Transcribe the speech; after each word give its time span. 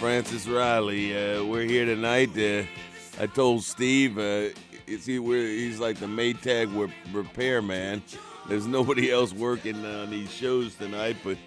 Francis 0.00 0.46
Riley. 0.46 1.16
Uh, 1.16 1.42
we're 1.44 1.62
here 1.62 1.86
tonight. 1.86 2.36
Uh, 2.36 2.64
I 3.18 3.26
told 3.26 3.64
Steve, 3.64 4.18
uh, 4.18 4.48
he, 4.86 4.96
he's 4.96 5.80
like 5.80 5.98
the 5.98 6.06
Maytag 6.06 6.74
re- 6.76 6.92
repairman. 7.12 8.02
There's 8.46 8.66
nobody 8.66 9.10
else 9.10 9.32
working 9.32 9.84
on 9.86 10.10
these 10.10 10.30
shows 10.30 10.74
tonight, 10.74 11.16
but 11.24 11.38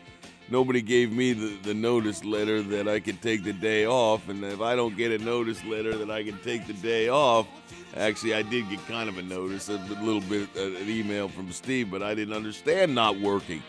nobody 0.49 0.81
gave 0.81 1.11
me 1.11 1.33
the, 1.33 1.57
the 1.61 1.73
notice 1.75 2.25
letter 2.25 2.63
that 2.63 2.87
I 2.87 2.99
could 2.99 3.21
take 3.21 3.43
the 3.43 3.53
day 3.53 3.85
off. 3.85 4.27
And 4.29 4.43
if 4.43 4.61
I 4.61 4.75
don't 4.75 4.97
get 4.97 5.11
a 5.11 5.23
notice 5.23 5.63
letter 5.63 5.95
that 5.97 6.09
I 6.09 6.23
can 6.23 6.39
take 6.39 6.65
the 6.65 6.73
day 6.73 7.07
off, 7.07 7.47
actually, 7.95 8.33
I 8.33 8.41
did 8.41 8.67
get 8.67 8.85
kind 8.87 9.09
of 9.09 9.19
a 9.19 9.21
notice, 9.21 9.69
a 9.69 9.73
little 10.01 10.21
bit, 10.21 10.49
uh, 10.57 10.61
an 10.61 10.89
email 10.89 11.29
from 11.29 11.51
Steve, 11.51 11.91
but 11.91 12.01
I 12.01 12.15
didn't 12.15 12.33
understand 12.33 12.95
not 12.95 13.19
working. 13.19 13.61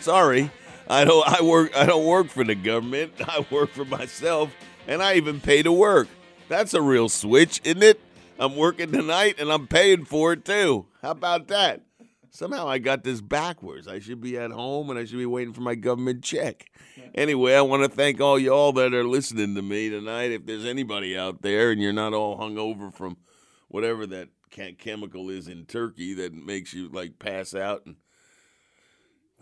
Sorry, 0.00 0.50
I 0.88 1.04
don't. 1.04 1.26
I 1.26 1.42
work. 1.42 1.76
I 1.76 1.86
don't 1.86 2.06
work 2.06 2.28
for 2.28 2.44
the 2.44 2.54
government. 2.54 3.12
I 3.28 3.46
work 3.50 3.70
for 3.70 3.84
myself, 3.84 4.52
and 4.86 5.02
I 5.02 5.14
even 5.14 5.40
pay 5.40 5.62
to 5.62 5.72
work. 5.72 6.08
That's 6.48 6.74
a 6.74 6.82
real 6.82 7.08
switch, 7.08 7.60
isn't 7.64 7.82
it? 7.82 8.00
I'm 8.38 8.56
working 8.56 8.92
tonight, 8.92 9.36
and 9.38 9.50
I'm 9.52 9.66
paying 9.66 10.04
for 10.04 10.32
it 10.32 10.44
too. 10.44 10.86
How 11.00 11.12
about 11.12 11.48
that? 11.48 11.82
Somehow 12.30 12.66
I 12.66 12.78
got 12.78 13.04
this 13.04 13.20
backwards. 13.20 13.86
I 13.86 13.98
should 13.98 14.22
be 14.22 14.38
at 14.38 14.52
home 14.52 14.88
and 14.88 14.98
I 14.98 15.04
should 15.04 15.18
be 15.18 15.26
waiting 15.26 15.52
for 15.52 15.60
my 15.60 15.74
government 15.74 16.24
check. 16.24 16.70
Anyway, 17.14 17.54
I 17.54 17.60
want 17.60 17.82
to 17.82 17.90
thank 17.90 18.22
all 18.22 18.38
y'all 18.38 18.72
that 18.72 18.94
are 18.94 19.04
listening 19.04 19.54
to 19.54 19.60
me 19.60 19.90
tonight. 19.90 20.30
If 20.30 20.46
there's 20.46 20.64
anybody 20.64 21.16
out 21.16 21.42
there 21.42 21.70
and 21.70 21.82
you're 21.82 21.92
not 21.92 22.14
all 22.14 22.38
hung 22.38 22.56
over 22.56 22.90
from 22.90 23.18
whatever 23.68 24.06
that 24.06 24.30
chemical 24.78 25.28
is 25.28 25.46
in 25.46 25.66
turkey 25.66 26.14
that 26.14 26.32
makes 26.32 26.72
you 26.72 26.88
like 26.88 27.18
pass 27.18 27.54
out 27.54 27.84
and 27.84 27.96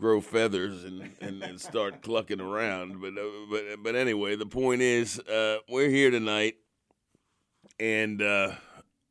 grow 0.00 0.20
feathers 0.20 0.84
and, 0.84 1.10
and, 1.20 1.42
and 1.42 1.60
start 1.60 2.02
clucking 2.02 2.40
around. 2.40 3.00
But, 3.00 3.12
uh, 3.18 3.28
but, 3.50 3.62
but 3.82 3.94
anyway, 3.94 4.36
the 4.36 4.46
point 4.46 4.82
is, 4.82 5.18
uh, 5.20 5.58
we're 5.68 5.90
here 5.90 6.10
tonight 6.10 6.56
and, 7.78 8.20
uh, 8.22 8.52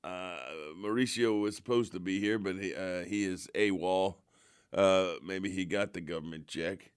uh, 0.04 0.38
Mauricio 0.78 1.42
was 1.42 1.56
supposed 1.56 1.92
to 1.92 2.00
be 2.00 2.20
here, 2.20 2.40
but 2.40 2.56
he, 2.56 2.74
uh, 2.74 3.04
he 3.04 3.26
is 3.26 3.50
AWOL. 3.54 4.16
Uh, 4.74 5.14
maybe 5.24 5.50
he 5.50 5.66
got 5.66 5.94
the 5.94 6.02
government 6.02 6.48
check, 6.48 6.92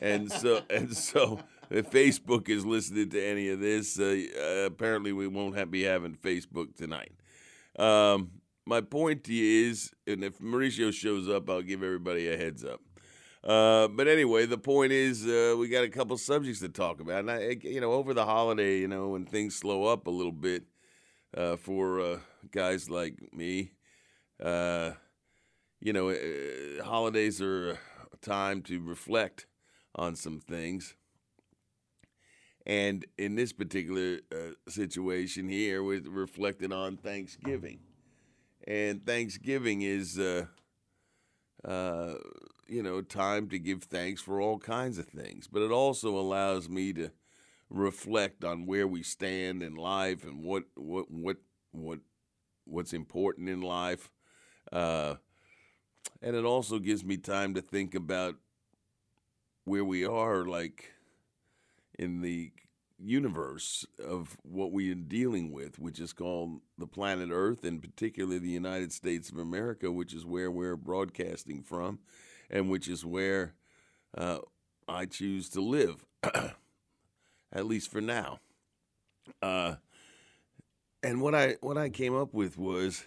and 0.00 0.30
so 0.30 0.62
and 0.70 0.96
so 0.96 1.40
if 1.70 1.90
Facebook 1.90 2.48
is 2.48 2.64
listening 2.64 3.10
to 3.10 3.22
any 3.22 3.48
of 3.48 3.60
this, 3.60 3.98
uh, 3.98 4.22
uh, 4.38 4.66
apparently 4.66 5.12
we 5.12 5.26
won't 5.26 5.56
have, 5.56 5.70
be 5.70 5.82
having 5.82 6.14
Facebook 6.14 6.76
tonight. 6.76 7.12
Um, 7.78 8.30
my 8.64 8.80
point 8.80 9.28
is, 9.28 9.92
and 10.06 10.24
if 10.24 10.38
Mauricio 10.38 10.92
shows 10.92 11.28
up, 11.28 11.50
I'll 11.50 11.62
give 11.62 11.82
everybody 11.82 12.32
a 12.32 12.36
heads 12.36 12.64
up. 12.64 12.80
Uh, 13.46 13.86
but 13.86 14.08
anyway, 14.08 14.44
the 14.44 14.58
point 14.58 14.90
is, 14.90 15.24
uh, 15.24 15.54
we 15.56 15.68
got 15.68 15.84
a 15.84 15.88
couple 15.88 16.18
subjects 16.18 16.58
to 16.58 16.68
talk 16.68 17.00
about. 17.00 17.20
And 17.20 17.30
I, 17.30 17.56
you 17.62 17.80
know, 17.80 17.92
over 17.92 18.12
the 18.12 18.24
holiday, 18.24 18.78
you 18.78 18.88
know, 18.88 19.10
when 19.10 19.24
things 19.24 19.54
slow 19.54 19.84
up 19.84 20.08
a 20.08 20.10
little 20.10 20.32
bit 20.32 20.64
uh, 21.36 21.54
for 21.54 22.00
uh, 22.00 22.18
guys 22.50 22.90
like 22.90 23.32
me, 23.32 23.70
uh, 24.42 24.92
you 25.80 25.92
know, 25.92 26.10
uh, 26.10 26.82
holidays 26.82 27.40
are 27.40 27.70
a 27.70 28.16
time 28.20 28.62
to 28.62 28.80
reflect 28.80 29.46
on 29.94 30.16
some 30.16 30.40
things. 30.40 30.96
And 32.66 33.06
in 33.16 33.36
this 33.36 33.52
particular 33.52 34.18
situation 34.66 35.48
here, 35.48 35.84
we're 35.84 36.02
reflecting 36.04 36.72
on 36.72 36.96
Thanksgiving. 36.96 37.78
And 38.66 39.06
Thanksgiving 39.06 39.82
is 39.82 40.18
you 42.68 42.82
know, 42.82 43.00
time 43.00 43.48
to 43.48 43.58
give 43.58 43.84
thanks 43.84 44.20
for 44.20 44.40
all 44.40 44.58
kinds 44.58 44.98
of 44.98 45.06
things. 45.06 45.46
But 45.46 45.62
it 45.62 45.70
also 45.70 46.16
allows 46.16 46.68
me 46.68 46.92
to 46.94 47.10
reflect 47.70 48.44
on 48.44 48.66
where 48.66 48.86
we 48.86 49.02
stand 49.02 49.62
in 49.62 49.74
life 49.74 50.24
and 50.24 50.44
what 50.44 50.64
what 50.74 51.10
what 51.10 51.36
what 51.72 52.00
what's 52.64 52.92
important 52.92 53.48
in 53.48 53.60
life. 53.60 54.10
Uh, 54.72 55.16
and 56.22 56.34
it 56.34 56.44
also 56.44 56.78
gives 56.78 57.04
me 57.04 57.16
time 57.16 57.54
to 57.54 57.60
think 57.60 57.94
about 57.94 58.36
where 59.64 59.84
we 59.84 60.04
are, 60.04 60.44
like 60.44 60.92
in 61.98 62.22
the 62.22 62.52
universe 62.98 63.84
of 64.02 64.36
what 64.42 64.72
we 64.72 64.90
are 64.90 64.94
dealing 64.94 65.52
with, 65.52 65.78
which 65.78 66.00
is 66.00 66.12
called 66.12 66.60
the 66.78 66.86
planet 66.86 67.28
Earth, 67.30 67.64
and 67.64 67.82
particularly 67.82 68.38
the 68.38 68.48
United 68.48 68.92
States 68.92 69.30
of 69.30 69.38
America, 69.38 69.90
which 69.90 70.14
is 70.14 70.24
where 70.24 70.50
we're 70.50 70.76
broadcasting 70.76 71.62
from, 71.62 71.98
and 72.50 72.70
which 72.70 72.88
is 72.88 73.04
where 73.04 73.54
uh, 74.16 74.38
I 74.88 75.06
choose 75.06 75.48
to 75.50 75.60
live, 75.60 76.04
at 77.52 77.66
least 77.66 77.90
for 77.90 78.00
now. 78.00 78.40
Uh, 79.42 79.76
and 81.02 81.20
what 81.20 81.34
I 81.34 81.56
what 81.60 81.76
I 81.76 81.88
came 81.88 82.14
up 82.14 82.32
with 82.32 82.56
was 82.58 83.04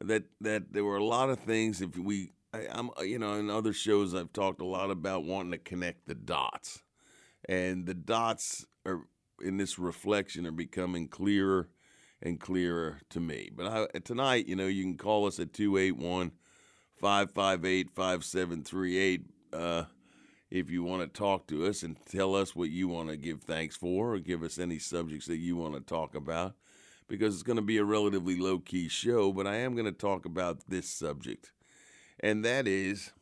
that 0.00 0.24
that 0.40 0.72
there 0.72 0.84
were 0.84 0.96
a 0.96 1.04
lot 1.04 1.30
of 1.30 1.40
things. 1.40 1.80
If 1.80 1.96
we, 1.96 2.32
I, 2.52 2.66
I'm 2.70 2.90
you 3.02 3.18
know, 3.18 3.34
in 3.34 3.50
other 3.50 3.72
shows 3.72 4.14
I've 4.14 4.32
talked 4.32 4.60
a 4.60 4.66
lot 4.66 4.90
about 4.90 5.24
wanting 5.24 5.52
to 5.52 5.58
connect 5.58 6.06
the 6.06 6.14
dots 6.14 6.82
and 7.48 7.86
the 7.86 7.94
dots 7.94 8.66
are 8.86 9.02
in 9.42 9.56
this 9.56 9.78
reflection 9.78 10.46
are 10.46 10.52
becoming 10.52 11.08
clearer 11.08 11.68
and 12.22 12.40
clearer 12.40 13.00
to 13.10 13.20
me. 13.20 13.50
But 13.54 13.66
I, 13.66 13.98
tonight, 13.98 14.46
you 14.46 14.56
know, 14.56 14.66
you 14.66 14.82
can 14.82 14.96
call 14.96 15.26
us 15.26 15.38
at 15.38 15.52
281 15.52 16.32
558 17.04 17.90
5738 17.90 19.26
uh, 19.52 19.84
if 20.50 20.70
you 20.70 20.82
want 20.82 21.02
to 21.02 21.18
talk 21.18 21.46
to 21.46 21.66
us 21.66 21.82
and 21.82 21.98
tell 22.06 22.34
us 22.34 22.56
what 22.56 22.70
you 22.70 22.88
want 22.88 23.10
to 23.10 23.18
give 23.18 23.42
thanks 23.42 23.76
for 23.76 24.14
or 24.14 24.18
give 24.18 24.42
us 24.42 24.58
any 24.58 24.78
subjects 24.78 25.26
that 25.26 25.36
you 25.36 25.54
want 25.54 25.74
to 25.74 25.82
talk 25.82 26.14
about 26.14 26.54
because 27.06 27.34
it's 27.34 27.42
going 27.42 27.56
to 27.56 27.62
be 27.62 27.76
a 27.76 27.84
relatively 27.84 28.38
low 28.38 28.58
key 28.58 28.88
show, 28.88 29.34
but 29.34 29.46
I 29.46 29.56
am 29.56 29.74
going 29.74 29.84
to 29.84 29.92
talk 29.92 30.24
about 30.24 30.60
this 30.70 30.88
subject. 30.88 31.52
And 32.20 32.42
that 32.42 32.66
is 32.66 33.12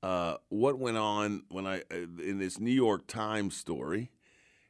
uh, 0.00 0.36
what 0.48 0.78
went 0.78 0.96
on 0.96 1.42
when 1.48 1.66
I 1.66 1.80
uh, 1.92 2.06
in 2.24 2.38
this 2.38 2.60
New 2.60 2.70
York 2.70 3.08
Times 3.08 3.56
story, 3.56 4.12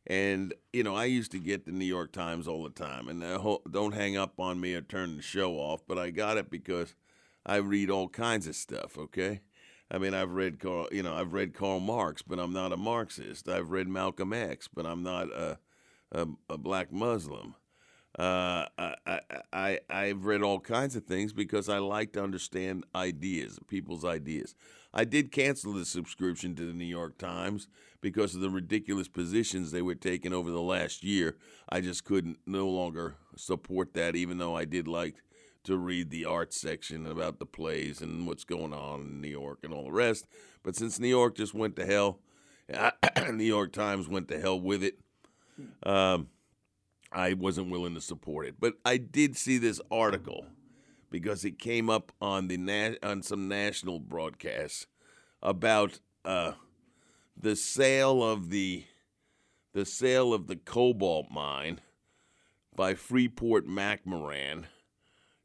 and 0.07 0.55
you 0.73 0.83
know 0.85 0.97
I 0.97 1.05
used 1.05 1.33
to 1.33 1.39
get 1.39 1.67
the 1.67 1.73
New 1.73 1.85
York 1.85 2.13
Times 2.13 2.49
all 2.49 2.63
the 2.63 2.71
time, 2.71 3.09
and 3.09 3.23
don't 3.71 3.93
hang 3.93 4.17
up 4.17 4.41
on 4.41 4.59
me 4.59 4.73
or 4.75 4.81
turn 4.81 5.17
the 5.17 5.23
show 5.23 5.57
off, 5.57 5.83
but 5.87 5.99
I 5.99 6.09
got 6.09 6.39
it 6.39 6.51
because 6.51 6.95
I 7.47 7.57
read 7.57 7.91
all 7.91 8.09
kinds 8.09 8.47
of 8.47 8.57
stuff. 8.57 8.99
Okay, 8.99 9.41
I 9.91 9.99
mean 9.99 10.15
I've 10.15 10.33
read 10.33 10.61
Karl, 10.61 10.89
you 10.93 11.03
know 11.03 11.15
I've 11.15 11.33
read 11.33 11.55
Karl 11.55 11.81
Marx, 11.81 12.23
but 12.23 12.39
I'm 12.39 12.53
not 12.53 12.73
a 12.73 12.77
Marxist. 12.77 13.49
I've 13.49 13.71
read 13.71 13.89
Malcolm 13.89 14.33
X, 14.33 14.69
but 14.69 14.87
I'm 14.87 15.03
not 15.03 15.29
a 15.33 15.59
a, 16.13 16.27
a 16.49 16.59
black 16.59 16.93
Muslim. 16.93 17.55
Uh, 18.19 18.67
I, 18.77 19.21
I, 19.53 19.79
I, 19.89 20.07
have 20.07 20.25
read 20.25 20.43
all 20.43 20.59
kinds 20.59 20.97
of 20.97 21.05
things 21.05 21.33
because 21.33 21.69
I 21.69 21.79
like 21.79 22.13
to 22.15 22.23
understand 22.23 22.85
ideas, 22.93 23.61
people's 23.69 24.05
ideas. 24.05 24.57
I 24.93 25.05
did 25.05 25.31
cancel 25.31 25.73
the 25.73 25.85
subscription 25.85 26.57
to 26.57 26.67
the 26.67 26.73
New 26.73 26.85
York 26.85 27.19
Times 27.19 27.69
because 28.01 28.35
of 28.35 28.41
the 28.41 28.51
ridiculous 28.51 29.07
positions 29.07 29.71
they 29.71 29.81
were 29.81 29.95
taking 29.95 30.33
over 30.33 30.51
the 30.51 30.61
last 30.61 31.05
year. 31.05 31.37
I 31.69 31.81
just 31.81 32.05
couldn't 32.05 32.39
no 32.47 32.69
longer 32.69 33.15
support 33.37 33.95
that, 33.95 34.17
even 34.17 34.39
though 34.39 34.57
I 34.57 34.65
did 34.65 34.89
like 34.89 35.23
to 35.65 35.77
read 35.77 36.11
the 36.11 36.25
art 36.25 36.53
section 36.53 37.07
about 37.07 37.39
the 37.39 37.47
plays 37.47 38.01
and 38.01 38.27
what's 38.27 38.45
going 38.45 38.73
on 38.73 39.01
in 39.01 39.21
New 39.21 39.29
York 39.29 39.59
and 39.63 39.73
all 39.73 39.85
the 39.85 39.93
rest. 39.93 40.27
But 40.63 40.77
since 40.77 40.99
New 40.99 41.09
York 41.09 41.37
just 41.37 41.55
went 41.55 41.77
to 41.77 41.87
hell, 41.87 42.21
New 43.33 43.45
York 43.45 43.73
Times 43.73 44.09
went 44.09 44.29
to 44.29 44.41
hell 44.41 44.61
with 44.61 44.83
it. 44.83 44.99
Um, 45.83 46.29
I 47.13 47.35
wasn't 47.35 47.71
willing 47.71 47.95
to 47.95 48.01
support 48.01 48.47
it. 48.47 48.57
But 48.59 48.75
I 48.85 48.97
did 48.97 49.37
see 49.37 49.59
this 49.59 49.81
article 49.91 50.47
because 51.11 51.45
it 51.45 51.59
came 51.59 51.91
up 51.91 52.13
on 52.21 52.49
the 52.49 52.57
na- 52.57 52.97
on 53.03 53.23
some 53.23 53.49
national 53.49 53.99
broadcasts 53.99 54.87
about 55.43 55.99
uh, 56.25 56.53
the 57.37 57.57
sale 57.57 58.23
of 58.23 58.51
the 58.51 58.85
the 59.73 59.85
sale 59.85 60.35
of 60.35 60.47
the 60.47 60.57
cobalt 60.57 61.31
mine 61.31 61.81
by 62.75 62.95
Freeport 62.95 63.67
McMoran 63.67 64.65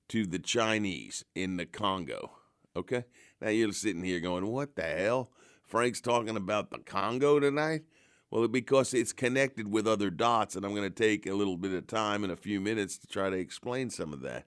to 0.09 0.25
the 0.25 0.39
Chinese 0.39 1.25
in 1.33 1.57
the 1.57 1.65
Congo. 1.65 2.31
Okay, 2.75 3.05
now 3.41 3.49
you're 3.49 3.71
sitting 3.71 4.03
here 4.03 4.19
going, 4.19 4.45
"What 4.47 4.75
the 4.75 4.83
hell?" 4.83 5.31
Frank's 5.63 6.01
talking 6.01 6.35
about 6.35 6.71
the 6.71 6.79
Congo 6.79 7.39
tonight. 7.39 7.83
Well, 8.31 8.47
because 8.47 8.93
it's 8.93 9.13
connected 9.13 9.71
with 9.71 9.87
other 9.87 10.09
dots, 10.09 10.55
and 10.55 10.65
I'm 10.65 10.75
going 10.75 10.89
to 10.89 10.89
take 10.89 11.25
a 11.25 11.33
little 11.33 11.57
bit 11.57 11.73
of 11.73 11.87
time 11.87 12.23
in 12.23 12.31
a 12.31 12.35
few 12.35 12.59
minutes 12.59 12.97
to 12.97 13.07
try 13.07 13.29
to 13.29 13.37
explain 13.37 13.89
some 13.89 14.11
of 14.11 14.21
that. 14.21 14.45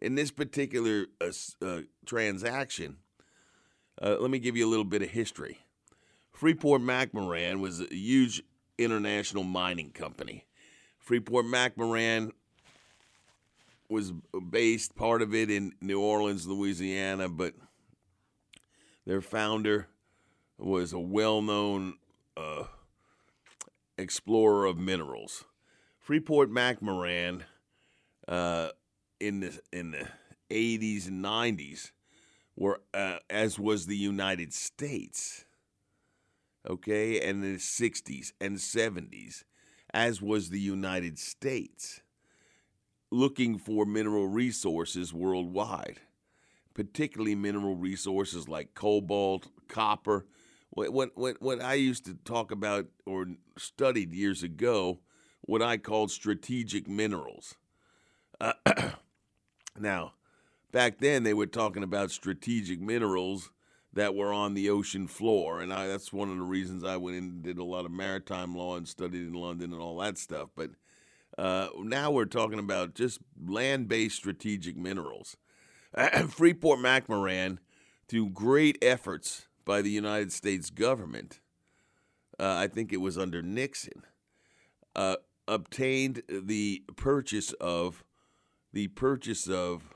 In 0.00 0.14
this 0.14 0.30
particular 0.30 1.06
uh, 1.20 1.32
uh, 1.62 1.80
transaction, 2.06 2.98
uh, 4.00 4.16
let 4.20 4.30
me 4.30 4.38
give 4.38 4.56
you 4.56 4.66
a 4.66 4.70
little 4.70 4.84
bit 4.84 5.02
of 5.02 5.10
history. 5.10 5.58
Freeport 6.32 6.82
McMoran 6.82 7.60
was 7.60 7.80
a 7.80 7.86
huge 7.90 8.42
international 8.78 9.44
mining 9.44 9.90
company. 9.90 10.46
Freeport 10.98 11.46
McMoran 11.46 12.32
was 13.94 14.12
based 14.50 14.96
part 14.96 15.22
of 15.22 15.32
it 15.32 15.52
in 15.52 15.72
New 15.80 16.00
Orleans, 16.00 16.48
Louisiana, 16.48 17.28
but 17.28 17.54
their 19.06 19.20
founder 19.20 19.86
was 20.58 20.92
a 20.92 20.98
well-known 20.98 21.94
uh, 22.36 22.64
explorer 23.96 24.66
of 24.66 24.78
minerals. 24.78 25.44
Freeport 26.00 26.50
McMoran, 26.50 27.42
uh, 28.26 28.70
in 29.20 29.38
the 29.38 29.60
in 29.72 29.92
the 29.92 30.08
80s 30.50 31.06
and 31.06 31.24
90s, 31.24 31.92
were 32.56 32.80
uh, 32.92 33.18
as 33.30 33.60
was 33.60 33.86
the 33.86 33.96
United 33.96 34.52
States. 34.52 35.44
Okay, 36.68 37.20
and 37.20 37.44
the 37.44 37.58
60s 37.58 38.32
and 38.40 38.56
70s, 38.56 39.44
as 39.92 40.20
was 40.20 40.48
the 40.48 40.60
United 40.60 41.18
States, 41.18 42.00
looking 43.14 43.58
for 43.58 43.86
mineral 43.86 44.26
resources 44.26 45.14
worldwide, 45.14 46.00
particularly 46.74 47.34
mineral 47.34 47.76
resources 47.76 48.48
like 48.48 48.74
cobalt, 48.74 49.48
copper, 49.68 50.26
what, 50.70 51.16
what, 51.16 51.40
what 51.40 51.62
I 51.62 51.74
used 51.74 52.04
to 52.06 52.14
talk 52.14 52.50
about 52.50 52.86
or 53.06 53.26
studied 53.56 54.12
years 54.12 54.42
ago, 54.42 54.98
what 55.42 55.62
I 55.62 55.76
called 55.76 56.10
strategic 56.10 56.88
minerals. 56.88 57.54
Uh, 58.40 58.54
now, 59.78 60.14
back 60.72 60.98
then 60.98 61.22
they 61.22 61.34
were 61.34 61.46
talking 61.46 61.84
about 61.84 62.10
strategic 62.10 62.80
minerals 62.80 63.50
that 63.92 64.16
were 64.16 64.32
on 64.32 64.54
the 64.54 64.68
ocean 64.68 65.06
floor, 65.06 65.60
and 65.60 65.72
I, 65.72 65.86
that's 65.86 66.12
one 66.12 66.30
of 66.30 66.36
the 66.36 66.42
reasons 66.42 66.82
I 66.82 66.96
went 66.96 67.16
and 67.16 67.42
did 67.44 67.58
a 67.58 67.64
lot 67.64 67.84
of 67.84 67.92
maritime 67.92 68.56
law 68.56 68.76
and 68.76 68.88
studied 68.88 69.28
in 69.28 69.34
London 69.34 69.72
and 69.72 69.80
all 69.80 69.98
that 69.98 70.18
stuff. 70.18 70.48
But 70.56 70.70
uh, 71.36 71.68
now 71.78 72.10
we're 72.10 72.24
talking 72.24 72.58
about 72.58 72.94
just 72.94 73.18
land-based 73.46 74.16
strategic 74.16 74.76
minerals. 74.76 75.36
Freeport 76.28 76.80
McMoran, 76.80 77.58
through 78.08 78.30
great 78.30 78.78
efforts 78.82 79.46
by 79.64 79.82
the 79.82 79.90
United 79.90 80.32
States 80.32 80.70
government, 80.70 81.40
uh, 82.38 82.54
I 82.56 82.68
think 82.68 82.92
it 82.92 82.98
was 82.98 83.16
under 83.16 83.42
Nixon, 83.42 84.02
uh, 84.94 85.16
obtained 85.46 86.22
the 86.28 86.84
purchase 86.96 87.52
of 87.54 88.04
the 88.72 88.88
purchase 88.88 89.48
of 89.48 89.94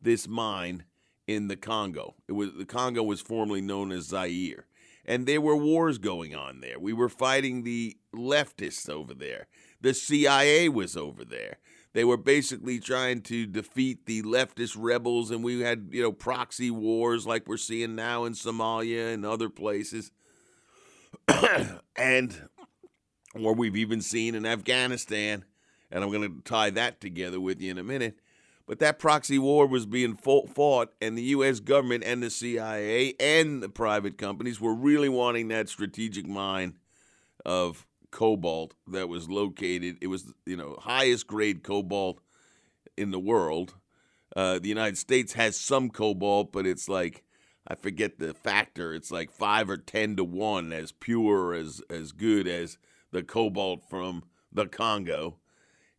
this 0.00 0.26
mine 0.26 0.84
in 1.26 1.48
the 1.48 1.56
Congo. 1.56 2.16
It 2.28 2.32
was 2.32 2.50
the 2.56 2.64
Congo 2.64 3.02
was 3.02 3.20
formerly 3.20 3.60
known 3.60 3.92
as 3.92 4.08
Zaire, 4.08 4.66
and 5.10 5.26
there 5.26 5.40
were 5.40 5.56
wars 5.56 5.98
going 5.98 6.36
on 6.36 6.60
there. 6.60 6.78
We 6.78 6.92
were 6.92 7.08
fighting 7.08 7.64
the 7.64 7.96
leftists 8.14 8.88
over 8.88 9.12
there. 9.12 9.48
The 9.80 9.92
CIA 9.92 10.68
was 10.68 10.96
over 10.96 11.24
there. 11.24 11.58
They 11.94 12.04
were 12.04 12.16
basically 12.16 12.78
trying 12.78 13.22
to 13.22 13.44
defeat 13.44 14.06
the 14.06 14.22
leftist 14.22 14.76
rebels, 14.78 15.32
and 15.32 15.42
we 15.42 15.62
had, 15.62 15.88
you 15.90 16.00
know, 16.00 16.12
proxy 16.12 16.70
wars 16.70 17.26
like 17.26 17.48
we're 17.48 17.56
seeing 17.56 17.96
now 17.96 18.24
in 18.24 18.34
Somalia 18.34 19.12
and 19.12 19.26
other 19.26 19.48
places. 19.48 20.12
and 21.96 22.48
or 23.34 23.52
we've 23.52 23.76
even 23.76 24.02
seen 24.02 24.36
in 24.36 24.46
Afghanistan, 24.46 25.44
and 25.90 26.04
I'm 26.04 26.12
going 26.12 26.36
to 26.36 26.40
tie 26.42 26.70
that 26.70 27.00
together 27.00 27.40
with 27.40 27.60
you 27.60 27.72
in 27.72 27.78
a 27.78 27.84
minute. 27.84 28.20
But 28.70 28.78
that 28.78 29.00
proxy 29.00 29.36
war 29.36 29.66
was 29.66 29.84
being 29.84 30.14
fought, 30.14 30.92
and 31.02 31.18
the 31.18 31.22
U.S. 31.22 31.58
government 31.58 32.04
and 32.04 32.22
the 32.22 32.30
CIA 32.30 33.14
and 33.18 33.60
the 33.60 33.68
private 33.68 34.16
companies 34.16 34.60
were 34.60 34.72
really 34.72 35.08
wanting 35.08 35.48
that 35.48 35.68
strategic 35.68 36.24
mine 36.28 36.78
of 37.44 37.84
cobalt 38.12 38.74
that 38.86 39.08
was 39.08 39.28
located. 39.28 39.98
It 40.00 40.06
was 40.06 40.32
you 40.46 40.56
know 40.56 40.76
highest 40.80 41.26
grade 41.26 41.64
cobalt 41.64 42.20
in 42.96 43.10
the 43.10 43.18
world. 43.18 43.74
Uh, 44.36 44.60
the 44.60 44.68
United 44.68 44.98
States 44.98 45.32
has 45.32 45.58
some 45.58 45.90
cobalt, 45.90 46.52
but 46.52 46.64
it's 46.64 46.88
like 46.88 47.24
I 47.66 47.74
forget 47.74 48.20
the 48.20 48.34
factor. 48.34 48.94
It's 48.94 49.10
like 49.10 49.32
five 49.32 49.68
or 49.68 49.78
ten 49.78 50.14
to 50.14 50.22
one, 50.22 50.72
as 50.72 50.92
pure 50.92 51.54
as 51.54 51.82
as 51.90 52.12
good 52.12 52.46
as 52.46 52.78
the 53.10 53.24
cobalt 53.24 53.82
from 53.90 54.22
the 54.52 54.66
Congo. 54.66 55.38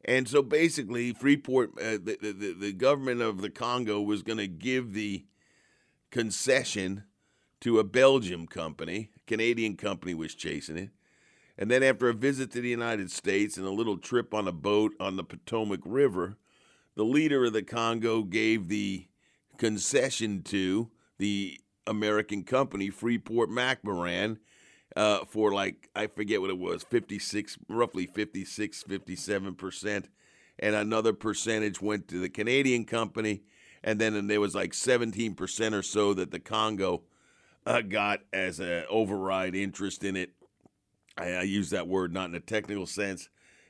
And 0.03 0.27
so 0.27 0.41
basically, 0.41 1.13
Freeport, 1.13 1.71
uh, 1.79 1.97
the, 2.03 2.17
the 2.21 2.55
the 2.59 2.73
government 2.73 3.21
of 3.21 3.41
the 3.41 3.49
Congo 3.49 4.01
was 4.01 4.23
going 4.23 4.39
to 4.39 4.47
give 4.47 4.93
the 4.93 5.25
concession 6.09 7.03
to 7.61 7.79
a 7.79 7.83
Belgium 7.83 8.47
company. 8.47 9.11
A 9.15 9.19
Canadian 9.27 9.77
company 9.77 10.13
was 10.13 10.33
chasing 10.33 10.77
it. 10.77 10.89
And 11.57 11.69
then, 11.69 11.83
after 11.83 12.09
a 12.09 12.13
visit 12.13 12.51
to 12.51 12.61
the 12.61 12.69
United 12.69 13.11
States 13.11 13.57
and 13.57 13.67
a 13.67 13.71
little 13.71 13.97
trip 13.97 14.33
on 14.33 14.47
a 14.47 14.51
boat 14.51 14.93
on 14.99 15.15
the 15.15 15.23
Potomac 15.23 15.81
River, 15.85 16.37
the 16.95 17.05
leader 17.05 17.45
of 17.45 17.53
the 17.53 17.61
Congo 17.61 18.23
gave 18.23 18.67
the 18.67 19.07
concession 19.57 20.41
to 20.43 20.89
the 21.19 21.59
American 21.85 22.43
company, 22.43 22.89
Freeport 22.89 23.49
McMoran, 23.49 24.37
uh, 24.95 25.25
for 25.25 25.53
like, 25.53 25.89
I 25.95 26.07
forget 26.07 26.41
what 26.41 26.49
it 26.49 26.57
was, 26.57 26.83
56, 26.83 27.57
roughly 27.69 28.05
56, 28.05 28.83
57%. 28.83 30.05
And 30.59 30.75
another 30.75 31.13
percentage 31.13 31.81
went 31.81 32.07
to 32.09 32.19
the 32.19 32.29
Canadian 32.29 32.85
company. 32.85 33.43
And 33.83 33.99
then 33.99 34.15
and 34.15 34.29
there 34.29 34.41
was 34.41 34.53
like 34.53 34.73
17% 34.73 35.73
or 35.73 35.81
so 35.81 36.13
that 36.13 36.31
the 36.31 36.39
Congo 36.39 37.03
uh, 37.65 37.81
got 37.81 38.21
as 38.31 38.59
an 38.59 38.83
override 38.89 39.55
interest 39.55 40.03
in 40.03 40.15
it 40.15 40.33
I, 41.17 41.31
I 41.31 41.41
use 41.43 41.69
that 41.71 41.87
word 41.87 42.13
not 42.13 42.29
in 42.29 42.35
a 42.35 42.39
technical 42.39 42.85
sense. 42.85 43.29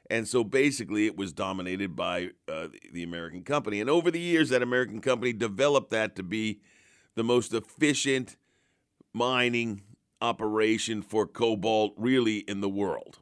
And 0.10 0.28
so 0.28 0.44
basically, 0.44 1.06
it 1.06 1.16
was 1.16 1.32
dominated 1.32 1.96
by 1.96 2.32
uh, 2.48 2.68
the 2.92 3.04
American 3.04 3.44
company. 3.44 3.80
And 3.80 3.90
over 3.90 4.12
the 4.12 4.20
years, 4.20 4.50
that 4.50 4.62
American 4.62 5.00
company 5.00 5.32
developed 5.32 5.90
that 5.92 6.16
to 6.18 6.24
be 6.24 6.60
the 7.16 7.24
most 7.24 7.54
efficient 7.54 8.36
mining 9.14 9.84
operation 10.22 11.02
for 11.02 11.26
cobalt, 11.26 11.94
really, 11.98 12.38
in 12.40 12.62
the 12.62 12.70
world. 12.70 13.20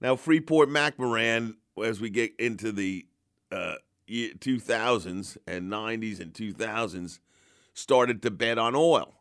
Now, 0.00 0.16
Freeport 0.16 0.68
McMoran, 0.68 1.54
as 1.82 2.00
we 2.00 2.10
get 2.10 2.32
into 2.38 2.72
the 2.72 3.06
uh, 3.50 3.76
2000s 4.08 5.36
and 5.46 5.72
90s 5.72 6.20
and 6.20 6.32
2000s, 6.32 7.18
started 7.72 8.22
to 8.22 8.30
bet 8.30 8.58
on 8.58 8.74
oil. 8.74 9.14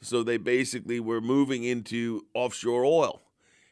So 0.00 0.22
they 0.22 0.36
basically 0.36 0.98
were 1.00 1.20
moving 1.20 1.64
into 1.64 2.26
offshore 2.34 2.84
oil. 2.84 3.22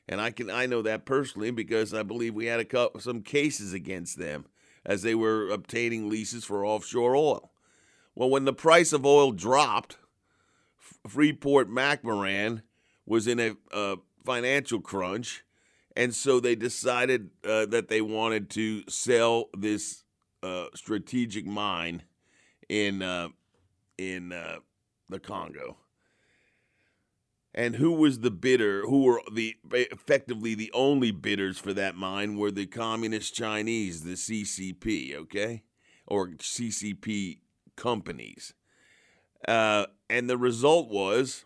And 0.09 0.21
I 0.21 0.31
can 0.31 0.51
I 0.51 0.67
know 0.67 0.83
that 0.83 1.05
personally 1.05 1.51
because 1.51 1.95
I 1.95 2.03
believe 2.03 2.35
we 2.35 2.47
had 2.47 2.61
a 2.61 2.65
couple, 2.65 3.01
some 3.01 3.23
cases 3.23 3.73
against 3.73 4.19
them 4.19 4.47
as 4.85 5.03
they 5.03 5.15
were 5.15 5.49
obtaining 5.51 6.09
leases 6.09 6.45
for 6.45 6.65
offshore 6.65 7.15
oil. 7.15 7.53
Well, 8.15 8.31
when 8.31 8.45
the 8.45 8.53
price 8.53 8.93
of 8.93 9.07
oil 9.07 9.33
dropped, 9.33 9.99
Freeport 11.07 11.69
McMoran 11.69 12.63
was 13.07 13.27
in 13.27 13.41
a, 13.41 13.57
a 13.73 13.97
financial 14.25 14.81
crunch, 14.81 15.45
and 15.97 16.15
so 16.15 16.41
they 16.41 16.55
decided 16.55 17.31
uh, 17.45 17.67
that 17.67 17.89
they 17.89 18.01
wanted 18.01 18.51
to 18.51 18.85
sell 18.89 19.47
this 19.57 20.05
uh, 20.43 20.67
strategic 20.75 21.47
mine 21.47 22.03
in 22.69 23.03
uh, 23.03 23.29
in 23.99 24.33
uh, 24.33 24.59
the 25.09 25.19
Congo. 25.19 25.77
And 27.53 27.77
who 27.77 27.91
was 27.91 28.21
the 28.21 28.31
bidder 28.31 28.83
who 28.83 29.03
were 29.03 29.21
the 29.33 29.57
effectively 29.73 30.55
the 30.55 30.71
only 30.73 31.11
bidders 31.11 31.59
for 31.59 31.73
that 31.75 31.97
mine 31.97 32.37
were 32.37 32.53
the 32.53 32.67
communist 32.67 33.35
chinese 33.35 34.05
the 34.05 34.13
ccp 34.13 35.17
okay? 35.17 35.65
Or 36.07 36.29
ccp 36.29 37.41
companies 37.75 38.55
uh, 39.51 39.87
and 40.09 40.29
the 40.29 40.39
result 40.39 40.89
was 40.89 41.45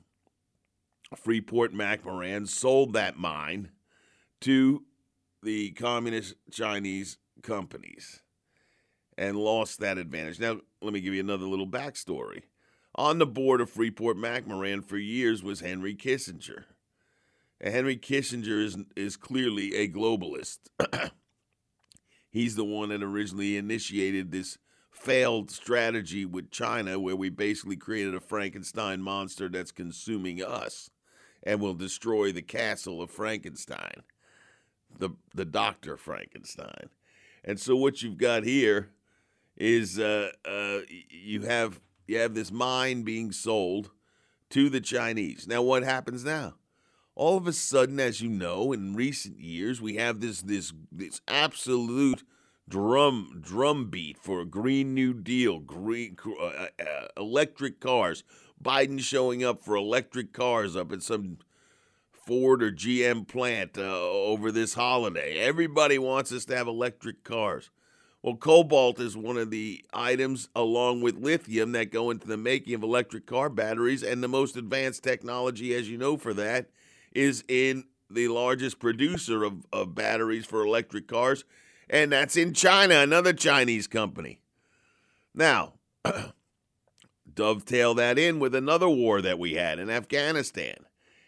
freeport 1.16 1.72
mcmoran 1.72 2.48
sold 2.48 2.92
that 2.92 3.16
mine 3.16 3.70
to 4.40 4.82
the 5.42 5.70
communist 5.72 6.34
chinese 6.50 7.18
companies 7.42 8.22
and 9.16 9.36
lost 9.36 9.80
that 9.80 9.98
advantage 9.98 10.40
now 10.40 10.58
let 10.82 10.92
me 10.92 11.00
give 11.00 11.14
you 11.14 11.20
another 11.20 11.46
little 11.46 11.68
backstory 11.68 12.42
on 12.94 13.18
the 13.18 13.26
board 13.26 13.60
of 13.60 13.70
Freeport 13.70 14.16
McMoran 14.16 14.84
for 14.84 14.96
years 14.96 15.42
was 15.42 15.60
Henry 15.60 15.94
Kissinger. 15.94 16.64
And 17.60 17.74
Henry 17.74 17.96
Kissinger 17.96 18.62
is, 18.62 18.76
is 18.96 19.16
clearly 19.16 19.74
a 19.74 19.88
globalist. 19.88 20.58
He's 22.30 22.56
the 22.56 22.64
one 22.64 22.90
that 22.90 23.02
originally 23.02 23.56
initiated 23.56 24.30
this 24.30 24.58
failed 24.94 25.50
strategy 25.50 26.24
with 26.24 26.50
China, 26.50 26.98
where 26.98 27.16
we 27.16 27.28
basically 27.28 27.76
created 27.76 28.14
a 28.14 28.20
Frankenstein 28.20 29.02
monster 29.02 29.48
that's 29.50 29.72
consuming 29.72 30.42
us. 30.42 30.90
and 31.44 31.60
will 31.60 31.74
destroy 31.74 32.32
the 32.32 32.42
castle 32.42 33.02
of 33.02 33.10
Frankenstein, 33.10 34.02
the 34.98 35.10
the 35.34 35.44
Doctor 35.44 35.96
Frankenstein. 35.96 36.88
And 37.44 37.60
so 37.60 37.76
what 37.76 38.02
you've 38.02 38.16
got 38.16 38.44
here 38.44 38.90
is 39.56 39.98
uh, 39.98 40.30
uh, 40.44 40.80
you 41.10 41.42
have 41.42 41.80
you 42.06 42.18
have 42.18 42.34
this 42.34 42.50
mine 42.50 43.02
being 43.02 43.32
sold 43.32 43.90
to 44.50 44.68
the 44.70 44.80
Chinese. 44.80 45.46
Now, 45.46 45.62
what 45.62 45.82
happens 45.82 46.24
now? 46.24 46.54
All 47.14 47.36
of 47.36 47.46
a 47.46 47.52
sudden, 47.52 48.00
as 48.00 48.20
you 48.20 48.28
know, 48.28 48.72
in 48.72 48.94
recent 48.96 49.38
years, 49.38 49.80
we 49.80 49.96
have 49.96 50.20
this 50.20 50.42
this 50.42 50.72
this 50.90 51.20
absolute 51.28 52.24
drum 52.68 53.40
drum 53.40 53.90
beat 53.90 54.18
for 54.18 54.40
a 54.40 54.46
Green 54.46 54.94
New 54.94 55.14
Deal, 55.14 55.58
green 55.58 56.16
uh, 56.26 56.44
uh, 56.44 57.06
electric 57.16 57.80
cars. 57.80 58.24
Biden 58.62 59.00
showing 59.00 59.44
up 59.44 59.62
for 59.62 59.76
electric 59.76 60.32
cars 60.32 60.74
up 60.74 60.92
at 60.92 61.02
some 61.02 61.38
Ford 62.12 62.62
or 62.62 62.72
GM 62.72 63.28
plant 63.28 63.76
uh, 63.76 63.82
over 63.82 64.50
this 64.50 64.74
holiday. 64.74 65.38
Everybody 65.38 65.98
wants 65.98 66.32
us 66.32 66.46
to 66.46 66.56
have 66.56 66.66
electric 66.66 67.24
cars. 67.24 67.70
Well, 68.22 68.36
cobalt 68.36 68.98
is 69.00 69.18
one 69.18 69.36
of 69.36 69.50
the 69.50 69.84
items, 69.92 70.48
along 70.56 71.02
with 71.02 71.16
lithium, 71.16 71.72
that 71.72 71.92
go 71.92 72.08
into 72.08 72.26
the 72.26 72.38
making 72.38 72.72
of 72.72 72.82
electric 72.82 73.26
car 73.26 73.50
batteries. 73.50 74.02
And 74.02 74.22
the 74.22 74.28
most 74.28 74.56
advanced 74.56 75.02
technology, 75.02 75.74
as 75.74 75.90
you 75.90 75.98
know, 75.98 76.16
for 76.16 76.32
that 76.32 76.70
is 77.12 77.44
in 77.48 77.84
the 78.08 78.28
largest 78.28 78.78
producer 78.78 79.44
of, 79.44 79.66
of 79.70 79.94
batteries 79.94 80.46
for 80.46 80.64
electric 80.64 81.06
cars, 81.06 81.44
and 81.88 82.12
that's 82.12 82.36
in 82.36 82.54
China, 82.54 82.96
another 82.96 83.32
Chinese 83.32 83.86
company. 83.86 84.40
Now, 85.34 85.74
dovetail 87.34 87.94
that 87.94 88.18
in 88.18 88.38
with 88.38 88.54
another 88.54 88.88
war 88.88 89.20
that 89.20 89.38
we 89.38 89.54
had 89.54 89.78
in 89.78 89.90
Afghanistan. 89.90 90.76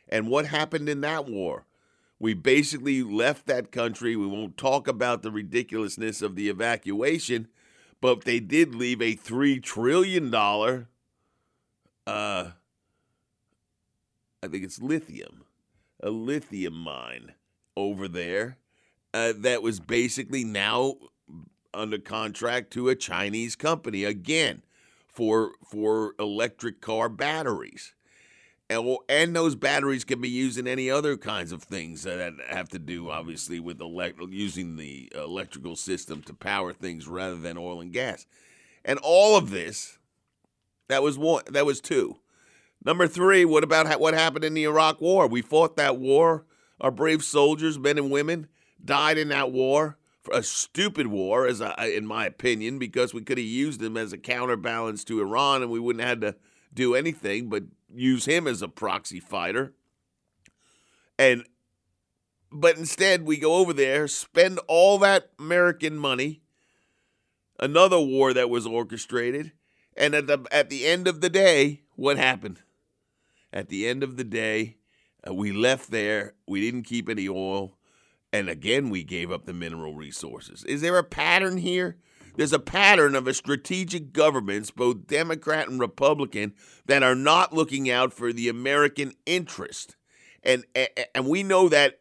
And 0.09 0.29
what 0.29 0.47
happened 0.47 0.89
in 0.89 1.01
that 1.01 1.27
war? 1.27 1.67
We 2.19 2.33
basically 2.35 3.03
left 3.03 3.47
that 3.47 3.73
country. 3.73 4.17
We 4.17 4.27
won't 4.27 4.57
talk 4.57 4.89
about 4.89 5.23
the 5.23 5.31
ridiculousness 5.31 6.23
of 6.23 6.35
the 6.35 6.49
evacuation, 6.49 7.49
but 8.01 8.25
they 8.25 8.41
did 8.41 8.75
leave 8.75 9.03
a 9.03 9.17
$3 9.17 9.63
trillion, 9.63 10.35
uh, 10.35 10.87
I 12.07 12.53
think 14.49 14.65
it's 14.65 14.81
lithium, 14.81 15.45
a 16.03 16.11
lithium 16.11 16.75
mine 16.75 17.35
over 17.77 18.09
there 18.09 18.57
uh, 19.16 19.32
that 19.38 19.62
was 19.62 19.80
basically 19.80 20.44
now 20.44 20.94
under 21.73 21.99
contract 21.99 22.70
to 22.73 22.90
a 22.90 22.94
Chinese 22.94 23.56
company 23.56 24.04
again 24.04 24.62
for 25.08 25.52
for 25.70 26.14
electric 26.18 26.82
car 26.82 27.08
batteries. 27.08 27.94
And, 28.68 28.96
and 29.08 29.35
those 29.35 29.54
batteries 29.54 30.04
can 30.04 30.20
be 30.20 30.28
used 30.28 30.58
in 30.58 30.66
any 30.66 30.90
other 30.90 31.16
kinds 31.16 31.52
of 31.52 31.62
things 31.62 32.02
that 32.02 32.35
have 32.49 32.68
to 32.70 32.80
do, 32.80 33.11
obviously, 33.11 33.61
with 33.61 33.80
elect- 33.80 34.20
using 34.28 34.76
the 34.76 35.11
electrical 35.14 35.76
system 35.76 36.20
to 36.23 36.35
power 36.35 36.73
things 36.73 37.06
rather 37.06 37.37
than 37.37 37.56
oil 37.56 37.80
and 37.80 37.92
gas. 37.92 38.26
And 38.85 38.99
all 39.02 39.37
of 39.37 39.50
this, 39.50 39.99
that 40.88 41.02
was 41.02 41.16
one. 41.16 41.44
That 41.49 41.64
was 41.64 41.80
two. 41.80 42.16
Number 42.85 43.06
three, 43.06 43.44
what 43.44 43.64
about 43.64 43.87
ha- 43.87 43.99
what 43.99 44.14
happened 44.14 44.44
in 44.44 44.54
the 44.54 44.64
Iraq 44.64 45.00
War? 45.00 45.26
We 45.28 45.42
fought 45.42 45.76
that 45.76 45.96
war. 45.96 46.44
Our 46.80 46.90
brave 46.90 47.23
soldiers, 47.23 47.78
men 47.78 47.99
and 47.99 48.11
women, 48.11 48.49
died 48.85 49.18
in 49.18 49.28
that 49.28 49.52
war. 49.52 49.99
A 50.33 50.42
stupid 50.42 51.06
war, 51.06 51.47
as 51.47 51.61
in 51.61 52.04
my 52.04 52.26
opinion, 52.26 52.80
because 52.80 53.14
we 53.14 53.23
could 53.23 53.38
have 53.38 53.47
used 53.47 53.80
him 53.80 53.97
as 53.97 54.12
a 54.12 54.18
counterbalance 54.18 55.04
to 55.04 55.21
Iran, 55.21 55.62
and 55.62 55.71
we 55.71 55.78
wouldn't 55.78 56.02
have 56.02 56.09
had 56.09 56.21
to 56.23 56.37
do 56.75 56.95
anything 56.95 57.49
but 57.49 57.64
use 57.95 58.26
him 58.26 58.47
as 58.47 58.62
a 58.62 58.68
proxy 58.68 59.21
fighter. 59.21 59.73
And 61.18 61.45
but 62.52 62.76
instead 62.76 63.23
we 63.23 63.37
go 63.37 63.54
over 63.54 63.73
there, 63.73 64.06
spend 64.09 64.61
all 64.68 64.99
that 64.99 65.30
American 65.38 65.97
money, 65.97 66.42
another 67.59 68.00
war 68.00 68.33
that 68.33 68.50
was 68.50 68.66
orchestrated, 68.66 69.52
and 69.97 70.14
at 70.14 70.26
the 70.26 70.47
at 70.52 70.71
the 70.71 70.87
end 70.87 71.09
of 71.09 71.21
the 71.21 71.30
day, 71.30 71.83
what 71.97 72.18
happened? 72.18 72.62
At 73.52 73.68
the 73.68 73.88
end 73.88 74.02
of 74.02 74.16
the 74.16 74.25
day, 74.25 74.76
uh, 75.26 75.33
we 75.35 75.52
left 75.52 75.90
there. 75.90 76.35
We 76.47 76.61
didn't 76.61 76.83
keep 76.83 77.09
any 77.09 77.28
oil. 77.28 77.75
And 78.33 78.49
again, 78.49 78.90
we 78.90 79.04
gave 79.04 79.30
up 79.30 79.45
the 79.45 79.52
mineral 79.52 79.95
resources. 79.95 80.64
Is 80.64 80.80
there 80.80 80.99
a 80.99 81.04
pattern 81.04 81.59
here? 81.59 81.97
There's 82.37 82.52
a 82.52 82.59
pattern 82.59 83.14
of 83.14 83.26
a 83.26 83.33
strategic 83.33 84.12
governments, 84.12 84.71
both 84.71 85.06
Democrat 85.06 85.68
and 85.68 85.80
Republican, 85.80 86.54
that 86.85 87.02
are 87.02 87.14
not 87.14 87.54
looking 87.54 87.90
out 87.90 88.12
for 88.12 88.33
the 88.33 88.49
American 88.49 89.12
interest. 89.25 89.97
And, 90.42 90.64
and 91.14 91.26
we 91.26 91.42
know 91.42 91.68
that 91.71 92.00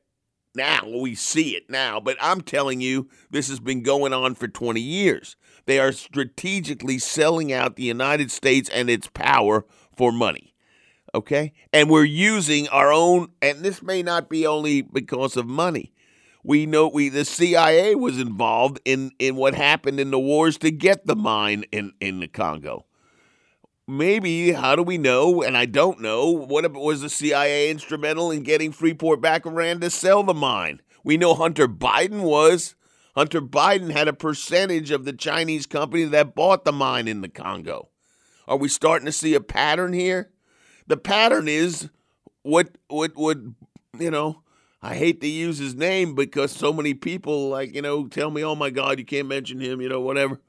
now. 0.53 0.81
We 0.85 1.15
see 1.15 1.55
it 1.55 1.69
now. 1.69 2.01
But 2.01 2.17
I'm 2.19 2.41
telling 2.41 2.81
you, 2.81 3.09
this 3.31 3.47
has 3.47 3.61
been 3.61 3.81
going 3.81 4.11
on 4.11 4.35
for 4.35 4.47
20 4.47 4.81
years. 4.81 5.37
They 5.65 5.79
are 5.79 5.93
strategically 5.93 6.99
selling 6.99 7.53
out 7.53 7.75
the 7.75 7.83
United 7.83 8.29
States 8.29 8.69
and 8.69 8.89
its 8.89 9.07
power 9.07 9.65
for 9.95 10.11
money 10.11 10.55
okay? 11.15 11.53
And 11.73 11.89
we're 11.89 12.03
using 12.03 12.67
our 12.67 12.91
own, 12.91 13.29
and 13.41 13.59
this 13.59 13.81
may 13.81 14.03
not 14.03 14.29
be 14.29 14.45
only 14.45 14.81
because 14.81 15.37
of 15.37 15.47
money. 15.47 15.93
We 16.47 16.67
know 16.67 16.87
we 16.87 17.09
the 17.09 17.25
CIA 17.25 17.95
was 17.95 18.19
involved 18.19 18.79
in 18.85 19.11
in 19.17 19.35
what 19.35 19.55
happened 19.55 19.99
in 19.99 20.11
the 20.11 20.19
wars 20.19 20.59
to 20.59 20.69
get 20.69 21.07
the 21.07 21.15
mine 21.15 21.65
in 21.71 21.93
in 21.99 22.19
the 22.19 22.27
Congo. 22.27 22.85
Maybe 23.87 24.51
how 24.51 24.75
do 24.75 24.83
we 24.83 24.99
know? 24.99 25.41
And 25.41 25.57
I 25.57 25.65
don't 25.65 26.01
know. 26.01 26.29
What 26.29 26.63
if 26.63 26.73
was 26.73 27.01
the 27.01 27.09
CIA 27.09 27.71
instrumental 27.71 28.29
in 28.29 28.43
getting 28.43 28.71
Freeport 28.71 29.21
McMoRan 29.21 29.81
to 29.81 29.89
sell 29.89 30.21
the 30.21 30.35
mine? 30.35 30.81
We 31.03 31.17
know 31.17 31.33
Hunter 31.33 31.67
Biden 31.67 32.21
was. 32.21 32.75
Hunter 33.15 33.41
Biden 33.41 33.89
had 33.89 34.07
a 34.07 34.13
percentage 34.13 34.91
of 34.91 35.03
the 35.03 35.13
Chinese 35.13 35.65
company 35.65 36.03
that 36.03 36.35
bought 36.35 36.63
the 36.63 36.71
mine 36.71 37.07
in 37.07 37.21
the 37.21 37.29
Congo. 37.29 37.89
Are 38.47 38.57
we 38.57 38.69
starting 38.69 39.07
to 39.07 39.11
see 39.11 39.33
a 39.33 39.41
pattern 39.41 39.93
here? 39.93 40.29
The 40.85 40.97
pattern 40.97 41.47
is 41.47 41.89
what 42.43 42.69
what 42.87 43.15
would 43.15 43.55
you 43.97 44.11
know 44.11 44.43
I 44.85 44.93
hate 44.93 45.19
to 45.21 45.27
use 45.27 45.57
his 45.57 45.73
name 45.73 46.13
because 46.13 46.51
so 46.51 46.71
many 46.71 46.93
people, 46.93 47.49
like, 47.49 47.73
you 47.73 47.81
know, 47.81 48.05
tell 48.07 48.29
me, 48.29 48.43
oh 48.43 48.53
my 48.53 48.69
God, 48.69 48.99
you 48.99 49.05
can't 49.05 49.27
mention 49.27 49.59
him, 49.59 49.81
you 49.81 49.89
know, 49.89 49.99
whatever. 49.99 50.39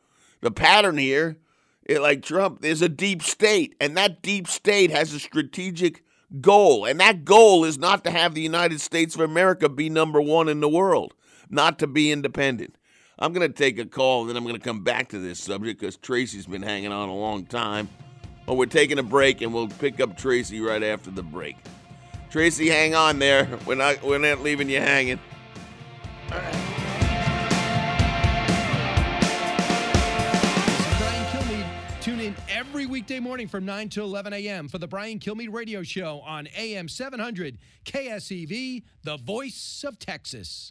The 0.42 0.50
pattern 0.50 0.98
here, 0.98 1.38
it, 1.84 2.02
like 2.02 2.22
Trump, 2.22 2.60
there's 2.60 2.82
a 2.82 2.88
deep 2.90 3.22
state, 3.22 3.74
and 3.80 3.96
that 3.96 4.20
deep 4.20 4.46
state 4.46 4.90
has 4.90 5.14
a 5.14 5.18
strategic 5.18 6.04
goal. 6.42 6.84
And 6.84 7.00
that 7.00 7.24
goal 7.24 7.64
is 7.64 7.78
not 7.78 8.04
to 8.04 8.10
have 8.10 8.34
the 8.34 8.42
United 8.42 8.82
States 8.82 9.14
of 9.14 9.22
America 9.22 9.70
be 9.70 9.88
number 9.88 10.20
one 10.20 10.50
in 10.50 10.60
the 10.60 10.68
world, 10.68 11.14
not 11.48 11.78
to 11.78 11.86
be 11.86 12.12
independent. 12.12 12.76
I'm 13.18 13.32
going 13.32 13.50
to 13.50 13.56
take 13.56 13.78
a 13.78 13.86
call, 13.86 14.20
and 14.20 14.28
then 14.28 14.36
I'm 14.36 14.44
going 14.44 14.54
to 14.54 14.60
come 14.60 14.84
back 14.84 15.08
to 15.08 15.18
this 15.18 15.40
subject 15.40 15.80
because 15.80 15.96
Tracy's 15.96 16.44
been 16.44 16.60
hanging 16.60 16.92
on 16.92 17.08
a 17.08 17.16
long 17.16 17.46
time. 17.46 17.88
Well, 18.46 18.58
we're 18.58 18.66
taking 18.66 18.98
a 18.98 19.02
break, 19.02 19.40
and 19.40 19.54
we'll 19.54 19.68
pick 19.68 19.98
up 19.98 20.18
Tracy 20.18 20.60
right 20.60 20.82
after 20.82 21.10
the 21.10 21.22
break. 21.22 21.56
Tracy, 22.30 22.68
hang 22.68 22.94
on 22.94 23.18
there. 23.18 23.48
We're 23.66 23.76
not 23.76 24.02
we're 24.02 24.18
not 24.18 24.42
leaving 24.42 24.68
you 24.68 24.80
hanging. 24.80 25.18
All 26.32 26.38
right. 26.38 26.66
Tune 32.06 32.20
in 32.20 32.36
every 32.48 32.86
weekday 32.86 33.18
morning 33.18 33.48
from 33.48 33.64
9 33.64 33.88
to 33.88 34.02
11 34.02 34.32
a.m. 34.32 34.68
for 34.68 34.78
the 34.78 34.86
Brian 34.86 35.18
Kilmeade 35.18 35.52
Radio 35.52 35.82
Show 35.82 36.20
on 36.20 36.46
AM 36.56 36.88
700 36.88 37.58
KSEV, 37.84 38.84
the 39.02 39.16
voice 39.16 39.84
of 39.84 39.98
Texas. 39.98 40.70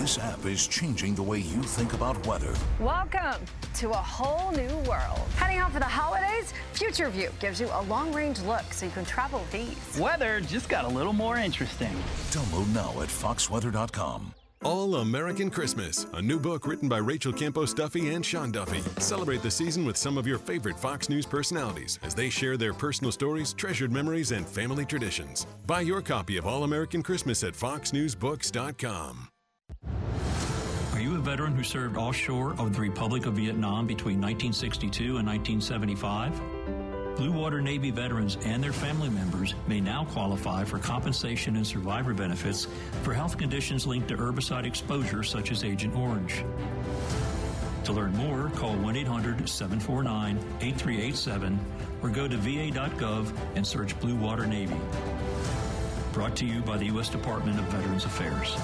This 0.00 0.18
app 0.18 0.44
is 0.44 0.66
changing 0.66 1.14
the 1.14 1.22
way 1.22 1.38
you 1.38 1.62
think 1.62 1.94
about 1.94 2.26
weather. 2.26 2.54
Welcome 2.78 3.42
to 3.74 3.90
a 3.90 3.94
whole 3.94 4.50
new 4.52 4.74
world. 4.88 5.20
Heading 5.36 5.58
out 5.58 5.72
for 5.72 5.78
the 5.78 5.84
holidays? 5.84 6.52
Future 6.74 7.08
View 7.08 7.30
gives 7.40 7.60
you 7.60 7.68
a 7.72 7.82
long 7.82 8.12
range 8.12 8.40
look 8.40 8.62
so 8.72 8.86
you 8.86 8.92
can 8.92 9.04
travel 9.04 9.40
with 9.40 9.54
ease. 9.54 9.98
Weather 9.98 10.40
just 10.40 10.68
got 10.68 10.84
a 10.84 10.88
little 10.88 11.12
more 11.12 11.38
interesting. 11.38 11.92
Download 12.30 12.68
now 12.74 13.00
at 13.00 13.08
foxweather.com. 13.08 14.34
All 14.62 14.96
American 14.96 15.48
Christmas, 15.50 16.06
a 16.12 16.20
new 16.20 16.38
book 16.38 16.66
written 16.66 16.86
by 16.88 16.98
Rachel 16.98 17.32
Campos-Duffy 17.32 18.10
and 18.10 18.24
Sean 18.24 18.52
Duffy. 18.52 18.82
Celebrate 19.00 19.42
the 19.42 19.50
season 19.50 19.86
with 19.86 19.96
some 19.96 20.18
of 20.18 20.26
your 20.26 20.38
favorite 20.38 20.78
Fox 20.78 21.08
News 21.08 21.24
personalities 21.24 21.98
as 22.02 22.14
they 22.14 22.28
share 22.28 22.58
their 22.58 22.74
personal 22.74 23.12
stories, 23.12 23.54
treasured 23.54 23.92
memories, 23.92 24.32
and 24.32 24.46
family 24.46 24.84
traditions. 24.84 25.46
Buy 25.66 25.80
your 25.80 26.02
copy 26.02 26.36
of 26.36 26.46
All 26.46 26.64
American 26.64 27.02
Christmas 27.02 27.42
at 27.42 27.54
foxnewsbooks.com. 27.54 29.29
Are 31.00 31.02
you 31.02 31.16
a 31.16 31.18
veteran 31.18 31.54
who 31.54 31.62
served 31.62 31.96
offshore 31.96 32.54
of 32.58 32.74
the 32.74 32.80
Republic 32.82 33.24
of 33.24 33.32
Vietnam 33.32 33.86
between 33.86 34.20
1962 34.20 35.16
and 35.16 35.26
1975? 35.26 37.16
Blue 37.16 37.32
Water 37.32 37.62
Navy 37.62 37.90
veterans 37.90 38.36
and 38.44 38.62
their 38.62 38.74
family 38.74 39.08
members 39.08 39.54
may 39.66 39.80
now 39.80 40.04
qualify 40.04 40.62
for 40.62 40.78
compensation 40.78 41.56
and 41.56 41.66
survivor 41.66 42.12
benefits 42.12 42.66
for 43.02 43.14
health 43.14 43.38
conditions 43.38 43.86
linked 43.86 44.08
to 44.08 44.16
herbicide 44.18 44.66
exposure 44.66 45.22
such 45.22 45.50
as 45.50 45.64
Agent 45.64 45.96
Orange. 45.96 46.44
To 47.84 47.94
learn 47.94 48.12
more, 48.18 48.50
call 48.50 48.76
1 48.76 48.96
800 48.96 49.48
749 49.48 50.36
8387 50.60 51.58
or 52.02 52.10
go 52.10 52.28
to 52.28 52.36
va.gov 52.36 53.32
and 53.54 53.66
search 53.66 53.98
Blue 54.00 54.16
Water 54.16 54.46
Navy. 54.46 54.76
Brought 56.12 56.36
to 56.36 56.44
you 56.44 56.60
by 56.60 56.76
the 56.76 56.84
U.S. 56.86 57.08
Department 57.08 57.58
of 57.58 57.64
Veterans 57.68 58.04
Affairs. 58.04 58.54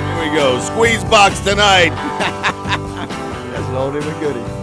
Here 0.00 0.20
we 0.20 0.26
go. 0.34 0.58
Squeeze 0.60 1.04
box 1.04 1.38
tonight. 1.40 1.90
That's 3.52 3.68
an 3.68 3.74
old 3.74 3.94
and 3.94 4.20
goodie. 4.20 4.53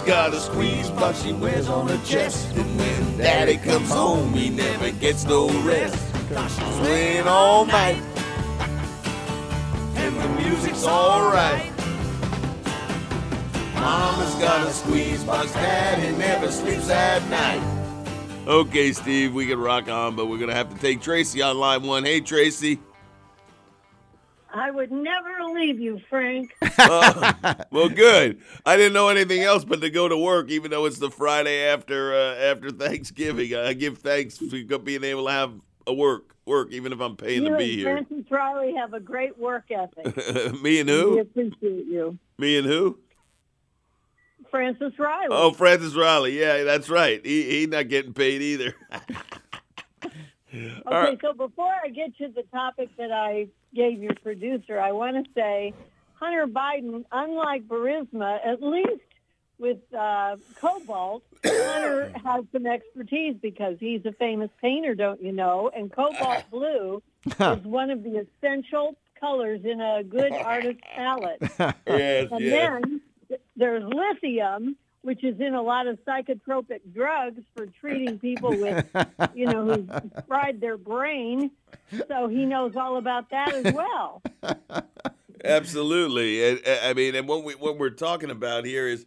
Mama's 0.00 0.14
got 0.14 0.32
a 0.32 0.40
squeeze 0.40 0.90
box 0.90 1.22
she 1.22 1.34
wears 1.34 1.68
on 1.68 1.86
her 1.88 2.00
chest. 2.06 2.56
And 2.56 2.78
when 2.78 3.18
daddy 3.18 3.58
comes 3.58 3.90
home, 3.90 4.32
he 4.32 4.48
never 4.48 4.90
gets 4.92 5.26
no 5.26 5.50
rest. 5.60 5.94
She's 6.30 6.78
playing 6.78 7.26
all 7.26 7.66
night. 7.66 8.00
And 9.96 10.16
the 10.16 10.28
music's 10.42 10.86
alright. 10.86 11.70
Mama's 13.74 14.34
got 14.36 14.66
a 14.66 14.72
squeeze 14.72 15.22
box, 15.22 15.52
daddy 15.52 16.16
never 16.16 16.50
sleeps 16.50 16.88
at 16.88 17.22
night. 17.28 17.62
Okay, 18.46 18.92
Steve, 18.92 19.34
we 19.34 19.46
can 19.46 19.60
rock 19.60 19.90
on, 19.90 20.16
but 20.16 20.28
we're 20.28 20.38
going 20.38 20.48
to 20.48 20.56
have 20.56 20.72
to 20.72 20.80
take 20.80 21.02
Tracy 21.02 21.42
on 21.42 21.58
line 21.58 21.82
one. 21.82 22.04
Hey, 22.04 22.22
Tracy. 22.22 22.80
I 24.52 24.70
would 24.70 24.90
never 24.90 25.44
leave 25.54 25.78
you, 25.80 26.00
Frank. 26.08 26.54
Uh, 26.78 27.54
well, 27.70 27.88
good. 27.88 28.40
I 28.66 28.76
didn't 28.76 28.92
know 28.92 29.08
anything 29.08 29.42
else 29.42 29.64
but 29.64 29.80
to 29.80 29.90
go 29.90 30.08
to 30.08 30.16
work, 30.16 30.50
even 30.50 30.70
though 30.70 30.86
it's 30.86 30.98
the 30.98 31.10
Friday 31.10 31.64
after 31.64 32.14
uh, 32.14 32.34
after 32.34 32.70
Thanksgiving. 32.70 33.54
I 33.54 33.72
give 33.74 33.98
thanks 33.98 34.38
for 34.38 34.78
being 34.78 35.04
able 35.04 35.26
to 35.26 35.32
have 35.32 35.52
a 35.86 35.94
work 35.94 36.34
work, 36.46 36.72
even 36.72 36.92
if 36.92 37.00
I'm 37.00 37.16
paying 37.16 37.44
you 37.44 37.50
to 37.50 37.56
be 37.56 37.64
and 37.64 37.72
here. 37.72 38.06
Francis 38.08 38.30
Riley 38.30 38.74
have 38.74 38.92
a 38.92 39.00
great 39.00 39.38
work 39.38 39.70
ethic. 39.70 40.60
Me 40.62 40.80
and 40.80 40.88
who? 40.88 41.12
We 41.14 41.20
appreciate 41.20 41.86
you. 41.86 42.18
Me 42.38 42.58
and 42.58 42.66
who? 42.66 42.98
Francis 44.50 44.92
Riley. 44.98 45.28
Oh, 45.30 45.52
Francis 45.52 45.94
Riley. 45.94 46.38
Yeah, 46.38 46.64
that's 46.64 46.90
right. 46.90 47.24
He 47.24 47.60
he 47.60 47.66
not 47.66 47.88
getting 47.88 48.12
paid 48.12 48.42
either. 48.42 48.74
Okay, 50.52 50.82
right. 50.90 51.18
so 51.20 51.32
before 51.32 51.72
I 51.84 51.88
get 51.88 52.16
to 52.18 52.28
the 52.28 52.42
topic 52.52 52.88
that 52.96 53.12
I 53.12 53.48
gave 53.74 54.02
your 54.02 54.14
producer, 54.22 54.78
I 54.78 54.92
want 54.92 55.24
to 55.24 55.32
say 55.34 55.72
Hunter 56.14 56.46
Biden, 56.46 57.04
unlike 57.12 57.66
Burisma, 57.66 58.38
at 58.44 58.62
least 58.62 59.02
with 59.58 59.78
uh, 59.96 60.36
cobalt, 60.56 61.22
Hunter 61.44 62.12
has 62.24 62.44
some 62.52 62.66
expertise 62.66 63.36
because 63.40 63.76
he's 63.78 64.04
a 64.06 64.12
famous 64.12 64.50
painter, 64.60 64.94
don't 64.94 65.22
you 65.22 65.32
know? 65.32 65.70
And 65.74 65.92
cobalt 65.92 66.44
blue 66.50 67.02
is 67.26 67.64
one 67.64 67.90
of 67.90 68.02
the 68.02 68.26
essential 68.26 68.96
colors 69.20 69.60
in 69.64 69.80
a 69.80 70.02
good 70.02 70.32
artist 70.32 70.80
palette. 70.80 71.38
yes, 71.86 72.28
And 72.32 72.40
yes. 72.40 72.82
then 72.82 73.00
there's 73.56 73.84
lithium, 73.84 74.76
which 75.02 75.24
is 75.24 75.40
in 75.40 75.54
a 75.54 75.62
lot 75.62 75.86
of 75.86 75.98
psychotropic 76.04 76.80
drugs 76.92 77.42
for 77.56 77.66
treating 77.66 78.18
people 78.18 78.50
with, 78.50 78.84
you 79.34 79.46
know, 79.46 79.64
who've 79.64 80.12
fried 80.26 80.60
their 80.60 80.76
brain. 80.76 81.50
So 82.08 82.28
he 82.28 82.44
knows 82.44 82.76
all 82.76 82.96
about 82.98 83.30
that 83.30 83.52
as 83.54 83.72
well. 83.74 84.22
Absolutely. 85.44 86.44
And, 86.50 86.60
uh, 86.66 86.78
I 86.82 86.94
mean, 86.94 87.14
and 87.14 87.26
what 87.26 87.44
we 87.44 87.54
what 87.54 87.78
we're 87.78 87.90
talking 87.90 88.30
about 88.30 88.64
here 88.66 88.86
is 88.86 89.06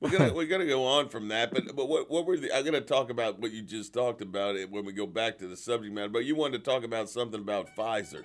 we're 0.00 0.10
gonna 0.10 0.32
we're 0.32 0.46
gonna 0.46 0.66
go 0.66 0.84
on 0.84 1.08
from 1.08 1.28
that. 1.28 1.52
But 1.52 1.74
but 1.74 1.88
what 1.88 2.10
what 2.10 2.26
we're 2.26 2.38
I'm 2.54 2.64
gonna 2.64 2.80
talk 2.80 3.10
about 3.10 3.40
what 3.40 3.50
you 3.50 3.62
just 3.62 3.92
talked 3.92 4.22
about 4.22 4.56
it 4.56 4.70
when 4.70 4.84
we 4.84 4.92
go 4.92 5.06
back 5.06 5.38
to 5.38 5.46
the 5.48 5.56
subject 5.56 5.92
matter. 5.92 6.08
But 6.08 6.24
you 6.24 6.36
wanted 6.36 6.64
to 6.64 6.70
talk 6.70 6.84
about 6.84 7.08
something 7.08 7.40
about 7.40 7.74
Pfizer. 7.76 8.22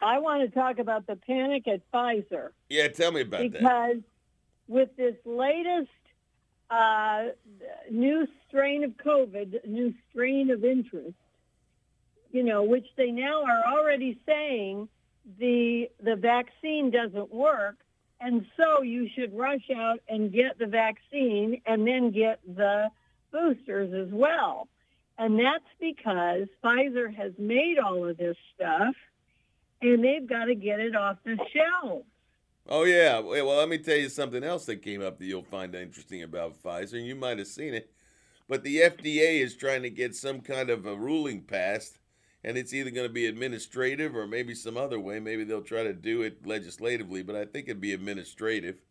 I 0.00 0.18
want 0.18 0.42
to 0.42 0.48
talk 0.48 0.78
about 0.78 1.06
the 1.06 1.14
panic 1.14 1.68
at 1.68 1.80
Pfizer 1.92 2.48
Yeah, 2.68 2.88
tell 2.88 3.12
me 3.12 3.20
about 3.20 3.40
that. 3.40 3.52
because 3.52 3.96
with 4.72 4.96
this 4.96 5.16
latest 5.24 5.90
uh, 6.70 7.24
new 7.90 8.26
strain 8.48 8.84
of 8.84 8.92
COVID, 8.92 9.66
new 9.66 9.92
strain 10.10 10.50
of 10.50 10.64
interest, 10.64 11.14
you 12.30 12.42
know, 12.42 12.62
which 12.62 12.86
they 12.96 13.10
now 13.10 13.44
are 13.44 13.64
already 13.66 14.18
saying 14.26 14.88
the 15.38 15.90
the 16.02 16.16
vaccine 16.16 16.90
doesn't 16.90 17.32
work, 17.32 17.76
and 18.20 18.46
so 18.56 18.82
you 18.82 19.08
should 19.14 19.36
rush 19.36 19.68
out 19.76 20.00
and 20.08 20.32
get 20.32 20.58
the 20.58 20.66
vaccine 20.66 21.60
and 21.66 21.86
then 21.86 22.10
get 22.10 22.40
the 22.46 22.88
boosters 23.30 23.92
as 23.92 24.12
well. 24.12 24.68
And 25.18 25.38
that's 25.38 25.64
because 25.78 26.48
Pfizer 26.64 27.14
has 27.14 27.32
made 27.38 27.78
all 27.78 28.08
of 28.08 28.16
this 28.16 28.36
stuff 28.54 28.94
and 29.82 30.02
they've 30.02 30.26
got 30.26 30.46
to 30.46 30.54
get 30.54 30.80
it 30.80 30.94
off 30.94 31.18
the 31.24 31.36
shelves. 31.52 32.06
Oh 32.68 32.84
yeah. 32.84 33.18
Well, 33.18 33.56
let 33.56 33.68
me 33.68 33.78
tell 33.78 33.96
you 33.96 34.08
something 34.08 34.44
else 34.44 34.66
that 34.66 34.82
came 34.82 35.02
up 35.02 35.18
that 35.18 35.24
you'll 35.24 35.42
find 35.42 35.74
interesting 35.74 36.22
about 36.22 36.62
Pfizer, 36.62 36.94
and 36.94 37.06
you 37.06 37.14
might 37.14 37.38
have 37.38 37.48
seen 37.48 37.74
it. 37.74 37.90
But 38.48 38.62
the 38.62 38.78
FDA 38.78 39.40
is 39.40 39.56
trying 39.56 39.82
to 39.82 39.90
get 39.90 40.14
some 40.14 40.40
kind 40.40 40.70
of 40.70 40.86
a 40.86 40.94
ruling 40.94 41.42
passed, 41.42 41.98
and 42.44 42.56
it's 42.56 42.72
either 42.72 42.90
going 42.90 43.06
to 43.06 43.12
be 43.12 43.26
administrative 43.26 44.14
or 44.14 44.26
maybe 44.26 44.54
some 44.54 44.76
other 44.76 45.00
way. 45.00 45.20
Maybe 45.20 45.44
they'll 45.44 45.62
try 45.62 45.82
to 45.82 45.92
do 45.92 46.22
it 46.22 46.46
legislatively, 46.46 47.22
but 47.22 47.36
I 47.36 47.44
think 47.44 47.66
it'd 47.66 47.80
be 47.80 47.92
administrative, 47.92 48.82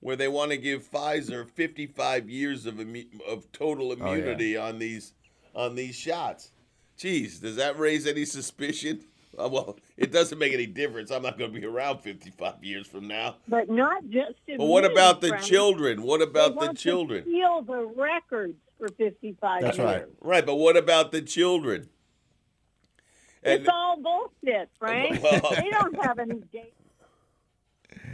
where 0.00 0.16
they 0.16 0.28
want 0.28 0.50
to 0.52 0.56
give 0.56 0.90
Pfizer 0.90 1.48
55 1.48 2.30
years 2.30 2.64
of 2.66 2.74
immu- 2.74 3.20
of 3.28 3.50
total 3.52 3.92
oh, 3.92 3.96
yeah. 3.96 4.12
immunity 4.14 4.56
on 4.56 4.78
these 4.78 5.12
on 5.54 5.74
these 5.74 5.96
shots. 5.96 6.50
Geez, 6.96 7.40
does 7.40 7.56
that 7.56 7.78
raise 7.78 8.06
any 8.06 8.24
suspicion? 8.24 9.04
Uh, 9.38 9.48
well, 9.52 9.78
it 9.96 10.12
doesn't 10.12 10.38
make 10.38 10.52
any 10.52 10.66
difference. 10.66 11.10
I'm 11.10 11.22
not 11.22 11.38
going 11.38 11.52
to 11.52 11.60
be 11.60 11.66
around 11.66 11.98
55 12.00 12.62
years 12.64 12.86
from 12.86 13.08
now. 13.08 13.36
But 13.48 13.68
not 13.70 14.02
just 14.08 14.34
But 14.46 14.64
what 14.66 14.84
about 14.84 15.20
the 15.20 15.28
Frank. 15.28 15.44
children? 15.44 16.02
What 16.02 16.18
They 16.18 16.24
about 16.24 16.50
the 16.52 16.56
want 16.66 16.78
to 16.78 16.82
children? 16.82 17.24
Steal 17.24 17.62
the 17.62 17.84
records 17.96 18.54
for 18.78 18.88
55 18.88 19.62
That's 19.62 19.78
years. 19.78 19.86
right. 19.86 20.04
Right, 20.20 20.46
but 20.46 20.56
what 20.56 20.76
about 20.76 21.12
the 21.12 21.22
children? 21.22 21.88
It's 23.44 23.68
all 23.68 23.98
bullshit, 24.00 24.68
Frank. 24.78 25.20
Well- 25.22 25.54
they 25.56 25.68
don't 25.70 26.04
have 26.04 26.18
any 26.18 26.40
data. 26.52 26.68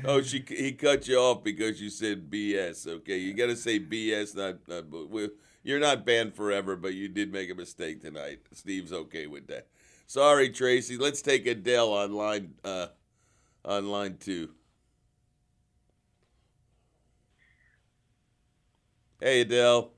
Oh, 0.05 0.23
she 0.23 0.45
he 0.47 0.73
cut 0.73 1.09
you 1.09 1.17
off 1.19 1.43
because 1.43 1.81
you 1.83 1.91
said 1.91 2.31
BS. 2.31 2.87
Okay, 2.87 3.19
you 3.19 3.35
got 3.35 3.47
to 3.47 3.57
say 3.57 3.81
BS. 3.81 4.37
Not, 4.37 4.59
not 4.69 4.89
bu- 4.89 5.09
well, 5.11 5.29
you're 5.65 5.81
not 5.81 6.07
banned 6.07 6.35
forever, 6.35 6.77
but 6.77 6.95
you 6.95 7.09
did 7.09 7.33
make 7.33 7.51
a 7.51 7.55
mistake 7.55 8.01
tonight. 8.01 8.39
Steve's 8.53 8.93
okay 8.93 9.27
with 9.27 9.49
that. 9.49 9.67
Sorry, 10.09 10.49
Tracy. 10.49 10.97
Let's 10.97 11.21
take 11.21 11.47
Adele 11.47 11.93
on 11.93 12.15
line 12.15 12.55
uh, 12.65 12.87
on 13.63 13.91
line 13.91 14.17
two. 14.19 14.49
Hey, 19.21 19.43
Adele. 19.43 19.93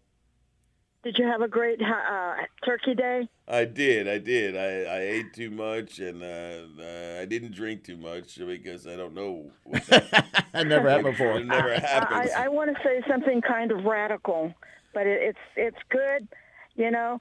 Did 1.04 1.16
you 1.16 1.26
have 1.26 1.42
a 1.42 1.48
great 1.48 1.80
uh, 1.80 2.34
Turkey 2.64 2.94
Day? 2.94 3.28
I 3.46 3.64
did, 3.64 4.08
I 4.08 4.18
did. 4.18 4.56
I, 4.56 4.96
I 4.96 5.00
ate 5.00 5.32
too 5.32 5.50
much 5.50 6.00
and 6.00 6.22
uh, 6.22 6.82
uh, 6.82 7.22
I 7.22 7.24
didn't 7.24 7.54
drink 7.54 7.84
too 7.84 7.96
much 7.96 8.36
because 8.36 8.86
I 8.88 8.96
don't 8.96 9.14
know. 9.14 9.50
What 9.62 9.86
that, 9.86 10.48
That 10.52 10.66
never 10.66 10.90
happened 10.90 11.12
before. 11.16 11.38
It 11.38 11.46
never 11.46 11.72
happens. 11.72 12.32
I, 12.36 12.46
I 12.46 12.48
want 12.48 12.76
to 12.76 12.82
say 12.82 13.00
something 13.08 13.40
kind 13.42 13.70
of 13.70 13.84
radical, 13.84 14.52
but 14.92 15.06
it, 15.06 15.22
it's 15.22 15.38
it's 15.56 15.78
good. 15.88 16.26
You 16.74 16.90
know, 16.90 17.18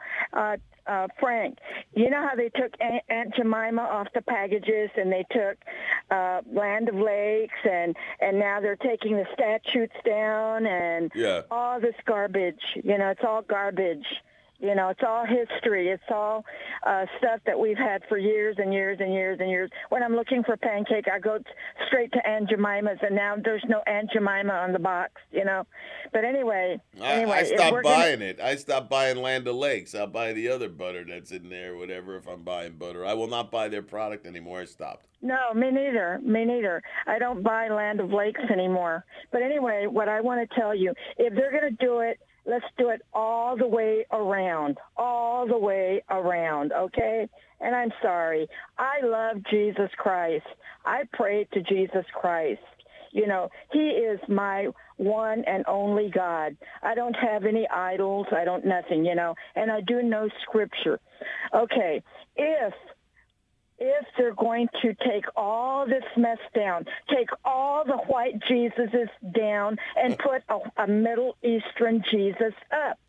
uh, 0.89 1.07
Frank, 1.19 1.57
you 1.93 2.09
know 2.09 2.27
how 2.27 2.35
they 2.35 2.49
took 2.49 2.73
Aunt, 2.81 3.03
Aunt 3.09 3.35
Jemima 3.35 3.81
off 3.81 4.07
the 4.15 4.21
packages 4.21 4.89
and 4.97 5.11
they 5.11 5.25
took 5.31 5.57
uh, 6.09 6.41
Land 6.51 6.89
of 6.89 6.95
Lakes 6.95 7.59
and 7.69 7.95
and 8.19 8.39
now 8.39 8.59
they're 8.59 8.75
taking 8.75 9.15
the 9.15 9.25
statutes 9.33 9.95
down 10.05 10.65
and 10.65 11.11
Yeah. 11.13 11.41
all 11.51 11.79
this 11.79 11.95
garbage. 12.05 12.61
You 12.83 12.97
know, 12.97 13.09
it's 13.09 13.21
all 13.23 13.43
garbage. 13.43 14.05
You 14.61 14.75
know, 14.75 14.89
it's 14.89 14.99
all 15.07 15.25
history. 15.25 15.87
It's 15.87 16.03
all 16.11 16.43
uh, 16.85 17.05
stuff 17.17 17.39
that 17.45 17.57
we've 17.57 17.77
had 17.77 18.01
for 18.09 18.17
years 18.17 18.57
and 18.59 18.73
years 18.73 18.97
and 18.99 19.13
years 19.13 19.39
and 19.39 19.49
years. 19.49 19.69
When 19.87 20.03
I'm 20.03 20.15
looking 20.15 20.43
for 20.43 20.57
pancake, 20.57 21.05
I 21.11 21.17
go 21.19 21.37
t- 21.37 21.43
straight 21.87 22.11
to 22.11 22.27
Aunt 22.27 22.49
Jemima's, 22.49 22.99
and 23.01 23.15
now 23.15 23.35
there's 23.41 23.63
no 23.69 23.81
Aunt 23.87 24.11
Jemima 24.11 24.51
on 24.51 24.73
the 24.73 24.79
box. 24.79 25.13
You 25.31 25.45
know, 25.45 25.63
but 26.11 26.25
anyway, 26.25 26.77
I, 27.01 27.11
anyway, 27.13 27.37
I 27.37 27.43
stopped 27.43 27.71
we're 27.71 27.83
gonna- 27.83 27.95
buying 27.95 28.21
it. 28.21 28.41
I 28.41 28.55
stopped 28.55 28.89
buying 28.89 29.17
Land 29.17 29.47
O'Lakes. 29.47 29.95
I'll 29.95 30.07
buy 30.07 30.33
the 30.33 30.49
other 30.49 30.67
butter 30.67 31.05
that's 31.07 31.31
in 31.31 31.49
there, 31.49 31.77
whatever, 31.77 32.17
if 32.17 32.27
I'm 32.27 32.43
buying 32.43 32.73
butter. 32.73 33.05
I 33.05 33.13
will 33.13 33.27
not 33.27 33.51
buy 33.51 33.69
their 33.69 33.81
product 33.83 34.25
anymore. 34.25 34.59
I 34.61 34.65
stopped. 34.65 35.05
No, 35.21 35.53
me 35.53 35.71
neither. 35.71 36.19
Me 36.23 36.43
neither. 36.45 36.81
I 37.07 37.17
don't 37.19 37.43
buy 37.43 37.67
Land 37.69 37.99
of 37.99 38.11
Lakes 38.11 38.41
anymore. 38.51 39.05
But 39.31 39.41
anyway, 39.41 39.85
what 39.89 40.07
I 40.09 40.21
want 40.21 40.49
to 40.49 40.55
tell 40.59 40.73
you, 40.75 40.93
if 41.17 41.33
they're 41.33 41.51
going 41.51 41.75
to 41.77 41.85
do 41.85 41.99
it, 41.99 42.19
let's 42.49 42.65
do 42.77 42.89
it 42.89 43.01
all 43.13 43.55
the 43.55 43.67
way 43.67 44.05
around. 44.11 44.77
All 44.97 45.47
the 45.47 45.57
way 45.57 46.03
around, 46.09 46.71
okay? 46.73 47.27
And 47.61 47.75
I'm 47.75 47.91
sorry. 48.01 48.47
I 48.77 49.05
love 49.05 49.37
Jesus 49.49 49.89
Christ. 49.97 50.45
I 50.85 51.03
pray 51.13 51.47
to 51.53 51.61
Jesus 51.61 52.05
Christ. 52.19 52.61
You 53.11 53.27
know, 53.27 53.49
he 53.71 53.79
is 53.79 54.19
my 54.27 54.67
one 54.97 55.43
and 55.47 55.63
only 55.67 56.11
God. 56.13 56.55
I 56.83 56.93
don't 56.93 57.15
have 57.15 57.45
any 57.45 57.67
idols. 57.67 58.27
I 58.31 58.45
don't 58.45 58.65
nothing, 58.65 59.05
you 59.05 59.15
know, 59.15 59.33
and 59.55 59.71
I 59.71 59.81
do 59.81 60.03
know 60.03 60.29
scripture. 60.43 60.99
Okay, 61.53 62.03
if 62.35 62.73
if 63.79 64.05
they're 64.17 64.33
going 64.33 64.67
to 64.81 64.93
take 64.93 65.25
all 65.35 65.85
this 65.85 66.03
mess 66.17 66.39
down, 66.53 66.85
take 67.09 67.29
all 67.45 67.85
the 67.85 67.97
white 67.97 68.39
Jesuses 68.41 69.09
down 69.33 69.77
and 69.95 70.17
put 70.17 70.43
a, 70.49 70.83
a 70.83 70.87
Middle 70.87 71.37
Eastern 71.41 72.03
Jesus 72.09 72.53
up. 72.71 72.99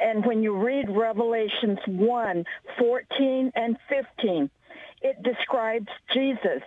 And 0.00 0.24
when 0.24 0.42
you 0.42 0.56
read 0.56 0.88
Revelations 0.88 1.78
1, 1.86 2.44
14 2.78 3.52
and 3.54 3.76
15, 3.88 4.50
it 5.02 5.22
describes 5.22 5.88
Jesus, 6.12 6.62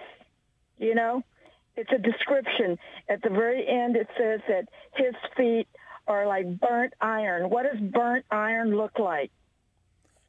you 0.78 0.96
know? 0.96 1.24
It's 1.76 1.92
a 1.92 2.00
description. 2.00 2.80
At 3.08 3.22
the 3.22 3.30
very 3.30 3.68
end, 3.68 3.96
it 3.96 4.08
says 4.18 4.42
that 4.48 4.68
his 4.96 5.14
feet 5.36 5.68
are 6.08 6.26
like 6.26 6.60
burnt 6.60 6.94
iron. 7.00 7.50
What 7.50 7.64
does 7.64 7.80
burnt 7.80 8.26
iron 8.32 8.76
look 8.76 8.98
like? 8.98 9.32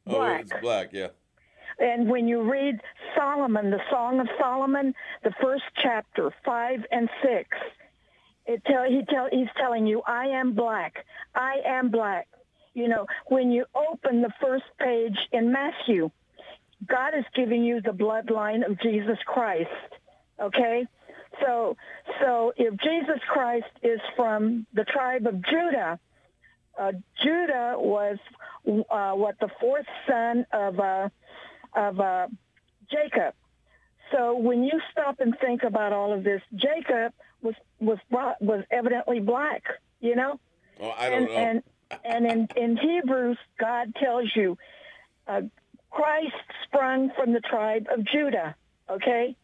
Oh, 0.05 0.11
Black. 0.11 0.41
it's 0.41 0.53
black, 0.61 0.89
yeah. 0.91 1.07
And 1.79 2.09
when 2.09 2.27
you 2.27 2.49
read 2.49 2.79
Solomon, 3.15 3.71
the 3.71 3.79
Song 3.89 4.19
of 4.19 4.27
Solomon, 4.39 4.93
the 5.23 5.33
first 5.41 5.63
chapter, 5.81 6.29
five 6.45 6.79
and 6.91 7.09
six, 7.23 7.49
it 8.45 8.61
tell 8.65 8.83
he 8.83 9.03
tell 9.07 9.29
he's 9.31 9.47
telling 9.57 9.87
you, 9.87 10.01
I 10.05 10.25
am 10.25 10.53
black. 10.53 11.05
I 11.35 11.57
am 11.65 11.89
black. 11.89 12.27
You 12.73 12.87
know, 12.87 13.05
when 13.27 13.51
you 13.51 13.65
open 13.75 14.21
the 14.21 14.33
first 14.41 14.65
page 14.79 15.17
in 15.31 15.51
Matthew, 15.51 16.11
God 16.85 17.13
is 17.17 17.25
giving 17.35 17.63
you 17.63 17.81
the 17.81 17.91
bloodline 17.91 18.69
of 18.69 18.79
Jesus 18.81 19.17
Christ. 19.25 19.69
Okay? 20.41 20.85
So 21.41 21.77
so 22.21 22.53
if 22.57 22.73
Jesus 22.81 23.19
Christ 23.29 23.71
is 23.83 23.99
from 24.15 24.65
the 24.73 24.83
tribe 24.83 25.27
of 25.27 25.35
Judah, 25.45 25.99
uh, 26.77 26.91
Judah 27.23 27.75
was 27.77 28.17
uh, 28.67 29.13
what 29.13 29.35
the 29.39 29.49
fourth 29.59 29.85
son 30.07 30.45
of 30.51 30.79
uh, 30.79 31.09
of 31.75 31.99
uh, 31.99 32.27
Jacob. 32.91 33.33
So 34.11 34.35
when 34.35 34.63
you 34.63 34.79
stop 34.91 35.19
and 35.19 35.35
think 35.39 35.63
about 35.63 35.93
all 35.93 36.13
of 36.13 36.23
this, 36.23 36.41
Jacob 36.55 37.13
was 37.41 37.55
was 37.79 37.99
brought, 38.09 38.41
was 38.41 38.63
evidently 38.71 39.19
black. 39.19 39.63
You 39.99 40.15
know, 40.15 40.39
Oh, 40.81 40.93
I 40.97 41.09
don't 41.09 41.29
and 41.29 41.29
know. 41.29 41.35
and 42.05 42.25
and 42.25 42.25
in 42.55 42.63
in 42.63 42.77
Hebrews, 42.77 43.37
God 43.59 43.93
tells 43.95 44.31
you 44.35 44.57
uh, 45.27 45.41
Christ 45.91 46.33
sprung 46.65 47.11
from 47.15 47.33
the 47.33 47.41
tribe 47.41 47.87
of 47.91 48.03
Judah. 48.05 48.55
Okay, 48.89 49.35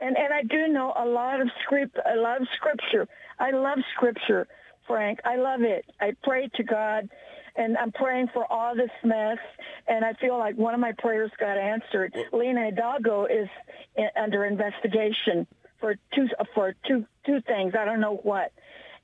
and 0.00 0.16
and 0.16 0.32
I 0.32 0.42
do 0.42 0.68
know 0.68 0.92
a 0.96 1.04
lot 1.04 1.40
of 1.40 1.48
script, 1.62 1.98
a 2.06 2.16
lot 2.16 2.40
of 2.40 2.48
scripture. 2.56 3.06
I 3.38 3.50
love 3.50 3.78
scripture, 3.94 4.46
Frank. 4.86 5.18
I 5.24 5.36
love 5.36 5.60
it. 5.62 5.84
I 6.00 6.12
pray 6.22 6.48
to 6.54 6.62
God, 6.62 7.10
and 7.56 7.76
I'm 7.76 7.92
praying 7.92 8.28
for 8.32 8.50
all 8.50 8.74
this 8.74 8.90
mess. 9.04 9.38
And 9.86 10.04
I 10.04 10.14
feel 10.14 10.38
like 10.38 10.56
one 10.56 10.74
of 10.74 10.80
my 10.80 10.92
prayers 10.98 11.30
got 11.38 11.56
answered. 11.56 12.14
Lina 12.32 12.66
Hidalgo 12.66 13.26
is 13.26 13.48
in, 13.96 14.08
under 14.20 14.44
investigation 14.44 15.46
for 15.80 15.96
two 16.14 16.26
for 16.54 16.74
two 16.86 17.04
two 17.26 17.40
things. 17.42 17.74
I 17.78 17.84
don't 17.84 18.00
know 18.00 18.16
what. 18.22 18.52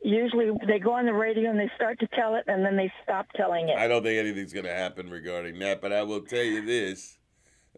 Usually 0.02 0.50
they 0.66 0.78
go 0.78 0.94
on 0.94 1.04
the 1.04 1.12
radio 1.12 1.50
and 1.50 1.60
they 1.60 1.70
start 1.76 2.00
to 2.00 2.06
tell 2.06 2.34
it, 2.34 2.44
and 2.46 2.64
then 2.64 2.76
they 2.76 2.90
stop 3.04 3.26
telling 3.36 3.68
it. 3.68 3.76
I 3.76 3.86
don't 3.86 4.02
think 4.02 4.18
anything's 4.18 4.54
going 4.54 4.64
to 4.64 4.74
happen 4.74 5.10
regarding 5.10 5.58
that, 5.58 5.82
but 5.82 5.92
I 5.92 6.02
will 6.04 6.22
tell 6.22 6.42
you 6.42 6.64
this: 6.64 7.18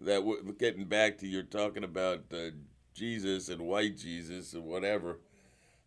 that 0.00 0.18
w- 0.18 0.54
getting 0.58 0.84
back 0.84 1.18
to 1.18 1.26
you're 1.26 1.42
talking 1.42 1.82
about 1.82 2.26
uh, 2.32 2.50
Jesus 2.94 3.48
and 3.48 3.62
white 3.62 3.96
Jesus 3.96 4.52
and 4.52 4.64
whatever. 4.64 5.18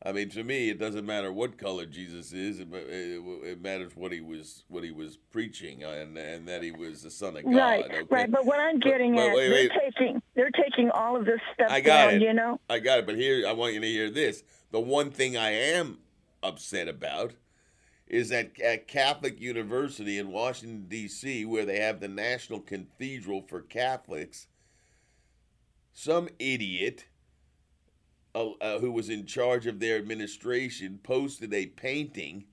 I 0.06 0.12
mean, 0.12 0.30
to 0.30 0.44
me, 0.44 0.70
it 0.70 0.78
doesn't 0.78 1.06
matter 1.06 1.34
what 1.34 1.58
color 1.58 1.88
Jesus 1.88 2.32
is. 2.32 2.60
It, 2.60 2.68
it, 2.72 3.24
it 3.44 3.62
matters 3.62 3.96
what 3.96 4.12
he 4.12 4.22
was 4.22 4.64
what 4.68 4.84
he 4.84 4.92
was 4.92 5.18
preaching 5.18 5.84
uh, 5.84 5.90
and 5.90 6.16
and 6.16 6.48
that 6.48 6.62
he 6.62 6.72
was 6.72 7.02
the 7.02 7.10
Son 7.10 7.36
of 7.36 7.44
God. 7.44 7.56
right, 7.56 7.86
okay? 7.86 8.02
right. 8.12 8.32
But 8.32 8.46
what 8.46 8.60
I'm 8.60 8.80
getting 8.80 9.16
but 9.16 9.30
at, 9.30 9.36
wait, 9.36 9.50
they're 9.50 9.52
wait. 9.52 9.72
taking 9.84 10.22
they're 10.36 10.52
taking 10.52 10.92
all 10.92 11.16
of 11.16 11.26
this 11.26 11.40
stuff 11.56 11.72
I 11.72 11.82
got 11.82 12.06
down. 12.06 12.16
it. 12.16 12.22
You 12.22 12.34
know, 12.34 12.60
I 12.70 12.78
got 12.78 13.00
it. 13.00 13.08
But 13.08 13.16
here, 13.16 13.48
I 13.48 13.54
want 13.54 13.74
you 13.74 13.80
to 13.80 13.88
hear 13.88 14.12
this. 14.12 14.44
The 14.70 14.80
one 14.80 15.10
thing 15.10 15.36
I 15.36 15.50
am 15.50 15.98
upset 16.44 16.88
about 16.88 17.34
is 18.08 18.30
that 18.30 18.60
at 18.62 18.88
Catholic 18.88 19.42
University 19.42 20.20
in 20.20 20.32
Washington 20.32 20.86
D.C., 20.88 21.46
where 21.46 21.66
they 21.66 21.80
have 21.80 22.00
the 22.00 22.08
National 22.08 22.60
Cathedral 22.60 23.42
for 23.42 23.62
Catholics, 23.62 24.46
some 25.92 26.30
idiot 26.38 27.06
uh, 28.36 28.80
who 28.80 28.92
was 28.92 29.10
in 29.10 29.26
charge 29.26 29.66
of 29.66 29.80
their 29.80 29.98
administration 29.98 31.00
posted 31.04 31.54
a 31.54 31.68
painting 31.68 32.46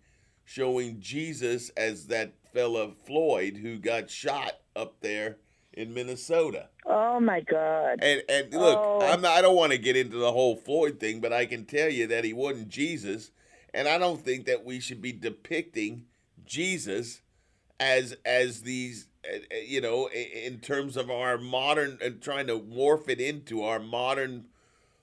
showing 0.44 1.00
Jesus 1.00 1.70
as 1.76 2.06
that 2.06 2.34
fella 2.52 2.92
Floyd 3.06 3.58
who 3.62 3.78
got 3.78 4.10
shot 4.10 4.60
up 4.76 5.00
there 5.00 5.38
in 5.72 5.94
Minnesota. 5.94 6.68
oh 6.86 7.18
my 7.18 7.40
God. 7.40 7.98
And 8.02 8.22
and 8.28 8.52
look, 8.52 8.78
Oh. 8.78 9.00
I'm 9.02 9.22
not, 9.22 9.32
I 9.32 9.40
don't 9.42 9.56
want 9.56 9.72
to 9.72 9.78
get 9.78 9.96
into 9.96 10.18
the 10.18 10.32
whole 10.32 10.54
Floyd 10.56 11.00
thing, 11.00 11.20
but 11.20 11.32
I 11.32 11.46
can 11.46 11.64
tell 11.64 11.88
you 11.88 12.06
that 12.08 12.24
he 12.24 12.32
wasn't 12.32 12.68
Jesus, 12.68 13.30
and 13.72 13.88
I 13.88 13.96
don't 13.98 14.22
think 14.22 14.44
that 14.46 14.64
we 14.64 14.80
should 14.80 15.00
be 15.00 15.12
depicting 15.12 16.04
Jesus 16.44 17.22
as 17.80 18.16
as 18.26 18.62
these 18.62 19.08
uh, 19.24 19.36
uh, 19.36 19.56
you 19.66 19.80
know 19.80 20.08
in 20.10 20.58
terms 20.60 20.96
of 20.96 21.10
our 21.10 21.38
modern 21.38 21.98
and 22.02 22.20
trying 22.20 22.46
to 22.48 22.58
morph 22.60 23.08
it 23.08 23.20
into 23.20 23.62
our 23.64 23.78
modern 23.80 24.44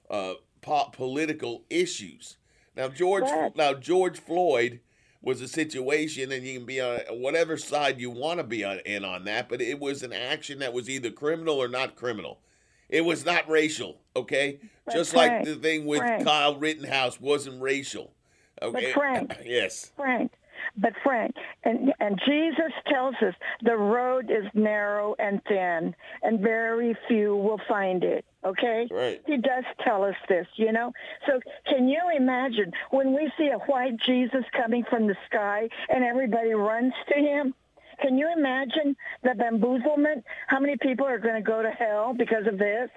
uh, 0.09 0.33
po- 0.61 0.89
political 0.91 1.63
issues. 1.69 2.37
Now 2.75 2.87
George 2.89 3.23
Right. 3.23 3.55
now 3.55 3.73
George 3.73 4.19
Floyd 4.19 4.79
was 5.21 5.41
a 5.41 5.47
situation, 5.47 6.31
and 6.31 6.45
you 6.45 6.57
can 6.57 6.65
be 6.65 6.79
on 6.79 6.99
whatever 7.19 7.57
side 7.57 7.99
you 7.99 8.09
want 8.09 8.39
to 8.39 8.43
be 8.43 8.63
on, 8.63 8.79
in 8.85 9.03
on 9.03 9.25
that, 9.25 9.49
but 9.49 9.61
it 9.61 9.79
was 9.79 10.01
an 10.01 10.13
action 10.13 10.59
that 10.59 10.71
was 10.71 10.89
either 10.89 11.11
criminal 11.11 11.61
or 11.61 11.67
not 11.67 11.95
criminal. 11.95 12.39
It 12.87 13.01
was 13.01 13.25
not 13.25 13.47
racial, 13.49 13.99
okay? 14.15 14.59
But 14.85 14.95
Just 14.95 15.11
Frank, 15.11 15.45
like 15.45 15.45
the 15.45 15.61
thing 15.61 15.85
with 15.85 15.99
Frank. 15.99 16.23
Kyle 16.25 16.57
Rittenhouse 16.57 17.19
wasn't 17.19 17.61
racial. 17.61 18.13
Okay. 18.61 18.93
Frank. 18.93 19.37
yes. 19.45 19.91
Frank. 19.95 20.31
But 20.77 20.93
Frank, 21.03 21.35
and 21.63 21.93
and 21.99 22.19
Jesus 22.25 22.71
tells 22.87 23.15
us 23.21 23.33
the 23.61 23.75
road 23.75 24.29
is 24.29 24.45
narrow 24.53 25.15
and 25.19 25.41
thin, 25.47 25.95
and 26.23 26.39
very 26.39 26.97
few 27.07 27.35
will 27.35 27.61
find 27.67 28.03
it. 28.03 28.25
Okay, 28.45 28.87
Right. 28.89 29.21
He 29.27 29.35
does 29.35 29.65
tell 29.83 30.03
us 30.03 30.15
this, 30.29 30.47
you 30.55 30.71
know. 30.71 30.93
So 31.27 31.41
can 31.67 31.89
you 31.89 31.99
imagine 32.15 32.71
when 32.91 33.13
we 33.13 33.29
see 33.37 33.47
a 33.47 33.57
white 33.71 33.97
Jesus 34.05 34.45
coming 34.55 34.85
from 34.89 35.07
the 35.07 35.15
sky 35.29 35.67
and 35.89 36.05
everybody 36.05 36.53
runs 36.53 36.93
to 37.09 37.19
him? 37.19 37.53
Can 38.01 38.17
you 38.17 38.31
imagine 38.35 38.95
the 39.23 39.31
bamboozlement? 39.31 40.23
How 40.47 40.59
many 40.59 40.77
people 40.77 41.05
are 41.05 41.19
going 41.19 41.35
to 41.35 41.41
go 41.41 41.61
to 41.61 41.69
hell 41.69 42.13
because 42.17 42.47
of 42.47 42.57
this? 42.57 42.89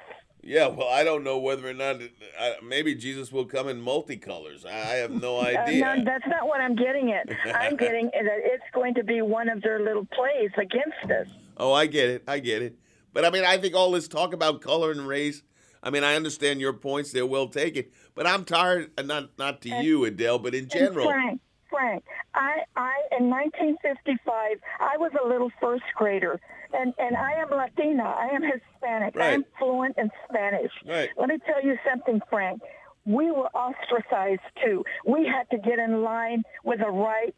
Yeah, 0.44 0.66
well, 0.66 0.88
I 0.88 1.04
don't 1.04 1.22
know 1.22 1.38
whether 1.38 1.68
or 1.68 1.72
not 1.72 2.00
it, 2.02 2.12
I, 2.38 2.54
maybe 2.62 2.96
Jesus 2.96 3.30
will 3.30 3.44
come 3.44 3.68
in 3.68 3.80
multicolors. 3.80 4.66
I, 4.66 4.70
I 4.70 4.94
have 4.96 5.10
no 5.12 5.36
Uh, 5.42 5.42
idea. 5.42 5.80
no, 5.96 6.04
that's 6.04 6.26
not 6.26 6.46
what 6.48 6.60
I'm 6.60 6.74
getting 6.74 7.12
at. 7.12 7.28
I'm 7.54 7.76
getting 7.86 8.06
that 8.06 8.38
it's 8.42 8.64
going 8.72 8.94
to 8.94 9.04
be 9.04 9.22
one 9.22 9.48
of 9.48 9.62
their 9.62 9.80
little 9.80 10.04
plays 10.06 10.50
against 10.58 11.10
us. 11.10 11.28
Oh, 11.56 11.72
I 11.72 11.86
get 11.86 12.08
it. 12.10 12.24
I 12.26 12.40
get 12.40 12.60
it. 12.62 12.76
But 13.12 13.24
I 13.24 13.30
mean, 13.30 13.44
I 13.44 13.56
think 13.58 13.74
all 13.76 13.92
this 13.92 14.08
talk 14.08 14.32
about 14.34 14.60
color 14.62 14.90
and 14.90 15.06
race. 15.06 15.42
I 15.82 15.90
mean, 15.90 16.02
I 16.02 16.14
understand 16.16 16.60
your 16.60 16.72
points; 16.72 17.12
they're 17.12 17.26
well 17.26 17.48
taken. 17.48 17.84
But 18.14 18.26
I'm 18.26 18.44
tired. 18.44 18.90
uh, 18.98 19.02
Not 19.02 19.30
not 19.38 19.60
to 19.62 19.68
you, 19.68 20.04
Adele, 20.04 20.38
but 20.38 20.54
in 20.54 20.68
general. 20.68 21.06
Frank, 21.06 21.40
Frank, 21.68 22.04
I, 22.34 22.60
I, 22.76 22.94
in 23.18 23.28
1955, 23.30 24.58
I 24.80 24.96
was 24.96 25.12
a 25.22 25.26
little 25.26 25.50
first 25.60 25.84
grader, 25.96 26.40
and 26.74 26.94
and 26.98 27.16
I 27.16 27.32
am 27.32 27.50
Latina. 27.50 28.04
I 28.04 28.28
am 28.34 28.42
Hispanic. 28.42 29.16
I 29.16 29.30
am 29.30 29.44
fluent 29.58 29.96
in 29.98 30.10
Spanish. 30.28 30.72
Right. 30.86 31.10
Let 31.16 31.28
me 31.28 31.38
tell 31.46 31.62
you 31.62 31.76
something, 31.88 32.20
Frank. 32.30 32.62
We 33.04 33.30
were 33.30 33.48
ostracized 33.48 34.40
too. 34.64 34.84
We 35.04 35.26
had 35.26 35.50
to 35.50 35.58
get 35.58 35.78
in 35.78 36.02
line 36.02 36.42
with 36.64 36.78
the 36.78 36.90
right 36.90 37.34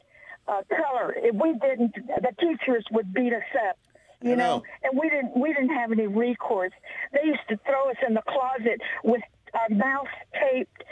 uh, 0.47 0.63
color. 0.69 1.15
If 1.17 1.35
we 1.35 1.55
didn't, 1.59 1.95
the 1.95 2.33
teachers 2.39 2.85
would 2.91 3.15
beat 3.15 3.33
us 3.33 3.43
up. 3.69 3.79
You 4.21 4.37
know, 4.37 4.59
know. 4.59 4.63
and 4.83 4.99
we 4.99 5.11
didn't 5.11 5.37
we 5.37 5.53
didn't 5.53 5.75
have 5.75 5.93
any 5.93 6.07
recourse. 6.07 6.73
They 7.13 7.27
used 7.27 7.47
to 7.49 7.59
throw 7.67 7.91
us 7.91 7.97
in 8.07 8.15
the 8.15 8.23
closet 8.23 8.81
with 9.03 9.21
our 9.55 9.69
mouths 9.77 10.09
taped 10.33 10.85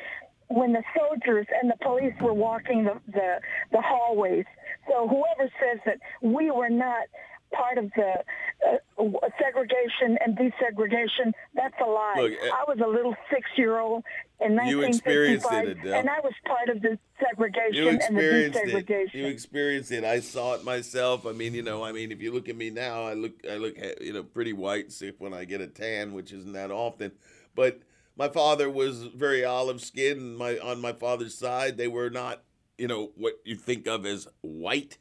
when 0.48 0.72
the 0.72 0.82
soldiers 0.96 1.46
and 1.60 1.70
the 1.70 1.76
police 1.82 2.12
were 2.20 2.34
walking 2.34 2.84
the, 2.84 3.00
the, 3.10 3.40
the 3.72 3.80
hallways. 3.80 4.44
So 4.88 5.08
whoever 5.08 5.50
says 5.60 5.80
that 5.86 5.98
we 6.20 6.50
were 6.50 6.68
not 6.68 7.06
part 7.52 7.78
of 7.78 7.90
the 7.96 8.12
uh, 8.68 9.28
segregation 9.40 10.18
and 10.24 10.36
desegregation, 10.36 11.32
that's 11.54 11.74
a 11.80 11.88
lie. 11.88 12.14
Look, 12.18 12.32
uh, 12.32 12.46
I 12.46 12.64
was 12.66 12.78
a 12.84 12.88
little 12.88 13.14
six-year-old 13.32 14.04
in 14.40 14.58
You 14.66 14.82
experienced 14.82 15.46
it, 15.50 15.68
Adele. 15.68 15.94
and 15.94 16.10
I 16.10 16.20
was 16.20 16.32
part 16.46 16.68
of 16.68 16.82
the 16.82 16.98
segregation 17.20 17.74
You 17.74 17.88
and 17.90 18.00
the 18.00 18.04
experienced 18.04 18.58
it. 18.58 18.86
desegregation. 18.86 19.14
You 19.14 19.26
experienced 19.26 19.92
it. 19.92 20.04
I 20.04 20.20
saw 20.20 20.54
it 20.54 20.64
myself. 20.64 21.26
I 21.26 21.32
mean, 21.32 21.54
you 21.54 21.62
know, 21.62 21.84
I 21.84 21.92
mean, 21.92 22.10
if 22.12 22.20
you 22.20 22.32
look 22.32 22.48
at 22.48 22.56
me 22.56 22.70
now, 22.70 23.04
I 23.04 23.14
look, 23.14 23.32
I 23.48 23.56
look, 23.56 23.74
you 24.00 24.12
know, 24.12 24.22
pretty 24.22 24.52
white 24.52 24.90
sick 24.92 25.16
when 25.18 25.32
I 25.34 25.44
get 25.44 25.60
a 25.60 25.66
tan, 25.66 26.12
which 26.12 26.32
isn't 26.32 26.52
that 26.52 26.70
often. 26.70 27.12
But 27.54 27.80
my 28.16 28.28
father 28.28 28.68
was 28.68 29.04
very 29.04 29.44
olive 29.44 29.80
skinned. 29.80 30.36
My 30.36 30.58
on 30.58 30.80
my 30.80 30.92
father's 30.92 31.36
side, 31.36 31.76
they 31.76 31.88
were 31.88 32.10
not, 32.10 32.42
you 32.78 32.88
know, 32.88 33.12
what 33.16 33.34
you 33.44 33.56
think 33.56 33.86
of 33.86 34.04
as 34.06 34.26
white. 34.40 34.98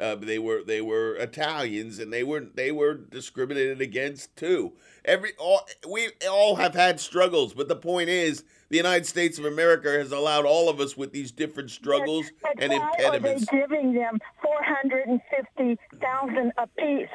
Uh, 0.00 0.14
they 0.16 0.38
were 0.38 0.62
they 0.64 0.80
were 0.80 1.14
Italians, 1.16 1.98
and 1.98 2.12
they 2.12 2.24
were 2.24 2.40
they 2.40 2.72
were 2.72 2.94
discriminated 2.94 3.80
against 3.80 4.34
too. 4.36 4.72
Every 5.04 5.32
all 5.38 5.66
we 5.88 6.08
all 6.28 6.56
have 6.56 6.74
had 6.74 6.98
struggles, 7.00 7.52
but 7.54 7.68
the 7.68 7.76
point 7.76 8.08
is, 8.08 8.44
the 8.70 8.76
United 8.76 9.06
States 9.06 9.38
of 9.38 9.44
America 9.44 9.90
has 9.90 10.12
allowed 10.12 10.46
all 10.46 10.68
of 10.68 10.80
us 10.80 10.96
with 10.96 11.12
these 11.12 11.30
different 11.32 11.70
struggles 11.70 12.30
But 12.42 12.62
and 12.62 12.72
why 12.72 12.90
impediments. 12.98 13.42
are 13.44 13.46
they 13.52 13.60
giving 13.60 13.94
them 13.94 14.18
four 14.42 14.62
hundred 14.62 15.06
and 15.08 15.20
fifty 15.30 15.78
thousand 16.00 16.52
apiece 16.56 17.08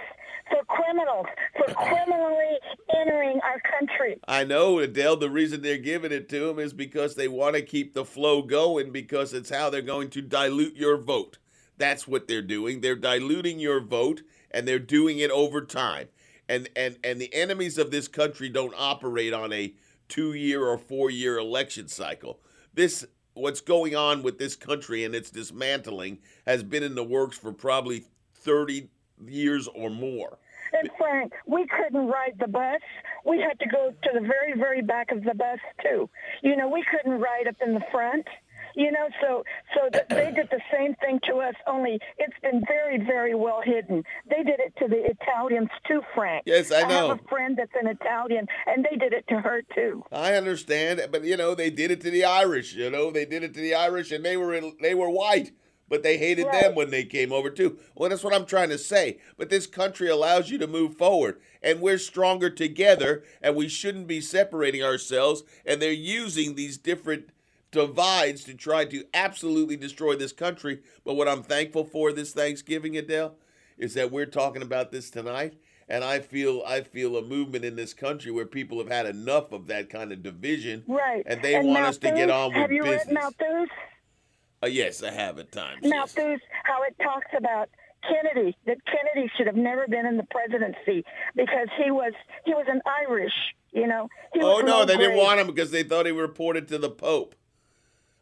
for 0.49 0.63
criminals 0.65 1.25
for 1.57 1.73
criminally 1.73 2.59
entering 2.95 3.39
our 3.41 3.59
country? 3.61 4.19
I 4.27 4.43
know, 4.43 4.79
Adele. 4.79 5.17
The 5.17 5.29
reason 5.29 5.61
they're 5.61 5.77
giving 5.77 6.11
it 6.11 6.29
to 6.29 6.47
them 6.47 6.59
is 6.59 6.73
because 6.73 7.15
they 7.15 7.27
want 7.27 7.55
to 7.55 7.61
keep 7.61 7.93
the 7.93 8.05
flow 8.05 8.41
going 8.41 8.91
because 8.91 9.33
it's 9.33 9.49
how 9.49 9.69
they're 9.69 9.81
going 9.81 10.09
to 10.11 10.21
dilute 10.21 10.75
your 10.75 10.97
vote. 10.97 11.39
That's 11.77 12.07
what 12.07 12.27
they're 12.27 12.41
doing. 12.41 12.81
They're 12.81 12.95
diluting 12.95 13.59
your 13.59 13.81
vote 13.81 14.21
and 14.51 14.67
they're 14.67 14.79
doing 14.79 15.19
it 15.19 15.31
over 15.31 15.61
time. 15.61 16.07
And 16.47 16.69
and 16.75 16.97
and 17.03 17.19
the 17.19 17.33
enemies 17.33 17.77
of 17.77 17.91
this 17.91 18.07
country 18.07 18.49
don't 18.49 18.73
operate 18.77 19.33
on 19.33 19.51
a 19.51 19.73
2-year 20.09 20.63
or 20.63 20.77
4-year 20.77 21.37
election 21.37 21.87
cycle. 21.87 22.39
This 22.73 23.05
what's 23.33 23.61
going 23.61 23.95
on 23.95 24.23
with 24.23 24.37
this 24.37 24.55
country 24.55 25.03
and 25.03 25.13
its 25.13 25.29
dismantling 25.29 26.19
has 26.45 26.63
been 26.63 26.83
in 26.83 26.95
the 26.95 27.03
works 27.03 27.37
for 27.37 27.51
probably 27.51 28.05
30 28.35 28.89
years 29.27 29.67
or 29.67 29.89
more. 29.89 30.37
And 30.73 30.89
Frank, 30.97 31.33
we 31.45 31.67
couldn't 31.67 32.07
ride 32.07 32.35
the 32.39 32.47
bus. 32.47 32.81
We 33.25 33.39
had 33.39 33.59
to 33.59 33.67
go 33.67 33.91
to 33.91 34.09
the 34.13 34.19
very, 34.19 34.57
very 34.57 34.81
back 34.81 35.11
of 35.11 35.23
the 35.23 35.33
bus 35.33 35.59
too. 35.81 36.09
You 36.41 36.55
know, 36.55 36.69
we 36.69 36.83
couldn't 36.91 37.19
ride 37.19 37.47
up 37.47 37.55
in 37.65 37.73
the 37.73 37.83
front. 37.91 38.25
You 38.75 38.91
know, 38.91 39.07
so 39.21 39.43
so 39.73 39.89
that 39.93 40.09
they 40.09 40.31
did 40.35 40.49
the 40.51 40.61
same 40.71 40.95
thing 40.95 41.19
to 41.29 41.37
us. 41.37 41.55
Only 41.65 41.99
it's 42.17 42.37
been 42.41 42.61
very, 42.67 42.97
very 42.97 43.33
well 43.33 43.61
hidden. 43.63 44.03
They 44.29 44.43
did 44.43 44.59
it 44.59 44.73
to 44.79 44.87
the 44.87 45.05
Italians 45.05 45.69
too, 45.87 46.01
Frank. 46.13 46.43
Yes, 46.45 46.71
I 46.71 46.81
know. 46.81 47.05
I 47.05 47.07
have 47.09 47.19
a 47.19 47.27
friend 47.29 47.57
that's 47.57 47.71
an 47.81 47.87
Italian, 47.87 48.47
and 48.67 48.85
they 48.89 48.97
did 48.97 49.13
it 49.13 49.25
to 49.29 49.39
her 49.39 49.61
too. 49.73 50.03
I 50.11 50.33
understand, 50.35 51.01
but 51.11 51.23
you 51.23 51.37
know 51.37 51.55
they 51.55 51.69
did 51.69 51.91
it 51.91 52.01
to 52.01 52.11
the 52.11 52.25
Irish. 52.25 52.73
You 52.73 52.89
know 52.89 53.11
they 53.11 53.25
did 53.25 53.43
it 53.43 53.53
to 53.53 53.61
the 53.61 53.75
Irish, 53.75 54.11
and 54.11 54.25
they 54.25 54.35
were 54.37 54.59
they 54.81 54.93
were 54.93 55.09
white, 55.09 55.51
but 55.87 56.03
they 56.03 56.17
hated 56.17 56.47
Right. 56.47 56.63
them 56.63 56.75
when 56.75 56.89
they 56.89 57.05
came 57.05 57.31
over 57.31 57.49
too. 57.49 57.77
Well, 57.95 58.09
that's 58.09 58.23
what 58.23 58.33
I'm 58.33 58.45
trying 58.45 58.69
to 58.69 58.77
say. 58.77 59.19
But 59.37 59.49
this 59.49 59.67
country 59.67 60.09
allows 60.09 60.49
you 60.49 60.57
to 60.57 60.67
move 60.67 60.97
forward, 60.97 61.39
and 61.63 61.79
we're 61.79 61.97
stronger 61.97 62.49
together, 62.49 63.23
and 63.41 63.55
we 63.55 63.69
shouldn't 63.69 64.07
be 64.07 64.19
separating 64.19 64.83
ourselves. 64.83 65.43
And 65.65 65.81
they're 65.81 65.91
using 65.91 66.55
these 66.55 66.77
different 66.77 67.29
divides 67.75 68.43
to 68.45 68.53
try 68.55 68.85
to 68.85 69.05
absolutely 69.13 69.75
destroy 69.75 70.15
this 70.15 70.31
country. 70.31 70.79
But 71.03 71.15
what 71.15 71.27
I'm 71.27 71.43
thankful 71.43 71.83
for 71.85 72.11
this 72.11 72.33
Thanksgiving, 72.33 72.97
Adele, 72.97 73.35
is 73.77 73.93
that 73.93 74.11
we're 74.11 74.25
talking 74.25 74.61
about 74.61 74.91
this 74.91 75.09
tonight. 75.09 75.55
And 75.87 76.03
I 76.03 76.19
feel 76.19 76.63
I 76.65 76.81
feel 76.81 77.15
a 77.15 77.21
movement 77.21 77.63
in 77.63 77.75
this 77.75 77.93
country 77.93 78.31
where 78.31 78.47
people 78.47 78.79
have 78.79 78.87
had 78.89 79.05
enough 79.05 79.51
of 79.51 79.67
that 79.67 79.89
kind 79.91 80.11
of 80.11 80.23
division, 80.23 80.83
Right. 80.87 81.21
And 81.27 81.43
they 81.43 81.59
want 81.59 81.85
us 81.85 81.97
to 81.99 82.07
get 82.11 82.29
Malthus, 82.29 82.33
on 82.33 82.47
with 82.53 82.57
Have 82.61 82.71
you 82.71 82.81
business. 82.83 83.05
read 83.05 83.13
Malthus? 83.13 83.69
Uh, 84.63 84.67
yes, 84.67 85.03
I 85.03 85.11
have 85.11 85.37
at 85.37 85.51
times. 85.51 85.81
yes. 85.83 85.91
Malthus, 85.93 86.41
how 86.63 86.81
it 86.83 86.95
talks 87.03 87.27
about 87.37 87.69
Kennedy, 88.01 88.55
that 88.65 88.77
Kennedy 88.85 89.31
should 89.37 89.45
have 89.45 89.55
never 89.55 89.85
been 89.87 90.07
in 90.07 90.17
the 90.17 90.25
presidency 90.31 91.03
because 91.35 91.67
he 91.77 91.91
was 91.91 92.13
he 92.45 92.53
was 92.55 92.65
an 92.67 92.81
Irish, 93.07 93.33
you 93.71 93.85
know. 93.85 94.09
He 94.33 94.39
Oh 94.41 94.61
no, 94.61 94.85
they 94.85 94.97
didn't 94.97 95.17
want 95.17 95.39
him 95.39 95.45
because 95.45 95.69
they 95.69 95.83
thought 95.83 96.07
he 96.07 96.11
reported 96.11 96.67
to 96.69 96.79
the 96.79 96.89
Pope. 96.89 97.35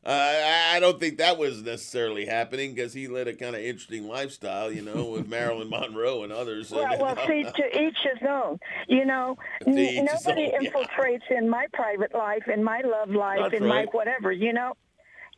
Uh, 0.06 0.42
I 0.74 0.80
don't 0.82 1.00
think 1.00 1.18
that 1.20 1.38
was 1.38 1.62
necessarily 1.62 2.26
happening 2.26 2.74
because 2.74 2.94
he 2.94 3.08
led 3.08 3.30
a 3.30 3.34
kind 3.34 3.56
of 3.56 3.62
interesting 3.62 4.06
lifestyle, 4.08 4.70
you 4.70 4.82
know, 4.82 5.06
with 5.06 5.30
Marilyn 5.30 5.70
Monroe 5.70 6.24
and 6.24 6.34
others. 6.34 6.72
Well, 6.72 6.92
And, 6.92 7.02
well, 7.02 7.16
see, 7.26 7.44
to 7.44 7.82
each 7.82 7.98
his 8.04 8.28
own. 8.28 8.60
You 8.90 9.06
know, 9.06 9.38
n- 9.66 9.76
nobody 10.06 10.52
own, 10.54 10.64
yeah. 10.64 10.72
infiltrates 10.72 11.32
in 11.32 11.50
my 11.50 11.68
private 11.72 12.14
life, 12.14 12.50
in 12.54 12.64
my 12.64 12.82
love 12.82 13.12
life, 13.12 13.40
That's 13.44 13.54
in 13.56 13.66
my 13.66 13.86
whatever. 13.94 14.32
You 14.34 14.52
know, 14.52 14.74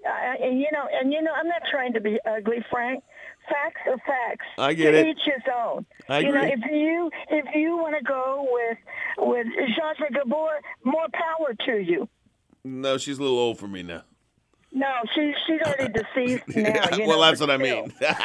uh, 0.03 0.43
and 0.43 0.59
you 0.59 0.67
know, 0.71 0.87
and 0.91 1.13
you 1.13 1.21
know, 1.21 1.31
I'm 1.31 1.47
not 1.47 1.61
trying 1.69 1.93
to 1.93 2.01
be 2.01 2.19
ugly, 2.25 2.65
Frank. 2.71 3.03
Facts 3.47 3.81
are 3.85 3.99
facts. 3.99 4.47
I 4.57 4.73
get 4.73 4.91
to 4.91 4.97
it. 4.97 5.07
Each 5.09 5.21
his 5.25 5.43
own. 5.55 5.85
I 6.09 6.19
You 6.19 6.31
know, 6.31 6.41
if 6.41 6.59
you 6.71 7.11
if 7.29 7.45
you 7.53 7.77
want 7.77 7.95
to 7.95 8.03
go 8.03 8.47
with 8.49 8.77
with 9.19 9.45
Jean 9.57 10.11
Gabor, 10.11 10.59
more 10.83 11.05
power 11.13 11.53
to 11.67 11.77
you. 11.77 12.09
no, 12.63 12.97
she's 12.97 13.19
a 13.19 13.21
little 13.21 13.37
old 13.37 13.59
for 13.59 13.67
me 13.67 13.83
now. 13.83 14.01
No, 14.77 14.91
she 15.15 15.33
she's 15.47 15.61
already 15.61 15.93
deceased 15.93 16.43
now. 16.49 16.97
You 16.97 17.07
well, 17.07 17.19
know, 17.19 17.25
that's 17.25 17.39
but 17.39 17.47
what 17.47 17.51
I 17.51 17.57
mean. 17.57 17.93
but 17.99 18.17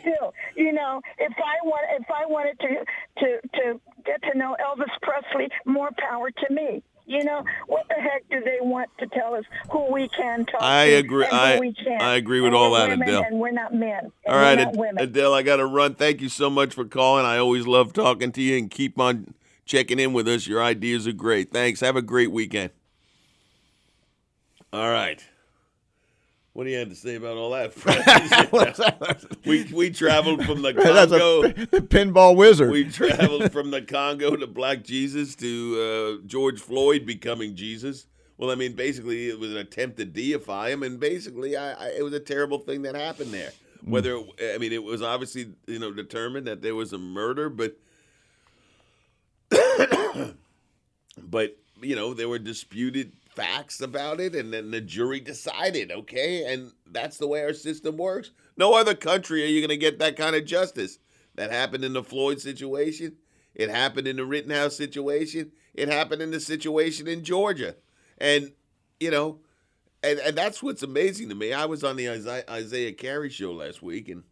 still, 0.00 0.32
you 0.56 0.72
know, 0.72 1.00
if 1.18 1.32
I 1.38 1.54
want, 1.64 1.84
if 2.00 2.10
I 2.10 2.24
wanted 2.26 2.58
to 2.60 2.84
to 3.20 3.40
to 3.58 3.80
get 4.04 4.22
to 4.22 4.36
know 4.38 4.56
Elvis 4.60 4.88
Presley, 5.02 5.48
more 5.66 5.90
power 5.98 6.30
to 6.30 6.50
me. 6.52 6.82
You 7.08 7.22
know, 7.22 7.44
what 7.68 7.86
the 7.88 7.94
heck 8.02 8.28
do 8.30 8.40
they 8.40 8.58
want 8.60 8.90
to 8.98 9.06
tell 9.06 9.34
us 9.34 9.44
who 9.70 9.92
we 9.92 10.08
can 10.08 10.44
talk 10.44 10.60
I 10.60 10.86
to 10.86 10.94
agree- 10.96 11.24
I- 11.26 11.56
we 11.60 11.72
can't? 11.72 12.02
I 12.02 12.16
agree 12.16 12.40
with 12.40 12.48
And 12.48 12.56
all 12.56 12.72
that, 12.72 12.90
Adele. 12.90 13.22
And 13.22 13.38
we're 13.38 13.52
not 13.52 13.72
men. 13.72 14.10
All 14.26 14.34
right, 14.34 14.56
we're 14.58 14.64
not 14.64 14.72
Ad- 14.72 14.76
women. 14.76 15.04
Adele, 15.04 15.32
I 15.34 15.42
got 15.42 15.58
to 15.58 15.66
run. 15.66 15.94
Thank 15.94 16.20
you 16.20 16.28
so 16.28 16.50
much 16.50 16.74
for 16.74 16.84
calling. 16.84 17.24
I 17.24 17.36
always 17.38 17.64
love 17.64 17.92
talking 17.92 18.32
to 18.32 18.42
you 18.42 18.58
and 18.58 18.68
keep 18.68 18.98
on 18.98 19.34
checking 19.66 20.00
in 20.00 20.14
with 20.14 20.26
us. 20.26 20.48
Your 20.48 20.60
ideas 20.60 21.06
are 21.06 21.12
great. 21.12 21.52
Thanks. 21.52 21.78
Have 21.78 21.94
a 21.94 22.02
great 22.02 22.32
weekend. 22.32 22.70
All 24.72 24.90
right. 24.90 25.22
What 26.56 26.64
do 26.64 26.70
you 26.70 26.78
have 26.78 26.88
to 26.88 26.94
say 26.94 27.16
about 27.16 27.36
all 27.36 27.50
that, 27.50 27.74
Francis? 27.74 29.36
we 29.44 29.64
we 29.74 29.90
traveled 29.90 30.42
from 30.46 30.62
the 30.62 30.72
Congo. 30.82 31.42
a 31.42 31.52
the 31.52 31.82
pinball 31.82 32.34
wizard. 32.34 32.70
We 32.70 32.84
traveled 32.84 33.52
from 33.52 33.70
the 33.70 33.82
Congo 33.82 34.34
to 34.36 34.46
Black 34.46 34.82
Jesus 34.82 35.34
to 35.36 36.18
uh, 36.22 36.26
George 36.26 36.58
Floyd 36.58 37.04
becoming 37.04 37.54
Jesus. 37.56 38.06
Well, 38.38 38.50
I 38.50 38.54
mean, 38.54 38.72
basically, 38.72 39.28
it 39.28 39.38
was 39.38 39.50
an 39.50 39.58
attempt 39.58 39.98
to 39.98 40.06
deify 40.06 40.70
him, 40.70 40.82
and 40.82 40.98
basically, 40.98 41.58
I, 41.58 41.72
I, 41.72 41.88
it 41.98 42.02
was 42.02 42.14
a 42.14 42.20
terrible 42.20 42.58
thing 42.58 42.82
that 42.82 42.94
happened 42.94 43.32
there. 43.34 43.52
Whether 43.84 44.16
I 44.16 44.56
mean, 44.58 44.72
it 44.72 44.82
was 44.82 45.02
obviously 45.02 45.52
you 45.66 45.78
know 45.78 45.92
determined 45.92 46.46
that 46.46 46.62
there 46.62 46.74
was 46.74 46.94
a 46.94 46.98
murder, 46.98 47.50
but 47.50 47.76
but 51.22 51.56
you 51.82 51.96
know 51.96 52.14
there 52.14 52.30
were 52.30 52.38
disputed 52.38 53.12
facts 53.36 53.80
about 53.80 54.18
it, 54.18 54.34
and 54.34 54.52
then 54.52 54.70
the 54.72 54.80
jury 54.80 55.20
decided. 55.20 55.92
Okay, 55.92 56.52
and 56.52 56.72
that's 56.90 57.18
the 57.18 57.28
way 57.28 57.42
our 57.42 57.52
system 57.52 57.96
works. 57.96 58.32
No 58.56 58.74
other 58.74 58.94
country 58.94 59.44
are 59.44 59.46
you 59.46 59.60
going 59.60 59.68
to 59.68 59.76
get 59.76 59.98
that 60.00 60.16
kind 60.16 60.34
of 60.34 60.44
justice 60.46 60.98
that 61.36 61.52
happened 61.52 61.84
in 61.84 61.92
the 61.92 62.02
Floyd 62.02 62.40
situation. 62.40 63.16
It 63.54 63.70
happened 63.70 64.08
in 64.08 64.16
the 64.16 64.24
Rittenhouse 64.24 64.76
situation. 64.76 65.52
It 65.74 65.88
happened 65.88 66.22
in 66.22 66.30
the 66.30 66.40
situation 66.40 67.06
in 67.06 67.22
Georgia. 67.22 67.76
And, 68.18 68.52
you 68.98 69.10
know, 69.10 69.40
and, 70.02 70.18
and 70.20 70.36
that's 70.36 70.62
what's 70.62 70.82
amazing 70.82 71.28
to 71.28 71.34
me. 71.34 71.52
I 71.52 71.66
was 71.66 71.84
on 71.84 71.96
the 71.96 72.06
Isiah, 72.06 72.44
Isiah 72.50 72.92
Carey 72.92 73.30
show 73.30 73.52
last 73.52 73.82
week, 73.82 74.08
and 74.08 74.24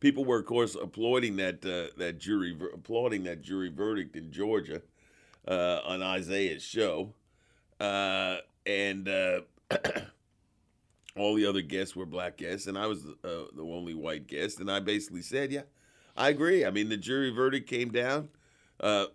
people 0.00 0.24
were, 0.24 0.38
of 0.38 0.46
course, 0.46 0.74
applauding 0.74 1.36
that 1.36 1.64
uh, 1.64 1.92
that 1.98 2.18
jury 2.18 2.56
applauding 2.74 3.24
that 3.24 3.42
jury 3.42 3.70
verdict 3.70 4.16
in 4.16 4.30
Georgia 4.30 4.82
uh, 5.48 5.80
on 5.84 6.02
Isiah's 6.02 6.62
show, 6.62 7.14
uh, 7.80 8.36
and 8.66 9.08
uh, 9.08 9.40
all 11.16 11.34
the 11.34 11.46
other 11.46 11.62
guests 11.62 11.94
were 11.94 12.06
black 12.06 12.36
guests, 12.36 12.66
and 12.66 12.78
I 12.78 12.86
was 12.86 13.04
uh, 13.04 13.44
the 13.54 13.62
only 13.62 13.94
white 13.94 14.26
guest, 14.26 14.60
and 14.60 14.70
I 14.70 14.80
basically 14.80 15.22
said, 15.22 15.52
"Yeah, 15.52 15.62
I 16.16 16.28
agree. 16.28 16.64
I 16.64 16.70
mean, 16.70 16.88
the 16.88 16.96
jury 16.96 17.30
verdict 17.30 17.68
came 17.68 17.90
down, 17.90 18.28
uh, 18.80 19.06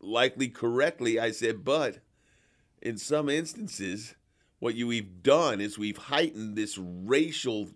likely 0.00 0.48
correctly." 0.48 1.18
I 1.18 1.30
said, 1.30 1.64
but 1.64 1.98
in 2.82 2.98
some 2.98 3.28
instances, 3.28 4.14
what 4.58 4.74
you 4.74 4.86
we've 4.86 5.22
done 5.22 5.60
is 5.60 5.78
we've 5.78 5.96
heightened 5.96 6.56
this 6.56 6.78
racial 6.78 7.70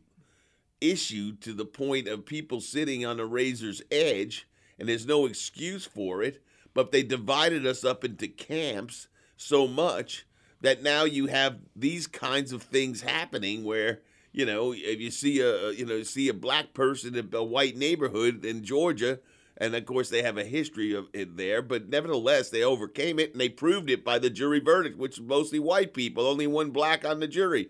issue 0.81 1.35
to 1.37 1.53
the 1.53 1.65
point 1.65 2.07
of 2.07 2.25
people 2.25 2.61
sitting 2.61 3.05
on 3.05 3.19
a 3.19 3.27
razor's 3.27 3.83
edge, 3.91 4.49
and 4.79 4.89
there's 4.89 5.07
no 5.07 5.27
excuse 5.27 5.85
for 5.85 6.23
it. 6.23 6.43
But 6.75 6.93
they 6.93 7.03
divided 7.03 7.67
us 7.67 7.85
up 7.85 8.05
into 8.05 8.29
camps 8.29 9.09
so 9.39 9.67
much 9.67 10.27
that 10.61 10.83
now 10.83 11.05
you 11.05 11.27
have 11.27 11.59
these 11.75 12.07
kinds 12.07 12.53
of 12.53 12.63
things 12.63 13.01
happening 13.01 13.65
where 13.65 14.01
you 14.33 14.45
know 14.45 14.75
if 14.77 15.01
you 15.01 15.11
see 15.11 15.41
a 15.41 15.71
you 15.71 15.87
know 15.87 16.03
see 16.03 16.29
a 16.29 16.35
black 16.35 16.75
person 16.75 17.15
in 17.15 17.31
a 17.33 17.43
white 17.43 17.77
neighborhood 17.77 18.45
in 18.45 18.65
Georgia 18.65 19.21
and 19.57 19.75
of 19.75 19.87
course 19.87 20.11
they 20.11 20.23
have 20.23 20.37
a 20.37 20.45
history 20.45 20.93
of 20.93 21.09
it 21.15 21.37
there 21.37 21.63
but 21.63 21.89
nevertheless 21.89 22.51
they 22.51 22.63
overcame 22.63 23.19
it 23.19 23.33
and 23.33 23.41
they 23.41 23.49
proved 23.49 23.89
it 23.89 24.05
by 24.05 24.19
the 24.19 24.29
jury 24.29 24.61
verdict 24.61 24.99
which 24.99 25.19
was 25.19 25.27
mostly 25.27 25.61
white 25.61 25.95
people 25.95 26.27
only 26.27 26.47
one 26.47 26.71
black 26.71 27.05
on 27.05 27.21
the 27.21 27.29
jury. 27.29 27.69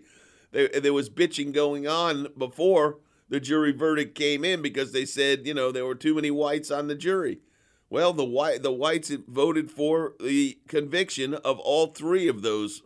There, 0.51 0.67
there 0.67 0.93
was 0.93 1.11
bitching 1.11 1.53
going 1.53 1.87
on 1.87 2.27
before 2.35 2.97
the 3.29 3.39
jury 3.39 3.71
verdict 3.71 4.15
came 4.15 4.43
in 4.43 4.63
because 4.63 4.91
they 4.91 5.05
said 5.05 5.45
you 5.45 5.53
know 5.53 5.71
there 5.71 5.85
were 5.85 5.95
too 5.95 6.15
many 6.15 6.31
whites 6.31 6.71
on 6.71 6.87
the 6.87 6.95
jury 6.95 7.39
well, 7.89 8.13
the 8.13 8.25
white 8.25 8.61
the 8.61 8.71
whites 8.71 9.09
voted 9.27 9.71
for 9.71 10.13
the 10.19 10.59
conviction 10.67 11.33
of 11.33 11.59
all 11.59 11.87
three 11.87 12.27
of 12.27 12.41
those 12.41 12.81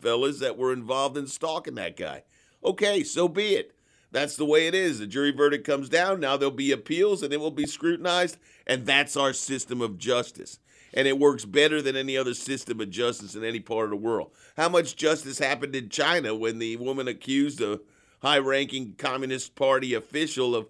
fellas 0.00 0.38
that 0.40 0.56
were 0.56 0.72
involved 0.72 1.16
in 1.16 1.26
stalking 1.26 1.74
that 1.74 1.96
guy. 1.96 2.22
Okay, 2.64 3.02
so 3.02 3.28
be 3.28 3.54
it. 3.54 3.74
That's 4.10 4.36
the 4.36 4.44
way 4.44 4.66
it 4.66 4.74
is. 4.74 4.98
The 4.98 5.06
jury 5.06 5.32
verdict 5.32 5.66
comes 5.66 5.88
down. 5.88 6.20
Now 6.20 6.36
there'll 6.36 6.54
be 6.54 6.72
appeals 6.72 7.22
and 7.22 7.32
it 7.32 7.40
will 7.40 7.50
be 7.50 7.66
scrutinized. 7.66 8.38
And 8.66 8.86
that's 8.86 9.16
our 9.16 9.32
system 9.32 9.82
of 9.82 9.98
justice. 9.98 10.58
And 10.94 11.06
it 11.06 11.18
works 11.18 11.44
better 11.44 11.82
than 11.82 11.96
any 11.96 12.16
other 12.16 12.32
system 12.32 12.80
of 12.80 12.90
justice 12.90 13.34
in 13.34 13.44
any 13.44 13.60
part 13.60 13.84
of 13.84 13.90
the 13.90 13.96
world. 13.96 14.30
How 14.56 14.70
much 14.70 14.96
justice 14.96 15.38
happened 15.38 15.76
in 15.76 15.90
China 15.90 16.34
when 16.34 16.58
the 16.58 16.76
woman 16.76 17.06
accused 17.06 17.60
a 17.60 17.80
high 18.22 18.38
ranking 18.38 18.94
Communist 18.96 19.54
Party 19.54 19.92
official 19.92 20.56
of 20.56 20.68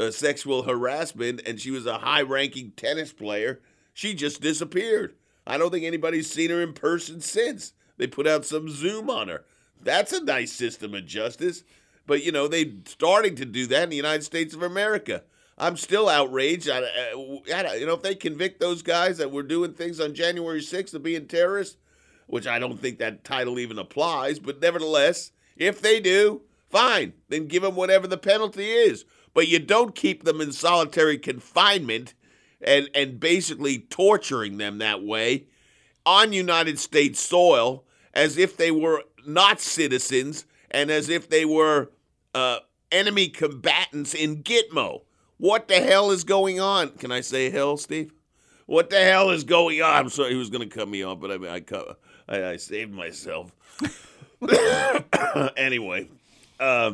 uh, 0.00 0.10
sexual 0.10 0.62
harassment 0.62 1.42
and 1.46 1.60
she 1.60 1.70
was 1.70 1.86
a 1.86 1.98
high 1.98 2.22
ranking 2.22 2.72
tennis 2.72 3.12
player, 3.12 3.60
she 3.92 4.14
just 4.14 4.40
disappeared. 4.40 5.14
I 5.46 5.58
don't 5.58 5.70
think 5.70 5.84
anybody's 5.84 6.30
seen 6.30 6.50
her 6.50 6.62
in 6.62 6.72
person 6.72 7.20
since. 7.20 7.72
They 7.96 8.06
put 8.06 8.26
out 8.26 8.46
some 8.46 8.68
Zoom 8.68 9.10
on 9.10 9.28
her. 9.28 9.44
That's 9.82 10.12
a 10.12 10.24
nice 10.24 10.52
system 10.52 10.94
of 10.94 11.06
justice. 11.06 11.64
But, 12.06 12.24
you 12.24 12.32
know, 12.32 12.48
they're 12.48 12.64
starting 12.86 13.36
to 13.36 13.44
do 13.44 13.66
that 13.66 13.84
in 13.84 13.90
the 13.90 13.96
United 13.96 14.22
States 14.22 14.54
of 14.54 14.62
America. 14.62 15.22
I'm 15.58 15.76
still 15.76 16.08
outraged. 16.08 16.70
I, 16.70 16.80
I, 16.80 17.74
you 17.74 17.86
know, 17.86 17.94
if 17.94 18.02
they 18.02 18.14
convict 18.14 18.58
those 18.58 18.82
guys 18.82 19.18
that 19.18 19.30
were 19.30 19.42
doing 19.42 19.74
things 19.74 20.00
on 20.00 20.14
January 20.14 20.60
6th 20.60 20.94
of 20.94 21.02
being 21.02 21.26
terrorists, 21.26 21.76
which 22.26 22.46
I 22.46 22.58
don't 22.58 22.80
think 22.80 22.98
that 22.98 23.24
title 23.24 23.58
even 23.58 23.78
applies, 23.78 24.38
but 24.38 24.62
nevertheless, 24.62 25.32
if 25.56 25.82
they 25.82 26.00
do, 26.00 26.42
fine. 26.70 27.12
Then 27.28 27.48
give 27.48 27.62
them 27.62 27.76
whatever 27.76 28.06
the 28.06 28.16
penalty 28.16 28.70
is 28.70 29.04
but 29.34 29.48
you 29.48 29.58
don't 29.58 29.94
keep 29.94 30.24
them 30.24 30.40
in 30.40 30.52
solitary 30.52 31.18
confinement 31.18 32.14
and 32.60 32.90
and 32.94 33.20
basically 33.20 33.78
torturing 33.78 34.58
them 34.58 34.78
that 34.78 35.02
way 35.02 35.46
on 36.04 36.32
United 36.32 36.78
States 36.78 37.20
soil 37.20 37.84
as 38.12 38.36
if 38.36 38.56
they 38.56 38.70
were 38.70 39.04
not 39.26 39.60
citizens 39.60 40.44
and 40.70 40.90
as 40.90 41.08
if 41.08 41.28
they 41.28 41.44
were 41.44 41.90
uh, 42.34 42.58
enemy 42.90 43.28
combatants 43.28 44.14
in 44.14 44.42
Gitmo. 44.42 45.02
What 45.36 45.68
the 45.68 45.80
hell 45.80 46.10
is 46.10 46.24
going 46.24 46.60
on? 46.60 46.90
Can 46.90 47.12
I 47.12 47.20
say 47.20 47.50
hell, 47.50 47.76
Steve? 47.76 48.12
What 48.66 48.90
the 48.90 49.00
hell 49.00 49.30
is 49.30 49.44
going 49.44 49.82
on? 49.82 49.96
I'm 49.96 50.08
sorry, 50.10 50.30
he 50.30 50.36
was 50.36 50.50
going 50.50 50.68
to 50.68 50.74
cut 50.74 50.88
me 50.88 51.02
off, 51.02 51.20
but 51.20 51.30
I 51.30 51.56
I, 51.56 51.62
I, 52.28 52.50
I 52.52 52.56
saved 52.56 52.92
myself. 52.92 53.52
anyway, 55.56 56.08
uh, 56.58 56.92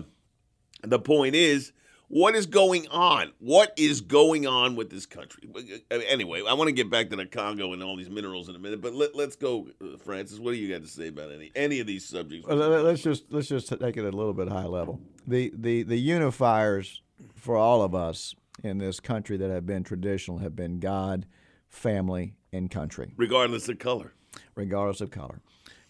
the 0.82 0.98
point 0.98 1.34
is 1.34 1.72
what 2.08 2.34
is 2.34 2.46
going 2.46 2.86
on? 2.88 3.32
What 3.38 3.72
is 3.76 4.00
going 4.00 4.46
on 4.46 4.76
with 4.76 4.90
this 4.90 5.06
country? 5.06 5.48
Uh, 5.90 5.98
anyway, 6.08 6.42
I 6.46 6.54
want 6.54 6.68
to 6.68 6.72
get 6.72 6.90
back 6.90 7.10
to 7.10 7.16
the 7.16 7.26
Congo 7.26 7.72
and 7.72 7.82
all 7.82 7.96
these 7.96 8.10
minerals 8.10 8.48
in 8.48 8.54
a 8.54 8.58
minute, 8.58 8.80
but 8.80 8.94
let, 8.94 9.14
us 9.16 9.36
go, 9.36 9.68
uh, 9.82 9.96
Francis. 9.98 10.38
What 10.38 10.52
do 10.52 10.56
you 10.56 10.72
got 10.72 10.82
to 10.82 10.88
say 10.88 11.08
about 11.08 11.32
any 11.32 11.50
any 11.54 11.80
of 11.80 11.86
these 11.86 12.08
subjects? 12.08 12.46
Let's 12.48 13.02
just 13.02 13.24
let's 13.30 13.48
just 13.48 13.68
take 13.68 13.96
it 13.96 14.04
a 14.04 14.16
little 14.16 14.34
bit 14.34 14.48
high 14.48 14.66
level. 14.66 15.00
The 15.26 15.52
the 15.56 15.82
the 15.82 16.08
unifiers 16.08 17.00
for 17.34 17.56
all 17.56 17.82
of 17.82 17.94
us 17.94 18.34
in 18.62 18.78
this 18.78 19.00
country 19.00 19.36
that 19.36 19.50
have 19.50 19.66
been 19.66 19.84
traditional 19.84 20.38
have 20.38 20.54
been 20.54 20.78
God, 20.78 21.26
family, 21.68 22.36
and 22.52 22.70
country, 22.70 23.12
regardless 23.16 23.68
of 23.68 23.78
color. 23.78 24.12
Regardless 24.54 25.00
of 25.00 25.10
color. 25.10 25.40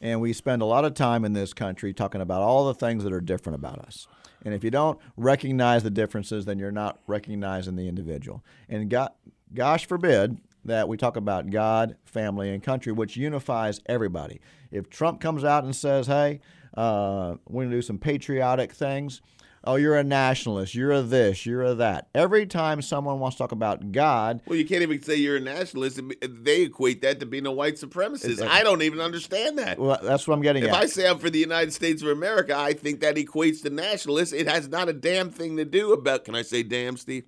And 0.00 0.20
we 0.20 0.32
spend 0.32 0.60
a 0.60 0.66
lot 0.66 0.84
of 0.84 0.94
time 0.94 1.24
in 1.24 1.32
this 1.32 1.54
country 1.54 1.94
talking 1.94 2.20
about 2.20 2.42
all 2.42 2.66
the 2.66 2.74
things 2.74 3.02
that 3.04 3.12
are 3.12 3.20
different 3.20 3.54
about 3.56 3.78
us. 3.78 4.06
And 4.44 4.54
if 4.54 4.62
you 4.62 4.70
don't 4.70 4.98
recognize 5.16 5.82
the 5.82 5.90
differences, 5.90 6.44
then 6.44 6.58
you're 6.58 6.70
not 6.70 6.98
recognizing 7.06 7.76
the 7.76 7.88
individual. 7.88 8.44
And 8.68 8.88
God, 8.88 9.10
gosh 9.54 9.86
forbid 9.86 10.38
that 10.64 10.88
we 10.88 10.96
talk 10.96 11.16
about 11.16 11.50
God, 11.50 11.96
family, 12.04 12.52
and 12.52 12.62
country, 12.62 12.92
which 12.92 13.16
unifies 13.16 13.80
everybody. 13.86 14.40
If 14.70 14.90
Trump 14.90 15.20
comes 15.20 15.44
out 15.44 15.64
and 15.64 15.74
says, 15.74 16.06
hey, 16.06 16.40
uh, 16.76 17.36
we're 17.48 17.62
going 17.62 17.70
to 17.70 17.76
do 17.76 17.82
some 17.82 17.98
patriotic 17.98 18.72
things, 18.72 19.22
oh, 19.66 19.76
you're 19.76 19.96
a 19.96 20.04
nationalist, 20.04 20.74
you're 20.74 20.92
a 20.92 21.02
this, 21.02 21.44
you're 21.44 21.62
a 21.62 21.74
that. 21.74 22.08
Every 22.14 22.46
time 22.46 22.80
someone 22.82 23.18
wants 23.18 23.36
to 23.36 23.42
talk 23.42 23.52
about 23.52 23.92
God, 23.92 24.40
well, 24.46 24.58
you 24.58 24.64
can't 24.64 24.82
even 24.82 25.02
say 25.02 25.16
you're 25.16 25.36
a 25.36 25.40
nationalist. 25.40 26.00
They 26.22 26.62
equate 26.62 27.02
that 27.02 27.20
to 27.20 27.26
being 27.26 27.46
a 27.46 27.52
white 27.52 27.74
supremacist. 27.74 28.46
I 28.46 28.62
don't 28.62 28.82
even 28.82 29.00
understand 29.00 29.58
that. 29.58 29.78
Well, 29.78 29.98
that's 30.02 30.26
what 30.26 30.34
I'm 30.34 30.42
getting 30.42 30.62
if 30.62 30.70
at. 30.70 30.74
If 30.74 30.82
I 30.82 30.86
say 30.86 31.08
I'm 31.08 31.18
for 31.18 31.30
the 31.30 31.38
United 31.38 31.72
States 31.72 32.02
of 32.02 32.08
America, 32.08 32.56
I 32.56 32.72
think 32.72 33.00
that 33.00 33.16
equates 33.16 33.62
to 33.62 33.70
nationalist. 33.70 34.32
It 34.32 34.46
has 34.46 34.68
not 34.68 34.88
a 34.88 34.92
damn 34.92 35.30
thing 35.30 35.56
to 35.56 35.64
do 35.64 35.92
about. 35.92 36.24
Can 36.24 36.34
I 36.34 36.42
say 36.42 36.62
damn, 36.62 36.96
Steve? 36.96 37.24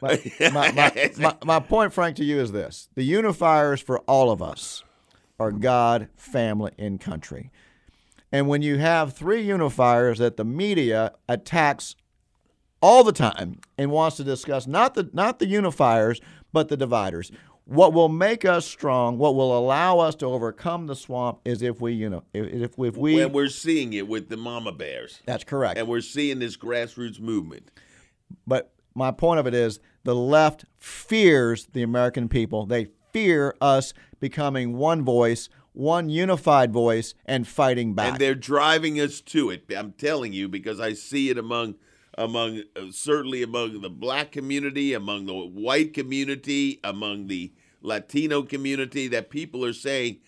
My, 0.00 0.20
my, 0.52 0.70
my, 0.72 1.12
my, 1.18 1.36
my 1.44 1.60
point, 1.60 1.92
Frank, 1.92 2.16
to 2.16 2.24
you 2.24 2.38
is 2.38 2.52
this: 2.52 2.88
the 2.94 3.10
unifiers 3.10 3.82
for 3.82 4.00
all 4.00 4.30
of 4.30 4.42
us 4.42 4.84
are 5.38 5.50
God, 5.50 6.08
family, 6.16 6.72
and 6.78 7.00
country. 7.00 7.50
And 8.34 8.48
when 8.48 8.62
you 8.62 8.78
have 8.78 9.12
three 9.12 9.46
unifiers 9.46 10.18
that 10.18 10.36
the 10.36 10.44
media 10.44 11.12
attacks 11.28 11.94
all 12.82 13.04
the 13.04 13.12
time 13.12 13.60
and 13.78 13.92
wants 13.92 14.16
to 14.16 14.24
discuss 14.24 14.66
not 14.66 14.94
the 14.94 15.08
not 15.12 15.38
the 15.38 15.46
unifiers 15.46 16.20
but 16.52 16.68
the 16.68 16.76
dividers. 16.76 17.30
What 17.64 17.92
will 17.92 18.08
make 18.08 18.44
us 18.44 18.66
strong, 18.66 19.18
what 19.18 19.36
will 19.36 19.56
allow 19.56 20.00
us 20.00 20.16
to 20.16 20.26
overcome 20.26 20.86
the 20.88 20.96
swamp, 20.96 21.38
is 21.44 21.62
if 21.62 21.80
we, 21.80 21.92
you 21.92 22.10
know, 22.10 22.24
if, 22.34 22.76
if 22.76 22.96
we. 22.96 23.14
When 23.14 23.32
we're 23.32 23.48
seeing 23.48 23.92
it 23.92 24.06
with 24.06 24.28
the 24.28 24.36
mama 24.36 24.72
bears. 24.72 25.22
That's 25.24 25.44
correct. 25.44 25.78
And 25.78 25.88
we're 25.88 26.02
seeing 26.02 26.40
this 26.40 26.56
grassroots 26.56 27.20
movement. 27.20 27.70
But 28.46 28.74
my 28.94 29.12
point 29.12 29.40
of 29.40 29.46
it 29.46 29.54
is, 29.54 29.80
the 30.02 30.14
left 30.14 30.66
fears 30.76 31.68
the 31.72 31.82
American 31.82 32.28
people. 32.28 32.66
They 32.66 32.88
fear 33.14 33.54
us 33.62 33.94
becoming 34.20 34.76
one 34.76 35.02
voice, 35.02 35.48
one 35.74 36.08
unified 36.08 36.72
voice 36.72 37.14
and 37.26 37.46
fighting 37.46 37.94
back. 37.94 38.12
And 38.12 38.18
they're 38.18 38.34
driving 38.34 38.98
us 38.98 39.20
to 39.20 39.50
it. 39.50 39.64
I'm 39.76 39.92
telling 39.92 40.32
you 40.32 40.48
because 40.48 40.80
I 40.80 40.94
see 40.94 41.28
it 41.28 41.36
among 41.36 41.74
among 42.16 42.62
uh, 42.76 42.90
certainly 42.90 43.42
among 43.42 43.80
the 43.80 43.90
black 43.90 44.32
community, 44.32 44.94
among 44.94 45.26
the 45.26 45.34
white 45.34 45.92
community, 45.92 46.80
among 46.82 47.26
the 47.26 47.52
Latino 47.82 48.42
community 48.42 49.08
that 49.08 49.30
people 49.30 49.64
are 49.64 49.72
saying 49.72 50.18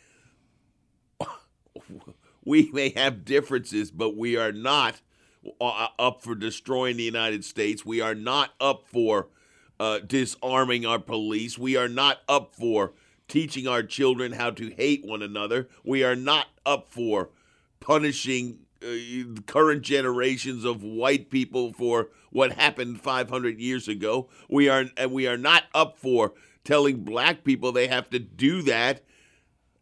we 2.44 2.70
may 2.72 2.90
have 2.90 3.24
differences, 3.24 3.90
but 3.90 4.16
we 4.16 4.36
are 4.36 4.52
not 4.52 5.00
uh, 5.60 5.88
up 5.98 6.22
for 6.22 6.34
destroying 6.34 6.96
the 6.96 7.04
United 7.04 7.44
States. 7.44 7.86
We 7.86 8.00
are 8.00 8.16
not 8.16 8.50
up 8.60 8.84
for 8.88 9.28
uh, 9.78 10.00
disarming 10.00 10.84
our 10.84 10.98
police. 10.98 11.56
We 11.56 11.76
are 11.76 11.88
not 11.88 12.18
up 12.28 12.54
for 12.54 12.94
teaching 13.28 13.66
our 13.66 13.82
children 13.82 14.32
how 14.32 14.50
to 14.50 14.70
hate 14.70 15.04
one 15.04 15.22
another. 15.22 15.68
We 15.84 16.04
are 16.04 16.16
not 16.16 16.46
up 16.64 16.88
for 16.88 17.30
punishing 17.80 18.60
uh, 18.82 19.40
current 19.46 19.82
generations 19.82 20.64
of 20.64 20.82
white 20.82 21.30
people 21.30 21.72
for 21.72 22.08
what 22.30 22.52
happened 22.52 23.00
500 23.00 23.58
years 23.58 23.88
ago. 23.88 24.28
We 24.48 24.68
are 24.68 24.84
and 24.96 25.12
we 25.12 25.26
are 25.26 25.38
not 25.38 25.64
up 25.74 25.98
for 25.98 26.34
telling 26.64 27.04
black 27.04 27.44
people 27.44 27.72
they 27.72 27.86
have 27.86 28.10
to 28.10 28.18
do 28.18 28.62
that 28.62 29.02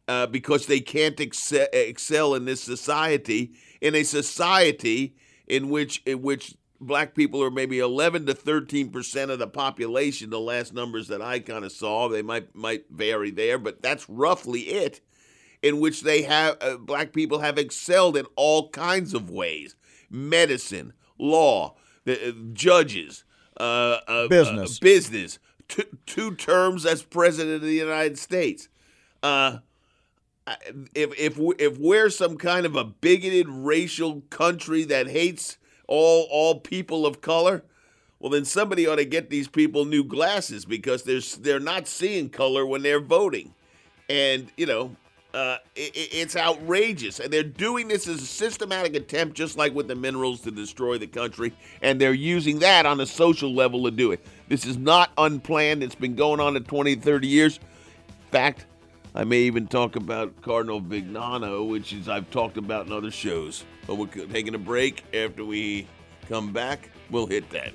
uh, 0.06 0.26
because 0.26 0.66
they 0.66 0.80
can't 0.80 1.18
excel, 1.18 1.66
excel 1.72 2.34
in 2.34 2.44
this 2.44 2.62
society, 2.62 3.52
in 3.80 3.94
a 3.94 4.02
society 4.04 5.16
in 5.46 5.70
which 5.70 6.02
in 6.06 6.22
which 6.22 6.54
black 6.86 7.14
people 7.14 7.42
are 7.42 7.50
maybe 7.50 7.78
11 7.78 8.26
to 8.26 8.34
13 8.34 8.90
percent 8.90 9.30
of 9.30 9.38
the 9.38 9.46
population. 9.46 10.30
The 10.30 10.40
last 10.40 10.72
numbers 10.72 11.08
that 11.08 11.22
I 11.22 11.40
kind 11.40 11.64
of 11.64 11.72
saw, 11.72 12.08
they 12.08 12.22
might 12.22 12.54
might 12.54 12.84
vary 12.90 13.30
there, 13.30 13.58
but 13.58 13.82
that's 13.82 14.08
roughly 14.08 14.60
it. 14.62 15.00
In 15.62 15.80
which 15.80 16.02
they 16.02 16.22
have 16.22 16.58
uh, 16.60 16.76
black 16.76 17.12
people 17.14 17.38
have 17.38 17.56
excelled 17.56 18.16
in 18.16 18.26
all 18.36 18.68
kinds 18.68 19.14
of 19.14 19.30
ways: 19.30 19.76
medicine, 20.10 20.92
law, 21.18 21.76
the 22.04 22.28
uh, 22.28 22.32
judges, 22.52 23.24
uh, 23.58 23.98
uh, 24.06 24.28
Business. 24.28 24.76
uh, 24.76 24.78
business. 24.82 25.38
Two, 25.66 25.84
two 26.04 26.34
terms 26.34 26.84
as 26.84 27.02
president 27.02 27.56
of 27.56 27.62
the 27.62 27.72
United 27.72 28.18
States. 28.18 28.68
Uh, 29.22 29.58
if 30.94 31.18
if 31.18 31.38
if 31.58 31.78
we're 31.78 32.10
some 32.10 32.36
kind 32.36 32.66
of 32.66 32.76
a 32.76 32.84
bigoted 32.84 33.48
racial 33.48 34.20
country 34.28 34.84
that 34.84 35.08
hates 35.08 35.56
all 35.86 36.26
all 36.30 36.60
people 36.60 37.06
of 37.06 37.20
color, 37.20 37.62
well 38.18 38.30
then 38.30 38.44
somebody 38.44 38.86
ought 38.86 38.96
to 38.96 39.04
get 39.04 39.30
these 39.30 39.48
people 39.48 39.84
new 39.84 40.04
glasses 40.04 40.64
because 40.64 41.02
they're 41.02 41.20
they're 41.40 41.60
not 41.60 41.86
seeing 41.88 42.28
color 42.30 42.64
when 42.66 42.82
they're 42.82 43.00
voting, 43.00 43.54
and 44.08 44.50
you 44.56 44.66
know. 44.66 44.96
Uh, 45.32 45.58
i 45.76 45.80
i- 45.80 45.90
it's 46.12 46.36
outrageous, 46.36 47.18
and 47.18 47.32
they're 47.32 47.42
doing 47.42 47.88
this 47.88 48.06
as 48.06 48.22
a 48.22 48.24
systematic 48.26 48.94
attempt, 48.94 49.36
just 49.36 49.58
like 49.58 49.74
with 49.74 49.88
the 49.88 49.94
minerals, 49.96 50.40
to 50.40 50.52
destroy 50.52 50.96
the 50.96 51.08
country, 51.08 51.52
and 51.82 52.00
they're 52.00 52.12
using 52.14 52.60
that 52.60 52.86
on 52.86 53.00
a 53.00 53.06
social 53.06 53.52
level 53.52 53.82
to 53.82 53.90
do 53.90 54.12
it. 54.12 54.24
This 54.48 54.64
is 54.64 54.76
not 54.78 55.10
unplanned. 55.18 55.82
It's 55.82 55.96
been 55.96 56.14
going 56.14 56.38
on 56.38 56.54
at 56.54 56.68
20, 56.68 56.94
30 56.94 57.26
years. 57.26 57.56
In 57.56 58.30
fact, 58.30 58.66
I 59.12 59.24
may 59.24 59.40
even 59.40 59.66
talk 59.66 59.96
about 59.96 60.40
Cardinal 60.40 60.80
Viganò, 60.80 61.68
which 61.68 61.92
is 61.92 62.08
I've 62.08 62.30
talked 62.30 62.56
about 62.56 62.86
in 62.86 62.92
other 62.92 63.10
shows. 63.10 63.64
But 63.86 63.96
we're 63.96 64.06
taking 64.06 64.54
a 64.54 64.58
break. 64.58 65.04
After 65.14 65.44
we 65.44 65.86
come 66.28 66.52
back, 66.52 66.90
we'll 67.10 67.26
hit 67.26 67.48
that. 67.50 67.72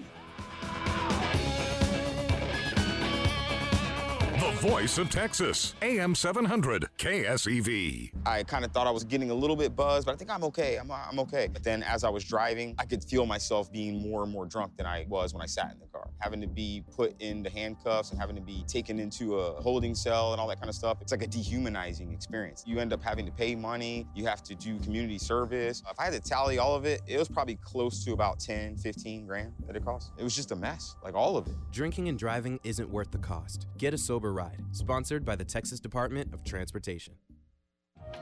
The 4.49 4.67
voice 4.67 4.97
of 4.97 5.11
Texas, 5.11 5.75
AM 5.83 6.15
700, 6.15 6.89
KSEV. 6.97 8.11
I 8.25 8.41
kind 8.41 8.65
of 8.65 8.71
thought 8.71 8.87
I 8.87 8.91
was 8.91 9.03
getting 9.03 9.29
a 9.29 9.33
little 9.33 9.55
bit 9.55 9.75
buzzed, 9.75 10.07
but 10.07 10.13
I 10.13 10.15
think 10.15 10.31
I'm 10.31 10.43
okay. 10.45 10.77
I'm, 10.77 10.89
I'm 10.91 11.19
okay. 11.19 11.47
But 11.53 11.63
then 11.63 11.83
as 11.83 12.03
I 12.03 12.09
was 12.09 12.23
driving, 12.23 12.73
I 12.79 12.85
could 12.85 13.03
feel 13.03 13.27
myself 13.27 13.71
being 13.71 14.01
more 14.01 14.23
and 14.23 14.31
more 14.31 14.47
drunk 14.47 14.75
than 14.75 14.87
I 14.87 15.05
was 15.07 15.35
when 15.35 15.43
I 15.43 15.45
sat 15.45 15.71
in 15.71 15.79
the 15.79 15.85
car. 15.85 16.09
Having 16.17 16.41
to 16.41 16.47
be 16.47 16.83
put 16.95 17.13
into 17.21 17.51
handcuffs 17.51 18.09
and 18.09 18.19
having 18.19 18.35
to 18.37 18.41
be 18.41 18.63
taken 18.67 18.99
into 18.99 19.37
a 19.37 19.61
holding 19.61 19.93
cell 19.93 20.31
and 20.31 20.41
all 20.41 20.47
that 20.47 20.57
kind 20.57 20.67
of 20.69 20.73
stuff. 20.73 20.97
It's 20.99 21.11
like 21.11 21.21
a 21.21 21.27
dehumanizing 21.27 22.11
experience. 22.11 22.63
You 22.65 22.79
end 22.79 22.91
up 22.91 23.03
having 23.03 23.27
to 23.27 23.31
pay 23.31 23.53
money. 23.53 24.07
You 24.15 24.25
have 24.25 24.41
to 24.43 24.55
do 24.55 24.79
community 24.79 25.19
service. 25.19 25.83
If 25.87 25.99
I 25.99 26.05
had 26.05 26.13
to 26.13 26.19
tally 26.19 26.57
all 26.57 26.73
of 26.73 26.85
it, 26.85 27.01
it 27.05 27.19
was 27.19 27.27
probably 27.27 27.57
close 27.57 28.03
to 28.03 28.13
about 28.13 28.39
10, 28.39 28.77
15 28.77 29.27
grand 29.27 29.53
that 29.67 29.75
it 29.75 29.85
cost. 29.85 30.11
It 30.17 30.23
was 30.23 30.35
just 30.35 30.51
a 30.51 30.55
mess, 30.55 30.95
like 31.03 31.13
all 31.13 31.37
of 31.37 31.45
it. 31.45 31.53
Drinking 31.71 32.09
and 32.09 32.17
driving 32.17 32.59
isn't 32.63 32.89
worth 32.89 33.11
the 33.11 33.19
cost. 33.19 33.67
Get 33.77 33.93
a 33.93 33.97
sober 33.97 34.33
ride. 34.39 34.63
Sponsored 34.71 35.25
by 35.25 35.35
the 35.35 35.43
Texas 35.43 35.79
Department 35.79 36.33
of 36.33 36.43
Transportation. 36.43 37.13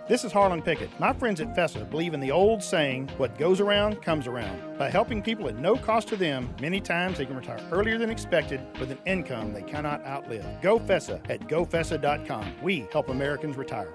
This 0.10 0.24
is 0.24 0.32
Harlan 0.32 0.62
Pickett. 0.62 0.90
My 1.00 1.14
friends 1.14 1.40
at 1.40 1.56
FESA 1.56 1.90
believe 1.90 2.14
in 2.14 2.20
the 2.20 2.32
old 2.32 2.64
saying, 2.64 3.10
what 3.18 3.38
goes 3.38 3.60
around 3.60 4.02
comes 4.02 4.26
around. 4.26 4.78
By 4.78 4.90
helping 4.90 5.22
people 5.22 5.48
at 5.48 5.60
no 5.60 5.76
cost 5.76 6.08
to 6.10 6.16
them, 6.16 6.50
many 6.60 6.82
times 6.82 7.18
they 7.18 7.26
can 7.26 7.36
retire 7.36 7.60
earlier 7.72 7.98
than 7.98 8.10
expected 8.10 8.62
with 8.80 8.90
an 8.92 8.98
income 9.06 9.54
they 9.54 9.62
cannot 9.62 10.04
outlive. 10.06 10.46
Go 10.62 10.80
FESA 10.80 11.22
at 11.30 11.42
gofesa.com. 11.48 12.54
We 12.64 12.88
help 12.92 13.10
Americans 13.10 13.56
retire. 13.58 13.94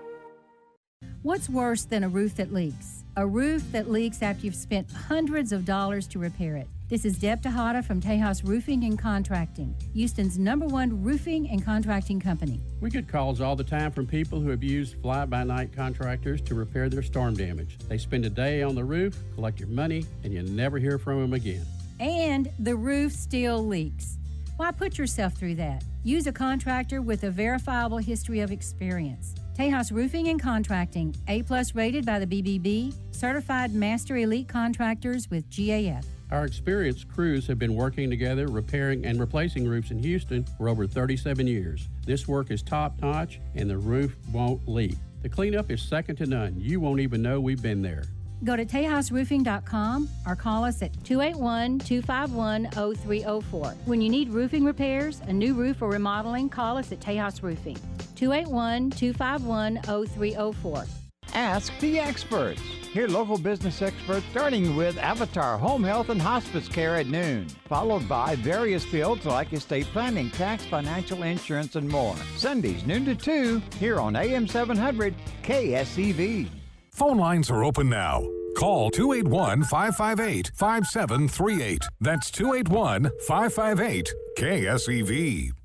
What's 1.23 1.49
worse 1.49 1.85
than 1.85 2.05
a 2.05 2.09
roof 2.09 2.37
that 2.37 2.53
leaks? 2.53 3.05
A 3.17 3.27
roof 3.27 3.63
that 3.73 3.91
leaks 3.91 4.23
after 4.23 4.47
you've 4.47 4.55
spent 4.55 4.91
hundreds 4.91 5.51
of 5.53 5.65
dollars 5.65 6.07
to 6.09 6.19
repair 6.19 6.57
it. 6.57 6.69
This 6.93 7.07
is 7.07 7.17
Deb 7.17 7.41
Tejada 7.41 7.83
from 7.83 8.03
Tejas 8.03 8.47
Roofing 8.47 8.85
and 8.85 8.99
Contracting, 8.99 9.75
Houston's 9.95 10.39
number 10.39 10.67
one 10.67 11.03
roofing 11.03 11.49
and 11.49 11.65
contracting 11.65 12.21
company. 12.21 12.61
We 12.83 12.91
get 12.91 13.09
calls 13.09 13.41
all 13.41 13.57
the 13.57 13.65
time 13.65 13.93
from 13.93 14.07
people 14.07 14.41
who 14.41 14.51
have 14.51 14.63
used 14.63 15.01
fly 15.01 15.25
by 15.25 15.43
night 15.45 15.75
contractors 15.75 16.43
to 16.43 16.55
repair 16.55 16.91
their 16.91 17.03
storm 17.03 17.35
damage. 17.35 17.79
They 17.89 17.97
spend 17.97 18.27
a 18.27 18.29
day 18.29 18.63
on 18.63 18.75
the 18.75 18.85
roof, 18.85 19.17
collect 19.35 19.59
your 19.59 19.71
money, 19.71 20.05
and 20.23 20.35
you 20.35 20.43
never 20.43 20.79
hear 20.79 20.99
from 20.99 21.23
them 21.23 21.33
again. 21.33 21.65
And 21.99 22.51
the 22.59 22.77
roof 22.77 23.13
still 23.13 23.67
leaks. 23.67 24.19
Why 24.59 24.71
put 24.71 24.99
yourself 24.99 25.33
through 25.33 25.55
that? 25.55 25.85
Use 26.05 26.27
a 26.27 26.33
contractor 26.33 27.01
with 27.01 27.25
a 27.25 27.31
verifiable 27.31 27.97
history 27.97 28.41
of 28.41 28.53
experience. 28.53 29.35
Tejas 29.57 29.93
Roofing 29.93 30.29
and 30.29 30.39
Contracting, 30.39 31.17
A 31.29 31.43
plus 31.45 31.75
rated 31.75 32.05
by 32.05 32.19
the 32.19 32.27
BBB, 32.27 32.95
certified 33.13 33.73
master 33.73 34.19
elite 34.19 34.47
contractors 34.47 35.31
with 35.31 35.49
GAF. 35.49 36.05
Our 36.33 36.47
experienced 36.47 37.09
crews 37.09 37.47
have 37.49 37.59
been 37.59 37.75
working 37.75 38.09
together, 38.09 38.47
repairing 38.47 39.05
and 39.05 39.21
replacing 39.21 39.69
roofs 39.69 39.91
in 39.91 39.99
Houston 39.99 40.47
for 40.57 40.71
over 40.71 40.87
37 40.87 41.47
years. 41.47 41.91
This 42.07 42.27
work 42.27 42.51
is 42.51 42.63
top 42.63 42.99
notch 43.03 43.39
and 43.55 43.69
the 43.69 43.77
roof 43.77 44.17
won't 44.33 44.67
leak. 44.67 44.97
The 45.21 45.29
cleanup 45.29 45.71
is 45.71 45.83
second 45.83 46.17
to 46.17 46.27
none. 46.27 46.59
You 46.59 46.81
won't 46.81 47.01
even 47.01 47.21
know 47.21 47.39
we've 47.39 47.61
been 47.61 47.83
there. 47.83 48.05
Go 48.45 48.57
to 48.57 48.65
tejasroofing.com 48.65 50.09
or 50.27 50.35
call 50.35 50.65
us 50.65 50.81
at 50.81 50.93
281 51.05 51.81
251 51.81 52.71
0304. 52.71 53.75
When 53.85 54.01
you 54.01 54.09
need 54.09 54.31
roofing 54.31 54.65
repairs, 54.65 55.21
a 55.27 55.33
new 55.35 55.53
roof, 55.53 55.83
or 55.83 55.91
remodeling, 55.91 56.49
call 56.49 56.79
us 56.79 56.91
at 56.93 57.01
Tejas 57.01 57.43
Roofing. 57.43 57.77
281 58.17 58.91
251 58.91 59.83
0304. 59.83 60.87
Ask 61.35 61.73
the 61.81 61.99
experts. 61.99 62.61
Hear 62.93 63.09
local 63.09 63.39
business 63.39 63.81
experts 63.81 64.27
starting 64.31 64.77
with 64.77 64.99
Avatar 64.99 65.57
Home 65.57 65.83
Health 65.83 66.11
and 66.11 66.21
Hospice 66.21 66.69
Care 66.69 66.97
at 66.97 67.07
noon, 67.07 67.49
followed 67.67 68.07
by 68.07 68.37
various 68.37 68.85
fields 68.85 69.25
like 69.25 69.53
estate 69.55 69.87
planning, 69.87 70.31
tax, 70.31 70.67
financial, 70.67 71.23
insurance, 71.23 71.75
and 71.75 71.89
more. 71.89 72.15
Sundays, 72.37 72.85
noon 72.87 73.07
to 73.07 73.15
2, 73.15 73.63
here 73.79 73.99
on 73.99 74.15
AM 74.15 74.47
700 74.47 75.15
KSEV. 75.43 76.49
Phone 76.91 77.17
lines 77.17 77.51
are 77.51 77.65
open 77.65 77.89
now. 77.89 78.23
Call 78.59 78.91
281 78.91 79.63
558 79.63 80.51
5738. 80.55 81.83
That's 82.01 82.31
281 82.31 83.11
558 83.27 84.13
KSEV. 84.37 85.62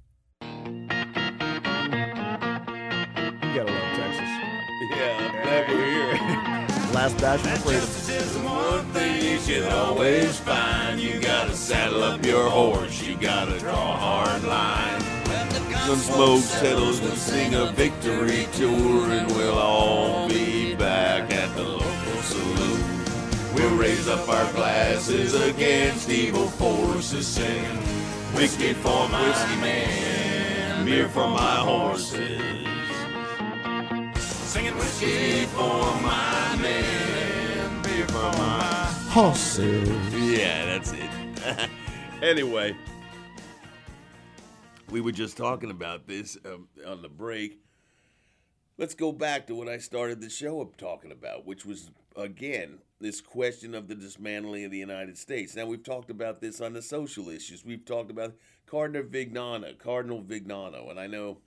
Last 6.98 7.22
bastion 7.22 7.52
of 7.52 7.60
freedom. 7.60 9.24
You 9.24 9.38
should 9.38 9.72
always 9.72 10.39
find. 10.39 11.00
You 11.00 11.20
gotta 11.20 11.54
saddle 11.54 12.04
up 12.04 12.26
your 12.26 12.50
horse. 12.50 13.04
You 13.04 13.16
gotta 13.16 13.60
draw 13.60 13.93
a 13.93 13.98
hard 13.98 14.43
line. 14.43 15.00
When 15.88 16.00
smoke 16.00 16.41
settles, 16.41 17.00
we'll 17.00 17.16
sing 17.16 17.54
a 17.54 17.68
victory 17.74 18.48
tour, 18.54 19.12
and 19.12 19.30
we'll 19.34 19.60
all 19.60 20.28
be 20.28 20.74
back 20.74 21.32
at 21.32 21.56
the 21.56 21.62
local 21.62 22.22
saloon. 22.24 22.82
We'll 23.54 23.78
raise 23.78 24.08
up 24.08 24.28
our 24.28 24.52
glasses 24.54 25.36
against 25.36 26.10
evil 26.10 26.48
forces, 26.48 27.28
singing 27.28 27.78
whiskey 28.34 28.74
for 28.74 29.08
my 29.10 29.22
whiskey 29.28 29.56
man, 29.62 30.84
beer 30.84 31.08
for 31.10 31.28
my 31.28 31.58
horses. 31.58 32.76
Singing 34.48 34.78
whiskey 34.78 35.45
for 35.48 35.84
my 36.02 36.58
man, 36.62 37.82
beer 37.82 38.08
for 38.08 38.32
my 38.38 38.86
horses. 39.10 39.89
Yeah, 40.14 40.66
that's 40.66 40.93
it. 40.93 41.70
anyway, 42.22 42.74
we 44.89 45.02
were 45.02 45.12
just 45.12 45.36
talking 45.36 45.70
about 45.70 46.08
this 46.08 46.38
um, 46.45 46.70
on 46.88 47.02
the 47.02 47.10
break. 47.10 47.60
Let's 48.78 48.95
go 48.95 49.12
back 49.12 49.48
to 49.48 49.56
what 49.56 49.68
I 49.68 49.80
started 49.80 50.22
the 50.22 50.30
show 50.30 50.62
up 50.62 50.78
talking 50.78 51.12
about, 51.12 51.45
which 51.45 51.66
was 51.66 51.91
again 52.16 52.80
this 53.02 53.20
question 53.20 53.76
of 53.76 53.89
the 53.89 53.95
dismantling 53.95 54.64
of 54.64 54.72
the 54.72 54.78
United 54.78 55.18
States. 55.18 55.58
Now 55.58 55.66
we've 55.66 55.84
talked 55.84 56.10
about 56.10 56.39
this 56.39 56.62
on 56.62 56.72
the 56.72 56.82
social 56.82 57.28
issues. 57.28 57.66
We've 57.66 57.84
talked 57.84 58.12
about 58.12 58.34
Cardinal 58.66 59.04
Viganò, 59.04 59.78
Cardinal 59.78 60.24
Viganò, 60.24 60.89
and 60.89 60.98
I 60.98 61.08
know 61.08 61.39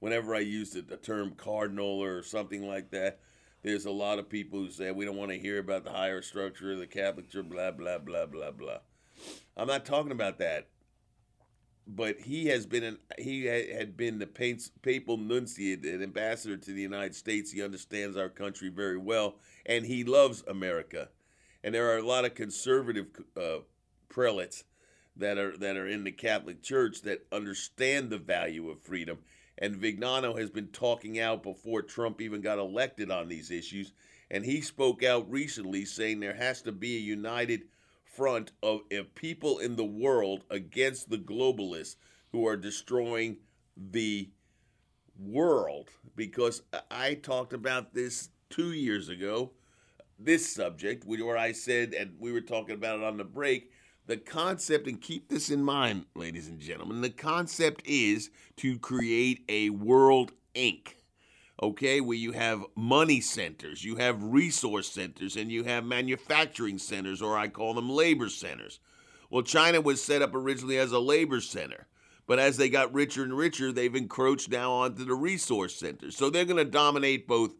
whenever 0.00 0.34
I 0.34 0.40
use 0.40 0.70
the, 0.70 0.82
the 0.82 0.96
term 0.96 1.32
cardinal 1.36 2.02
or 2.02 2.22
something 2.22 2.66
like 2.66 2.90
that, 2.90 3.20
there's 3.62 3.86
a 3.86 3.90
lot 3.90 4.18
of 4.18 4.28
people 4.28 4.60
who 4.60 4.70
say 4.70 4.90
we 4.90 5.04
don't 5.04 5.16
want 5.16 5.30
to 5.30 5.38
hear 5.38 5.58
about 5.58 5.84
the 5.84 5.90
higher 5.90 6.22
structure 6.22 6.72
of 6.72 6.78
the 6.78 6.86
Catholic 6.86 7.30
Church, 7.30 7.48
blah 7.48 7.70
blah 7.70 7.98
blah 7.98 8.26
blah 8.26 8.50
blah. 8.50 8.78
I'm 9.56 9.66
not 9.66 9.84
talking 9.84 10.12
about 10.12 10.38
that, 10.38 10.68
but 11.86 12.20
he 12.20 12.46
has 12.46 12.66
been 12.66 12.84
an 12.84 12.98
he 13.18 13.46
had 13.46 13.96
been 13.96 14.18
the 14.18 14.26
papal 14.82 15.18
nunciate, 15.18 15.82
an 15.92 16.02
ambassador 16.02 16.56
to 16.56 16.72
the 16.72 16.82
United 16.82 17.14
States. 17.14 17.50
He 17.50 17.62
understands 17.62 18.16
our 18.16 18.28
country 18.28 18.68
very 18.68 18.98
well, 18.98 19.36
and 19.66 19.86
he 19.86 20.04
loves 20.04 20.44
America. 20.46 21.08
And 21.64 21.74
there 21.74 21.90
are 21.90 21.98
a 21.98 22.06
lot 22.06 22.24
of 22.24 22.36
conservative 22.36 23.06
uh, 23.36 23.58
prelates 24.08 24.62
that 25.16 25.36
are 25.38 25.56
that 25.56 25.76
are 25.76 25.88
in 25.88 26.04
the 26.04 26.12
Catholic 26.12 26.62
Church 26.62 27.02
that 27.02 27.26
understand 27.32 28.10
the 28.10 28.18
value 28.18 28.70
of 28.70 28.80
freedom. 28.80 29.18
And 29.58 29.76
Viganò 29.76 30.38
has 30.38 30.50
been 30.50 30.68
talking 30.68 31.18
out 31.18 31.42
before 31.42 31.82
Trump 31.82 32.20
even 32.20 32.40
got 32.40 32.58
elected 32.58 33.10
on 33.10 33.28
these 33.28 33.50
issues. 33.50 33.92
And 34.30 34.44
he 34.44 34.60
spoke 34.60 35.02
out 35.02 35.30
recently 35.30 35.84
saying 35.84 36.20
there 36.20 36.34
has 36.34 36.62
to 36.62 36.72
be 36.72 36.96
a 36.96 37.00
united 37.00 37.62
front 38.04 38.52
of, 38.62 38.80
of 38.92 39.14
people 39.14 39.58
in 39.58 39.76
the 39.76 39.84
world 39.84 40.44
against 40.50 41.10
the 41.10 41.18
globalists 41.18 41.96
who 42.30 42.46
are 42.46 42.56
destroying 42.56 43.38
the 43.76 44.30
world. 45.18 45.88
Because 46.14 46.62
I 46.90 47.14
talked 47.14 47.52
about 47.52 47.94
this 47.94 48.28
two 48.50 48.72
years 48.72 49.08
ago, 49.08 49.52
this 50.18 50.52
subject, 50.52 51.04
where 51.04 51.36
I 51.36 51.52
said, 51.52 51.94
and 51.94 52.16
we 52.18 52.32
were 52.32 52.40
talking 52.40 52.74
about 52.74 52.98
it 52.98 53.04
on 53.04 53.16
the 53.16 53.24
break, 53.24 53.70
the 54.08 54.16
concept, 54.16 54.88
and 54.88 55.00
keep 55.00 55.28
this 55.28 55.50
in 55.50 55.62
mind, 55.62 56.06
ladies 56.16 56.48
and 56.48 56.58
gentlemen, 56.58 57.02
the 57.02 57.10
concept 57.10 57.82
is 57.86 58.30
to 58.56 58.78
create 58.78 59.44
a 59.48 59.68
world 59.70 60.32
Inc. 60.54 60.94
Okay, 61.62 62.00
where 62.00 62.16
you 62.16 62.32
have 62.32 62.64
money 62.74 63.20
centers, 63.20 63.84
you 63.84 63.96
have 63.96 64.22
resource 64.22 64.88
centers, 64.88 65.36
and 65.36 65.52
you 65.52 65.64
have 65.64 65.84
manufacturing 65.84 66.78
centers, 66.78 67.20
or 67.20 67.36
I 67.36 67.48
call 67.48 67.74
them 67.74 67.90
labor 67.90 68.30
centers. 68.30 68.80
Well, 69.28 69.42
China 69.42 69.80
was 69.80 70.02
set 70.02 70.22
up 70.22 70.34
originally 70.34 70.78
as 70.78 70.92
a 70.92 71.00
labor 71.00 71.42
center, 71.42 71.86
but 72.26 72.38
as 72.38 72.56
they 72.56 72.70
got 72.70 72.94
richer 72.94 73.24
and 73.24 73.36
richer, 73.36 73.72
they've 73.72 73.94
encroached 73.94 74.50
now 74.50 74.72
onto 74.72 75.04
the 75.04 75.14
resource 75.14 75.76
centers. 75.76 76.16
So 76.16 76.30
they're 76.30 76.46
going 76.46 76.56
to 76.56 76.64
dominate 76.64 77.28
both 77.28 77.54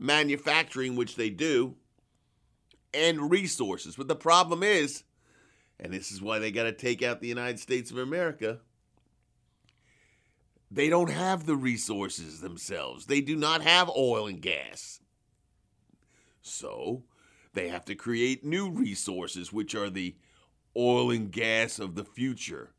manufacturing, 0.00 0.96
which 0.96 1.14
they 1.14 1.30
do, 1.30 1.76
and 2.92 3.30
resources. 3.30 3.94
But 3.94 4.08
the 4.08 4.16
problem 4.16 4.64
is, 4.64 5.04
and 5.78 5.92
this 5.92 6.12
is 6.12 6.22
why 6.22 6.38
they 6.38 6.50
got 6.50 6.64
to 6.64 6.72
take 6.72 7.02
out 7.02 7.20
the 7.20 7.28
United 7.28 7.58
States 7.58 7.90
of 7.90 7.98
America. 7.98 8.60
They 10.70 10.88
don't 10.88 11.10
have 11.10 11.44
the 11.44 11.56
resources 11.56 12.40
themselves. 12.40 13.06
They 13.06 13.20
do 13.20 13.36
not 13.36 13.62
have 13.62 13.90
oil 13.90 14.26
and 14.26 14.40
gas. 14.40 15.00
So 16.40 17.04
they 17.52 17.68
have 17.68 17.84
to 17.86 17.94
create 17.94 18.44
new 18.44 18.70
resources, 18.70 19.52
which 19.52 19.74
are 19.74 19.90
the 19.90 20.16
oil 20.76 21.10
and 21.10 21.30
gas 21.30 21.78
of 21.78 21.94
the 21.94 22.04
future. 22.04 22.72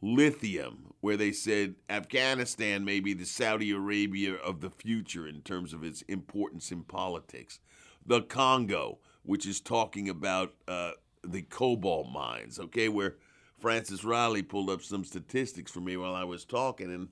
Lithium, 0.00 0.94
where 1.00 1.16
they 1.16 1.32
said 1.32 1.74
Afghanistan 1.90 2.84
may 2.84 3.00
be 3.00 3.14
the 3.14 3.26
Saudi 3.26 3.72
Arabia 3.72 4.34
of 4.34 4.60
the 4.60 4.70
future 4.70 5.26
in 5.26 5.42
terms 5.42 5.72
of 5.72 5.82
its 5.82 6.02
importance 6.02 6.70
in 6.70 6.84
politics. 6.84 7.58
The 8.06 8.22
Congo, 8.22 8.98
which 9.24 9.44
is 9.44 9.60
talking 9.60 10.08
about 10.08 10.54
uh, 10.68 10.92
the 11.24 11.42
cobalt 11.42 12.10
mines, 12.10 12.58
okay, 12.58 12.88
where 12.88 13.16
Francis 13.58 14.04
Riley 14.04 14.42
pulled 14.42 14.70
up 14.70 14.82
some 14.82 15.04
statistics 15.04 15.70
for 15.70 15.80
me 15.80 15.96
while 15.96 16.14
I 16.14 16.24
was 16.24 16.44
talking, 16.44 16.92
and 16.92 17.08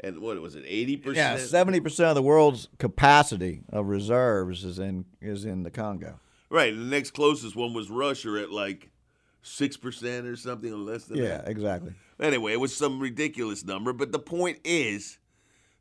and 0.00 0.20
what 0.20 0.40
was 0.40 0.54
it, 0.54 0.64
eighty 0.66 0.96
percent? 0.96 1.40
Yeah, 1.40 1.44
seventy 1.44 1.80
percent 1.80 2.10
of 2.10 2.14
the 2.14 2.22
world's 2.22 2.68
capacity 2.78 3.62
of 3.70 3.86
reserves 3.86 4.64
is 4.64 4.78
in 4.78 5.04
is 5.20 5.44
in 5.44 5.64
the 5.64 5.70
Congo. 5.70 6.20
Right, 6.50 6.72
and 6.72 6.80
the 6.80 6.96
next 6.96 7.10
closest 7.10 7.56
one 7.56 7.74
was 7.74 7.90
Russia 7.90 8.40
at 8.40 8.50
like 8.50 8.90
six 9.42 9.76
percent 9.76 10.26
or 10.26 10.36
something, 10.36 10.72
or 10.72 10.76
less 10.76 11.04
than 11.04 11.18
that. 11.18 11.22
Yeah, 11.22 11.38
that. 11.38 11.48
exactly. 11.48 11.94
Anyway, 12.20 12.52
it 12.52 12.60
was 12.60 12.76
some 12.76 13.00
ridiculous 13.00 13.64
number, 13.64 13.92
but 13.92 14.12
the 14.12 14.18
point 14.18 14.58
is, 14.64 15.18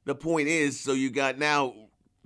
the 0.05 0.15
point 0.15 0.47
is, 0.47 0.79
so 0.79 0.93
you 0.93 1.09
got 1.09 1.37
now 1.37 1.73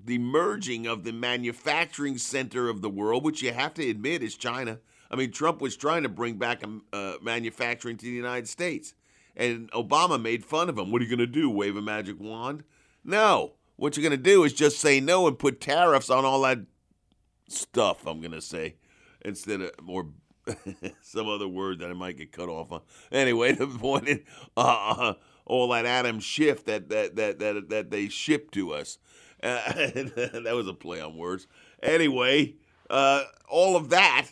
the 0.03 0.17
merging 0.17 0.87
of 0.87 1.03
the 1.03 1.13
manufacturing 1.13 2.17
center 2.17 2.69
of 2.69 2.81
the 2.81 2.89
world, 2.89 3.23
which 3.23 3.41
you 3.41 3.53
have 3.53 3.73
to 3.75 3.89
admit 3.89 4.23
is 4.23 4.35
China. 4.35 4.79
I 5.11 5.15
mean, 5.17 5.31
Trump 5.31 5.61
was 5.61 5.75
trying 5.75 6.03
to 6.03 6.09
bring 6.09 6.37
back 6.37 6.63
uh, 6.93 7.13
manufacturing 7.21 7.97
to 7.97 8.05
the 8.05 8.11
United 8.11 8.47
States, 8.47 8.95
and 9.35 9.69
Obama 9.71 10.19
made 10.19 10.45
fun 10.45 10.69
of 10.69 10.77
him. 10.77 10.91
What 10.91 11.01
are 11.01 11.05
you 11.05 11.09
going 11.09 11.19
to 11.19 11.27
do? 11.27 11.49
Wave 11.49 11.75
a 11.75 11.81
magic 11.81 12.19
wand? 12.19 12.63
No. 13.03 13.53
What 13.75 13.97
you're 13.97 14.07
going 14.07 14.11
to 14.11 14.17
do 14.17 14.43
is 14.43 14.53
just 14.53 14.79
say 14.79 14.99
no 14.99 15.27
and 15.27 15.37
put 15.37 15.59
tariffs 15.59 16.09
on 16.09 16.23
all 16.23 16.41
that 16.41 16.59
stuff. 17.49 18.07
I'm 18.07 18.21
going 18.21 18.31
to 18.31 18.41
say 18.41 18.75
instead 19.23 19.61
of 19.61 19.71
or 19.87 20.07
some 21.01 21.27
other 21.27 21.47
word 21.47 21.79
that 21.79 21.89
I 21.89 21.93
might 21.93 22.17
get 22.17 22.31
cut 22.31 22.49
off 22.49 22.71
on. 22.71 22.81
Anyway, 23.11 23.51
the 23.53 23.67
point 23.67 24.07
is, 24.07 24.19
uh, 24.57 25.13
all 25.45 25.69
that 25.69 25.85
Adam 25.85 26.19
Schiff 26.19 26.65
that 26.65 26.89
that 26.89 27.15
that 27.15 27.39
that 27.39 27.69
that 27.69 27.91
they 27.91 28.07
shipped 28.07 28.53
to 28.53 28.73
us. 28.73 28.97
Uh, 29.43 29.59
that 29.73 30.53
was 30.53 30.67
a 30.67 30.73
play 30.73 31.01
on 31.01 31.17
words. 31.17 31.47
Anyway, 31.81 32.55
uh, 32.89 33.23
all 33.49 33.75
of 33.75 33.89
that, 33.89 34.27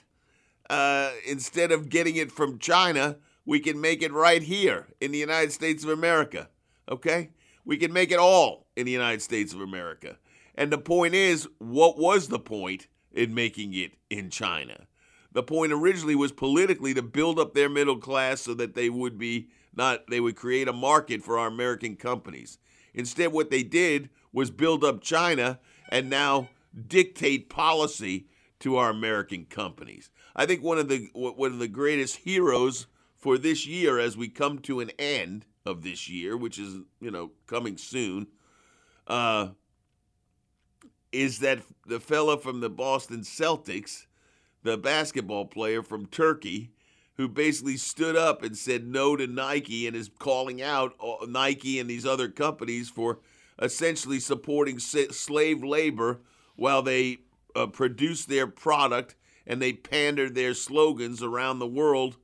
uh, 0.69 1.11
instead 1.25 1.71
of 1.71 1.89
getting 1.89 2.15
it 2.15 2.31
from 2.31 2.59
China, 2.59 3.17
we 3.45 3.59
can 3.59 3.81
make 3.81 4.01
it 4.01 4.13
right 4.13 4.43
here 4.43 4.87
in 5.01 5.11
the 5.11 5.17
United 5.17 5.51
States 5.51 5.83
of 5.83 5.89
America. 5.89 6.49
Okay? 6.89 7.31
We 7.65 7.77
can 7.77 7.91
make 7.93 8.11
it 8.11 8.19
all 8.19 8.67
in 8.75 8.85
the 8.85 8.91
United 8.91 9.21
States 9.21 9.53
of 9.53 9.61
America. 9.61 10.17
And 10.55 10.71
the 10.71 10.77
point 10.77 11.13
is, 11.13 11.47
what 11.57 11.97
was 11.97 12.27
the 12.27 12.39
point 12.39 12.87
in 13.11 13.33
making 13.33 13.73
it 13.73 13.93
in 14.09 14.29
China? 14.29 14.87
The 15.31 15.43
point 15.43 15.71
originally 15.71 16.15
was 16.15 16.31
politically 16.31 16.93
to 16.95 17.01
build 17.01 17.39
up 17.39 17.53
their 17.53 17.69
middle 17.69 17.97
class 17.97 18.41
so 18.41 18.53
that 18.55 18.75
they 18.75 18.89
would 18.89 19.17
be 19.17 19.49
not 19.75 20.07
they 20.07 20.19
would 20.19 20.35
create 20.35 20.67
a 20.67 20.73
market 20.73 21.23
for 21.23 21.37
our 21.37 21.47
American 21.47 21.95
companies. 21.95 22.57
Instead, 22.93 23.31
what 23.31 23.51
they 23.51 23.63
did 23.63 24.09
was 24.33 24.49
build 24.49 24.83
up 24.83 25.01
China 25.01 25.59
and 25.89 26.09
now 26.09 26.49
dictate 26.87 27.49
policy 27.49 28.27
to 28.59 28.77
our 28.77 28.89
American 28.89 29.45
companies. 29.45 30.09
I 30.39 30.45
think 30.45 30.63
one 30.63 30.77
of 30.77 30.87
the 30.87 31.09
one 31.13 31.51
of 31.51 31.59
the 31.59 31.67
greatest 31.67 32.15
heroes 32.15 32.87
for 33.17 33.37
this 33.37 33.67
year, 33.67 33.99
as 33.99 34.15
we 34.15 34.29
come 34.29 34.59
to 34.59 34.79
an 34.79 34.89
end 34.97 35.45
of 35.65 35.83
this 35.83 36.07
year, 36.07 36.37
which 36.37 36.57
is 36.57 36.77
you 37.01 37.11
know 37.11 37.31
coming 37.45 37.75
soon, 37.75 38.27
uh, 39.05 39.49
is 41.11 41.39
that 41.39 41.59
the 41.85 41.99
fella 41.99 42.37
from 42.37 42.61
the 42.61 42.69
Boston 42.69 43.19
Celtics, 43.19 44.05
the 44.63 44.77
basketball 44.77 45.43
player 45.43 45.83
from 45.83 46.05
Turkey, 46.05 46.71
who 47.17 47.27
basically 47.27 47.75
stood 47.75 48.15
up 48.15 48.41
and 48.41 48.57
said 48.57 48.87
no 48.87 49.17
to 49.17 49.27
Nike 49.27 49.87
and 49.87 49.95
is 49.95 50.09
calling 50.19 50.61
out 50.61 50.93
uh, 51.03 51.25
Nike 51.27 51.81
and 51.81 51.89
these 51.89 52.05
other 52.05 52.29
companies 52.29 52.89
for 52.89 53.19
essentially 53.61 54.21
supporting 54.21 54.79
slave 54.79 55.65
labor 55.65 56.21
while 56.55 56.81
they 56.81 57.17
uh, 57.57 57.67
produce 57.67 58.23
their 58.23 58.47
product 58.47 59.15
and 59.49 59.59
they 59.59 59.73
pander 59.73 60.29
their 60.29 60.53
slogans 60.53 61.23
around 61.23 61.57
the 61.57 61.67
world 61.67 62.15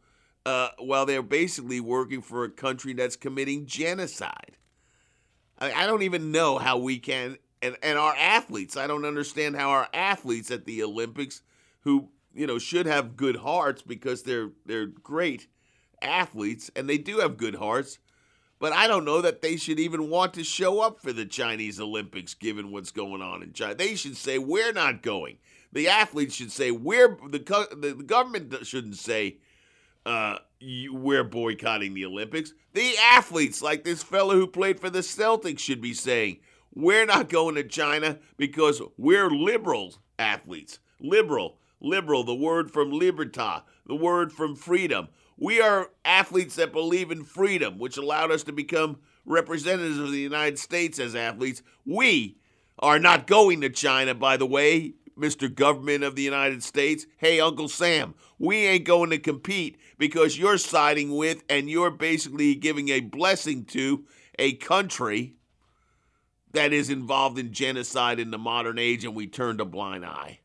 uh, 0.46 0.70
while 0.78 1.08
they're 1.08 1.24
basically 1.24 1.80
working 1.80 2.22
for 2.22 2.44
a 2.44 2.50
country 2.50 2.94
that's 2.94 3.16
committing 3.16 3.66
genocide. 3.66 4.58
I, 5.58 5.74
I 5.74 5.88
don't 5.88 6.04
even 6.04 6.32
know 6.32 6.60
how 6.60 6.78
we 6.78 7.00
can, 7.00 7.40
and, 7.64 7.76
and 7.82 7.98
our 7.98 8.16
athletes, 8.16 8.78
I 8.78 8.86
don't 8.86 9.06
understand 9.06 9.56
how 9.56 9.72
our 9.72 9.90
athletes 9.92 10.52
at 10.52 10.66
the 10.66 10.84
Olympics, 10.84 11.42
who 11.82 12.10
you 12.34 12.46
know 12.46 12.60
should 12.60 12.86
have 12.86 13.18
good 13.18 13.38
hearts 13.38 13.82
because 13.82 14.24
they're 14.24 14.52
they're 14.66 14.86
great 14.86 15.48
athletes 16.02 16.70
and 16.76 16.88
they 16.88 17.00
do 17.00 17.20
have 17.20 17.38
good 17.38 17.56
hearts, 17.56 17.98
but 18.60 18.72
I 18.72 18.86
don't 18.86 19.06
know 19.06 19.22
that 19.22 19.42
they 19.42 19.58
should 19.58 19.80
even 19.80 20.12
want 20.12 20.36
to 20.36 20.44
show 20.44 20.80
up 20.80 21.00
for 21.00 21.12
the 21.12 21.26
Chinese 21.26 21.80
Olympics 21.80 22.36
given 22.36 22.72
what's 22.72 22.92
going 22.92 23.24
on 23.24 23.42
in 23.42 23.54
China. 23.54 23.74
They 23.74 23.96
should 23.96 24.16
say 24.16 24.38
we're 24.38 24.74
not 24.74 25.02
going. 25.02 25.40
The 25.76 25.90
athletes 25.90 26.34
should 26.34 26.54
say 26.54 26.72
we're 26.72 27.18
the 27.30 27.68
the 27.78 28.02
government 28.06 28.56
shouldn't 28.66 28.96
say 28.96 29.40
uh, 30.06 30.38
we're 30.62 31.26
boycotting 31.26 31.94
the 31.94 32.06
Olympics. 32.06 32.54
The 32.72 32.96
athletes, 32.98 33.62
like 33.62 33.84
this 33.84 34.02
fellow 34.02 34.36
who 34.36 34.48
played 34.48 34.80
for 34.80 34.90
the 34.90 35.00
Celtics, 35.00 35.60
should 35.60 35.82
be 35.82 35.94
saying 35.94 36.40
we're 36.74 37.06
not 37.06 37.28
going 37.28 37.56
to 37.56 37.64
China 37.66 38.20
because 38.38 38.82
we're 38.98 39.30
liberal 39.30 39.96
athletes. 40.18 40.80
Liberal, 41.02 41.58
liberal, 41.82 42.24
the 42.24 42.34
word 42.34 42.72
from 42.72 42.92
libertà, 42.92 43.64
the 43.86 43.96
word 43.96 44.32
from 44.32 44.56
freedom. 44.56 45.10
We 45.36 45.60
are 45.60 45.90
athletes 46.06 46.56
that 46.56 46.72
believe 46.72 47.12
in 47.12 47.26
freedom, 47.26 47.80
which 47.80 47.98
allowed 47.98 48.32
us 48.32 48.44
to 48.44 48.54
become 48.54 49.00
representatives 49.26 50.00
of 50.00 50.12
the 50.12 50.20
United 50.20 50.58
States 50.58 51.00
as 51.00 51.16
athletes. 51.16 51.62
We 51.86 52.38
are 52.80 52.98
not 52.98 53.28
going 53.28 53.60
to 53.60 53.70
China, 53.70 54.14
by 54.16 54.38
the 54.38 54.46
way, 54.46 54.94
Mr. 55.18 55.54
Government 55.54 56.04
of 56.04 56.16
the 56.16 56.22
United 56.22 56.64
States. 56.64 57.06
Hey, 57.18 57.40
Uncle 57.40 57.68
Sam, 57.68 58.16
we 58.38 58.66
ain't 58.66 58.86
going 58.86 59.10
to 59.12 59.18
compete 59.18 59.78
because 59.98 60.38
you're 60.38 60.58
siding 60.58 61.16
with 61.16 61.44
and 61.50 61.70
you're 61.70 61.92
basically 61.92 62.56
giving 62.56 62.90
a 62.90 63.00
blessing 63.00 63.66
to 63.66 64.06
a 64.38 64.54
country 64.54 65.36
that 66.52 66.74
is 66.74 66.90
involved 66.90 67.38
in 67.38 67.52
genocide 67.52 68.20
in 68.20 68.32
the 68.32 68.38
modern 68.38 68.80
age, 68.80 69.04
and 69.04 69.16
we 69.16 69.28
turned 69.28 69.60
a 69.60 69.66
blind 69.66 70.06
eye. 70.06 70.40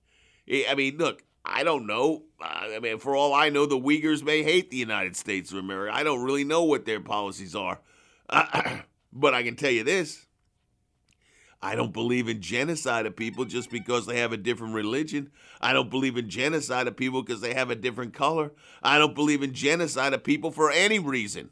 I 0.68 0.74
mean, 0.74 0.96
look, 0.98 1.22
I 1.44 1.62
don't 1.62 1.86
know. 1.86 2.24
I 2.40 2.80
mean, 2.80 2.98
for 2.98 3.14
all 3.14 3.32
I 3.32 3.48
know, 3.48 3.66
the 3.66 3.78
Uyghurs 3.78 4.22
may 4.22 4.42
hate 4.42 4.70
the 4.70 4.76
United 4.76 5.16
States 5.16 5.52
of 5.52 5.58
America. 5.58 5.94
I 5.94 6.02
don't 6.02 6.24
really 6.24 6.44
know 6.44 6.64
what 6.64 6.84
their 6.84 7.00
policies 7.00 7.54
are. 7.54 7.80
But 9.12 9.34
I 9.34 9.42
can 9.42 9.56
tell 9.56 9.70
you 9.70 9.84
this 9.84 10.26
I 11.62 11.74
don't 11.74 11.92
believe 11.92 12.28
in 12.28 12.40
genocide 12.40 13.04
of 13.04 13.16
people 13.16 13.44
just 13.44 13.70
because 13.70 14.06
they 14.06 14.18
have 14.18 14.32
a 14.32 14.38
different 14.38 14.74
religion. 14.74 15.30
I 15.60 15.74
don't 15.74 15.90
believe 15.90 16.16
in 16.16 16.30
genocide 16.30 16.88
of 16.88 16.96
people 16.96 17.22
because 17.22 17.42
they 17.42 17.52
have 17.52 17.70
a 17.70 17.74
different 17.74 18.14
color. 18.14 18.52
I 18.82 18.98
don't 18.98 19.14
believe 19.14 19.42
in 19.42 19.52
genocide 19.52 20.14
of 20.14 20.24
people 20.24 20.50
for 20.50 20.70
any 20.70 20.98
reason. 20.98 21.50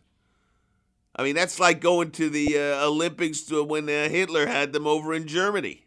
I 1.14 1.24
mean, 1.24 1.34
that's 1.34 1.60
like 1.60 1.80
going 1.80 2.12
to 2.12 2.30
the 2.30 2.56
uh, 2.56 2.86
Olympics 2.86 3.42
to 3.42 3.62
when 3.62 3.88
uh, 3.88 4.08
Hitler 4.08 4.46
had 4.46 4.72
them 4.72 4.86
over 4.86 5.12
in 5.12 5.26
Germany. 5.26 5.86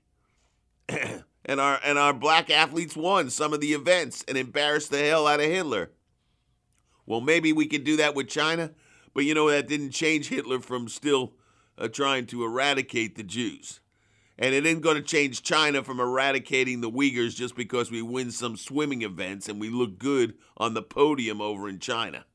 and 0.89 1.59
our 1.59 1.79
and 1.83 1.97
our 1.97 2.13
black 2.13 2.49
athletes 2.49 2.95
won 2.95 3.29
some 3.29 3.53
of 3.53 3.61
the 3.61 3.73
events 3.73 4.23
and 4.27 4.37
embarrassed 4.37 4.91
the 4.91 4.99
hell 4.99 5.27
out 5.27 5.39
of 5.39 5.47
Hitler. 5.47 5.91
Well, 7.05 7.21
maybe 7.21 7.53
we 7.53 7.65
could 7.65 7.83
do 7.83 7.97
that 7.97 8.15
with 8.15 8.29
China, 8.29 8.71
but 9.13 9.25
you 9.25 9.33
know 9.33 9.49
that 9.49 9.67
didn't 9.67 9.91
change 9.91 10.29
Hitler 10.29 10.59
from 10.59 10.87
still 10.87 11.33
uh, 11.77 11.87
trying 11.87 12.25
to 12.27 12.43
eradicate 12.43 13.15
the 13.15 13.23
Jews. 13.23 13.80
And 14.41 14.55
it 14.55 14.65
isn't 14.65 14.81
going 14.81 14.95
to 14.95 15.03
change 15.03 15.43
China 15.43 15.83
from 15.83 15.99
eradicating 15.99 16.81
the 16.81 16.89
Uyghurs 16.89 17.35
just 17.35 17.55
because 17.55 17.91
we 17.91 18.01
win 18.01 18.31
some 18.31 18.57
swimming 18.57 19.03
events 19.03 19.47
and 19.47 19.61
we 19.61 19.69
look 19.69 19.99
good 19.99 20.33
on 20.57 20.73
the 20.73 20.81
podium 20.81 21.39
over 21.39 21.69
in 21.69 21.77
China. 21.77 22.25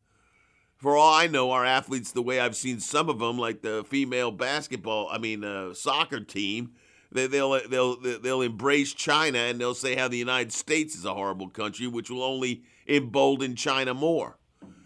For 0.77 0.97
all 0.97 1.13
I 1.13 1.27
know, 1.27 1.51
our 1.51 1.65
athletes, 1.65 2.13
the 2.13 2.23
way 2.23 2.39
I've 2.39 2.55
seen 2.55 2.79
some 2.79 3.09
of 3.09 3.19
them, 3.19 3.39
like 3.39 3.63
the 3.63 3.85
female 3.89 4.31
basketball, 4.31 5.09
I 5.11 5.19
mean, 5.19 5.43
uh, 5.43 5.75
soccer 5.75 6.21
team, 6.21 6.75
they, 7.11 7.27
they'll 7.27 7.61
they'll 7.69 7.97
they'll 7.97 8.43
embrace 8.43 8.93
China 8.93 9.39
and 9.39 9.61
they'll 9.61 9.75
say 9.75 9.97
how 9.97 10.07
the 10.07 10.17
United 10.17 10.53
States 10.53 10.95
is 10.95 11.05
a 11.05 11.15
horrible 11.15 11.49
country, 11.49 11.89
which 11.89 12.09
will 12.09 12.23
only 12.23 12.63
embolden 12.87 13.57
China 13.57 13.95
more. 13.95 14.39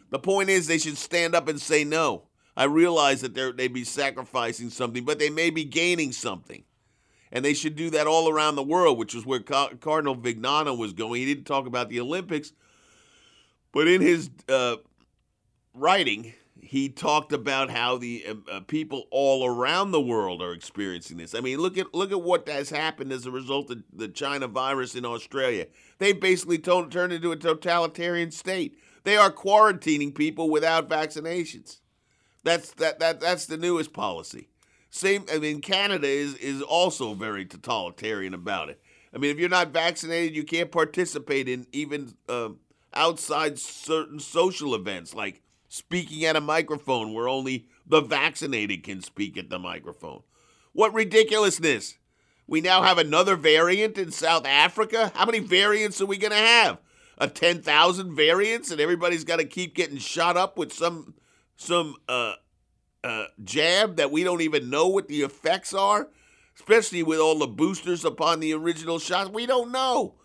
The 0.08 0.18
point 0.18 0.48
is, 0.48 0.66
they 0.66 0.78
should 0.78 0.96
stand 0.96 1.34
up 1.34 1.48
and 1.48 1.60
say 1.60 1.84
no. 1.84 2.28
I 2.56 2.64
realize 2.64 3.20
that 3.20 3.34
they'd 3.34 3.74
be 3.74 3.84
sacrificing 3.84 4.70
something, 4.70 5.04
but 5.04 5.18
they 5.18 5.28
may 5.28 5.50
be 5.50 5.64
gaining 5.64 6.12
something. 6.12 6.64
And 7.32 7.44
they 7.44 7.54
should 7.54 7.76
do 7.76 7.90
that 7.90 8.06
all 8.06 8.28
around 8.28 8.56
the 8.56 8.62
world, 8.62 8.98
which 8.98 9.14
is 9.14 9.24
where 9.24 9.40
Cardinal 9.40 10.16
Viganò 10.16 10.76
was 10.76 10.92
going. 10.92 11.20
He 11.20 11.26
didn't 11.26 11.46
talk 11.46 11.66
about 11.66 11.88
the 11.88 12.00
Olympics, 12.00 12.52
but 13.72 13.86
in 13.86 14.00
his 14.00 14.30
uh, 14.48 14.76
writing, 15.74 16.34
he 16.60 16.88
talked 16.88 17.32
about 17.32 17.70
how 17.70 17.96
the 17.96 18.24
uh, 18.28 18.34
uh, 18.50 18.60
people 18.60 19.06
all 19.10 19.46
around 19.46 19.90
the 19.90 20.00
world 20.00 20.42
are 20.42 20.52
experiencing 20.52 21.16
this. 21.16 21.34
I 21.34 21.40
mean, 21.40 21.58
look 21.58 21.78
at 21.78 21.94
look 21.94 22.12
at 22.12 22.22
what 22.22 22.48
has 22.48 22.70
happened 22.70 23.12
as 23.12 23.26
a 23.26 23.30
result 23.30 23.70
of 23.70 23.82
the 23.92 24.08
China 24.08 24.46
virus 24.46 24.94
in 24.94 25.04
Australia. 25.04 25.66
They 25.98 26.12
basically 26.12 26.58
told, 26.58 26.92
turned 26.92 27.12
into 27.12 27.32
a 27.32 27.36
totalitarian 27.36 28.30
state. 28.30 28.78
They 29.04 29.16
are 29.16 29.32
quarantining 29.32 30.14
people 30.14 30.50
without 30.50 30.88
vaccinations. 30.88 31.80
That's 32.44 32.72
that 32.72 32.98
that 33.00 33.20
that's 33.20 33.46
the 33.46 33.56
newest 33.56 33.92
policy. 33.92 34.49
Same. 34.90 35.24
I 35.32 35.38
mean, 35.38 35.60
Canada 35.60 36.08
is 36.08 36.34
is 36.36 36.62
also 36.62 37.14
very 37.14 37.46
totalitarian 37.46 38.34
about 38.34 38.68
it. 38.68 38.80
I 39.14 39.18
mean, 39.18 39.30
if 39.30 39.38
you're 39.38 39.48
not 39.48 39.72
vaccinated, 39.72 40.36
you 40.36 40.44
can't 40.44 40.70
participate 40.70 41.48
in 41.48 41.66
even 41.72 42.14
uh, 42.28 42.50
outside 42.92 43.58
certain 43.58 44.18
social 44.18 44.74
events 44.74 45.14
like 45.14 45.42
speaking 45.68 46.24
at 46.24 46.36
a 46.36 46.40
microphone 46.40 47.14
where 47.14 47.28
only 47.28 47.66
the 47.86 48.00
vaccinated 48.00 48.82
can 48.82 49.00
speak 49.00 49.36
at 49.36 49.48
the 49.48 49.58
microphone. 49.58 50.22
What 50.72 50.92
ridiculousness! 50.92 51.96
We 52.46 52.60
now 52.60 52.82
have 52.82 52.98
another 52.98 53.36
variant 53.36 53.96
in 53.96 54.10
South 54.10 54.44
Africa. 54.44 55.12
How 55.14 55.24
many 55.24 55.38
variants 55.38 56.00
are 56.00 56.06
we 56.06 56.18
going 56.18 56.32
to 56.32 56.36
have? 56.36 56.78
A 57.16 57.28
10,000 57.28 58.16
variants 58.16 58.72
and 58.72 58.80
everybody's 58.80 59.22
got 59.22 59.36
to 59.36 59.44
keep 59.44 59.74
getting 59.74 59.98
shot 59.98 60.36
up 60.36 60.58
with 60.58 60.72
some 60.72 61.14
some 61.56 61.94
uh, 62.08 62.32
uh, 63.04 63.24
jab 63.42 63.96
that 63.96 64.10
we 64.10 64.24
don't 64.24 64.40
even 64.42 64.70
know 64.70 64.88
what 64.88 65.08
the 65.08 65.22
effects 65.22 65.72
are, 65.72 66.08
especially 66.56 67.02
with 67.02 67.18
all 67.18 67.38
the 67.38 67.46
boosters 67.46 68.04
upon 68.04 68.40
the 68.40 68.52
original 68.52 68.98
shots. 68.98 69.30
We 69.30 69.46
don't 69.46 69.72
know. 69.72 70.16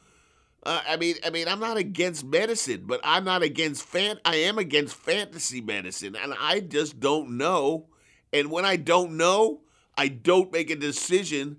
Uh, 0.63 0.81
I 0.87 0.97
mean, 0.97 1.15
I 1.23 1.29
mean, 1.29 1.47
I'm 1.47 1.59
not 1.59 1.77
against 1.77 2.25
medicine, 2.25 2.83
but 2.85 2.99
I'm 3.03 3.23
not 3.23 3.43
against 3.43 3.83
fan. 3.83 4.19
I 4.25 4.37
am 4.37 4.57
against 4.57 4.95
fantasy 4.95 5.61
medicine, 5.61 6.15
and 6.15 6.33
I 6.39 6.59
just 6.59 6.99
don't 6.99 7.37
know. 7.37 7.87
And 8.33 8.51
when 8.51 8.65
I 8.65 8.75
don't 8.75 9.15
know, 9.15 9.61
I 9.95 10.07
don't 10.07 10.51
make 10.51 10.71
a 10.71 10.75
decision 10.75 11.57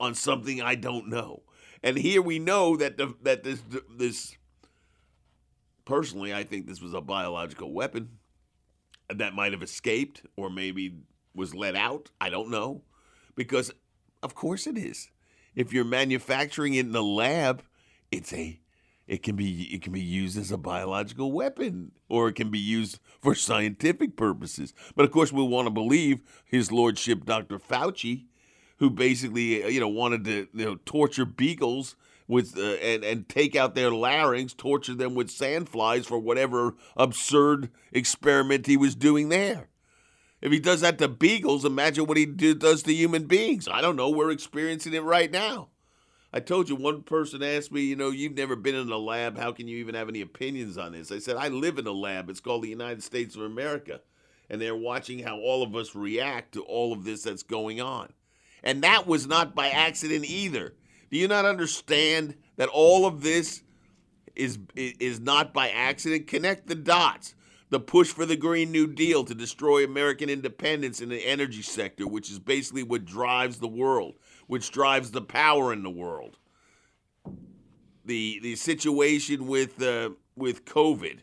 on 0.00 0.14
something 0.14 0.62
I 0.62 0.76
don't 0.76 1.08
know. 1.08 1.42
And 1.82 1.96
here 1.96 2.22
we 2.22 2.38
know 2.38 2.76
that 2.76 2.96
the, 2.96 3.14
that 3.22 3.44
this 3.44 3.62
this 3.96 4.36
personally, 5.84 6.32
I 6.34 6.42
think 6.42 6.66
this 6.66 6.80
was 6.80 6.94
a 6.94 7.00
biological 7.00 7.72
weapon 7.72 8.17
that 9.14 9.34
might 9.34 9.52
have 9.52 9.62
escaped 9.62 10.22
or 10.36 10.50
maybe 10.50 10.94
was 11.34 11.54
let 11.54 11.74
out. 11.74 12.10
I 12.20 12.30
don't 12.30 12.50
know, 12.50 12.82
because 13.34 13.72
of 14.22 14.34
course 14.34 14.66
it 14.66 14.76
is. 14.76 15.10
If 15.54 15.72
you're 15.72 15.84
manufacturing 15.84 16.74
it 16.74 16.86
in 16.86 16.94
a 16.94 17.00
lab 17.02 17.62
it's 18.10 18.32
a 18.32 18.60
it 19.06 19.22
can 19.22 19.36
be 19.36 19.62
it 19.74 19.82
can 19.82 19.92
be 19.92 20.00
used 20.00 20.36
as 20.36 20.52
a 20.52 20.58
biological 20.58 21.32
weapon 21.32 21.92
or 22.08 22.28
it 22.28 22.34
can 22.34 22.50
be 22.50 22.58
used 22.58 22.98
for 23.20 23.34
scientific 23.34 24.16
purposes. 24.16 24.74
But 24.94 25.04
of 25.06 25.12
course, 25.12 25.32
we'll 25.32 25.48
want 25.48 25.66
to 25.66 25.70
believe 25.70 26.20
his 26.44 26.70
lordship, 26.70 27.24
Dr. 27.24 27.58
Fauci, 27.58 28.26
who 28.78 28.90
basically 28.90 29.66
you 29.72 29.80
know 29.80 29.88
wanted 29.88 30.24
to 30.24 30.48
you 30.52 30.64
know 30.64 30.78
torture 30.84 31.24
beagles 31.24 31.96
with 32.28 32.56
uh, 32.56 32.74
and 32.74 33.02
and 33.02 33.28
take 33.28 33.56
out 33.56 33.74
their 33.74 33.90
larynx, 33.90 34.52
torture 34.52 34.94
them 34.94 35.14
with 35.14 35.28
sandflies 35.28 36.04
for 36.04 36.18
whatever 36.18 36.74
absurd 36.96 37.70
experiment 37.90 38.66
he 38.66 38.76
was 38.76 38.94
doing 38.94 39.30
there. 39.30 39.68
If 40.40 40.52
he 40.52 40.60
does 40.60 40.82
that 40.82 40.98
to 40.98 41.08
beagles, 41.08 41.64
imagine 41.64 42.06
what 42.06 42.16
he 42.16 42.26
do, 42.26 42.54
does 42.54 42.84
to 42.84 42.94
human 42.94 43.24
beings. 43.24 43.66
I 43.66 43.80
don't 43.80 43.96
know. 43.96 44.10
We're 44.10 44.30
experiencing 44.30 44.94
it 44.94 45.02
right 45.02 45.30
now. 45.30 45.70
I 46.32 46.40
told 46.40 46.68
you 46.68 46.76
one 46.76 47.02
person 47.02 47.42
asked 47.42 47.72
me, 47.72 47.80
you 47.80 47.96
know, 47.96 48.10
you've 48.10 48.36
never 48.36 48.54
been 48.54 48.74
in 48.74 48.90
a 48.90 48.98
lab. 48.98 49.38
How 49.38 49.50
can 49.50 49.66
you 49.66 49.78
even 49.78 49.94
have 49.94 50.08
any 50.08 50.20
opinions 50.20 50.76
on 50.76 50.92
this? 50.92 51.10
I 51.10 51.18
said, 51.18 51.36
I 51.36 51.48
live 51.48 51.78
in 51.78 51.86
a 51.86 51.92
lab. 51.92 52.28
It's 52.28 52.38
called 52.38 52.62
the 52.62 52.68
United 52.68 53.02
States 53.02 53.34
of 53.34 53.42
America. 53.42 54.00
And 54.50 54.60
they're 54.60 54.76
watching 54.76 55.20
how 55.20 55.38
all 55.38 55.62
of 55.62 55.74
us 55.74 55.94
react 55.94 56.52
to 56.52 56.62
all 56.62 56.92
of 56.92 57.04
this 57.04 57.22
that's 57.22 57.42
going 57.42 57.80
on. 57.80 58.12
And 58.62 58.82
that 58.82 59.06
was 59.06 59.26
not 59.26 59.54
by 59.54 59.70
accident 59.70 60.24
either. 60.26 60.74
Do 61.10 61.18
you 61.18 61.28
not 61.28 61.44
understand 61.44 62.34
that 62.56 62.68
all 62.68 63.06
of 63.06 63.22
this 63.22 63.62
is 64.34 64.58
is 64.74 65.20
not 65.20 65.52
by 65.52 65.70
accident? 65.70 66.26
Connect 66.26 66.66
the 66.66 66.74
dots. 66.74 67.34
The 67.70 67.80
push 67.80 68.08
for 68.08 68.24
the 68.24 68.36
Green 68.36 68.72
New 68.72 68.86
Deal 68.86 69.24
to 69.24 69.34
destroy 69.34 69.84
American 69.84 70.30
independence 70.30 71.02
in 71.02 71.10
the 71.10 71.26
energy 71.26 71.60
sector, 71.60 72.06
which 72.06 72.30
is 72.30 72.38
basically 72.38 72.82
what 72.82 73.04
drives 73.04 73.58
the 73.58 73.68
world 73.68 74.14
which 74.48 74.72
drives 74.72 75.12
the 75.12 75.22
power 75.22 75.72
in 75.72 75.84
the 75.84 75.90
world. 75.90 76.36
The 78.04 78.40
the 78.42 78.56
situation 78.56 79.46
with 79.46 79.80
uh, 79.80 80.10
with 80.34 80.64
COVID, 80.64 81.20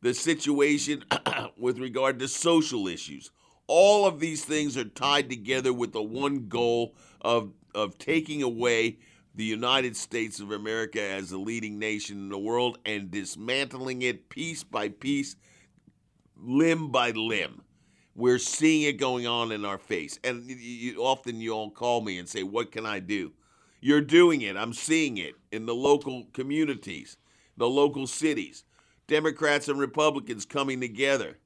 the 0.00 0.14
situation 0.14 1.04
with 1.58 1.78
regard 1.78 2.18
to 2.20 2.28
social 2.28 2.88
issues, 2.88 3.30
all 3.66 4.06
of 4.06 4.20
these 4.20 4.44
things 4.44 4.76
are 4.76 4.84
tied 4.84 5.28
together 5.28 5.72
with 5.72 5.92
the 5.92 6.02
one 6.02 6.48
goal 6.48 6.94
of 7.20 7.52
of 7.74 7.98
taking 7.98 8.42
away 8.42 8.98
the 9.38 9.44
United 9.44 9.96
States 9.96 10.40
of 10.40 10.50
America 10.50 11.00
as 11.00 11.30
the 11.30 11.38
leading 11.38 11.78
nation 11.78 12.16
in 12.16 12.28
the 12.28 12.36
world 12.36 12.76
and 12.84 13.08
dismantling 13.08 14.02
it 14.02 14.28
piece 14.28 14.64
by 14.64 14.88
piece, 14.88 15.36
limb 16.36 16.90
by 16.90 17.12
limb. 17.12 17.62
We're 18.16 18.40
seeing 18.40 18.82
it 18.82 18.98
going 18.98 19.28
on 19.28 19.52
in 19.52 19.64
our 19.64 19.78
face. 19.78 20.18
And 20.24 20.44
you, 20.44 20.96
often 21.04 21.40
you 21.40 21.52
all 21.52 21.70
call 21.70 22.00
me 22.00 22.18
and 22.18 22.28
say, 22.28 22.42
What 22.42 22.72
can 22.72 22.84
I 22.84 22.98
do? 22.98 23.30
You're 23.80 24.00
doing 24.00 24.42
it. 24.42 24.56
I'm 24.56 24.72
seeing 24.72 25.18
it 25.18 25.36
in 25.52 25.66
the 25.66 25.74
local 25.74 26.24
communities, 26.32 27.16
the 27.56 27.68
local 27.68 28.08
cities. 28.08 28.64
Democrats 29.06 29.68
and 29.68 29.78
Republicans 29.78 30.46
coming 30.46 30.80
together. 30.80 31.38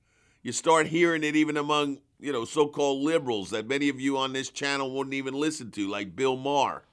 You 0.43 0.53
start 0.53 0.87
hearing 0.87 1.25
it 1.25 1.37
even 1.37 1.59
among, 1.59 1.99
you 2.19 2.33
know, 2.33 2.47
so-called 2.47 3.03
liberals 3.03 3.51
that 3.51 3.69
many 3.69 3.91
of 3.91 4.01
you 4.01 4.17
on 4.17 4.33
this 4.33 4.49
channel 4.49 4.97
wouldn't 4.97 5.13
even 5.13 5.35
listen 5.35 5.71
to, 5.73 5.91
like 5.91 6.17
Bill 6.17 6.39
Maher. 6.39 6.85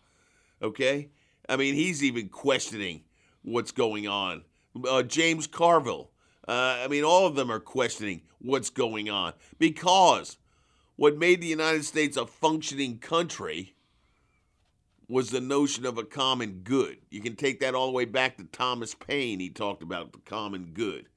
Okay? 0.62 1.10
I 1.47 1.55
mean, 1.55 1.76
he's 1.76 2.03
even 2.03 2.30
questioning 2.30 3.03
what's 3.41 3.72
going 3.72 4.07
on. 4.07 4.43
Uh, 4.88 5.03
James 5.03 5.47
Carville, 5.47 6.12
uh, 6.47 6.80
I 6.84 6.88
mean, 6.88 7.03
all 7.03 7.26
of 7.26 7.36
them 7.36 7.51
are 7.51 7.60
questioning 7.60 8.22
what's 8.39 8.70
going 8.70 9.10
on 9.10 9.34
because 9.57 10.38
what 10.95 11.18
made 11.18 11.41
the 11.41 11.47
United 11.47 11.86
States 11.86 12.18
a 12.18 12.26
functioning 12.26 12.99
country 12.99 13.76
was 15.07 15.32
the 15.32 15.41
notion 15.41 15.86
of 15.86 15.97
a 15.97 16.03
common 16.03 16.62
good. 16.64 16.97
You 17.10 17.22
can 17.22 17.36
take 17.36 17.62
that 17.62 17.74
all 17.74 17.88
the 17.88 17.93
way 17.93 18.05
back 18.05 18.38
to 18.38 18.43
Thomas 18.43 18.93
Paine. 18.93 19.39
He 19.39 19.49
talked 19.49 19.82
about 19.82 20.12
the 20.12 20.20
common 20.20 20.72
good. 20.74 21.10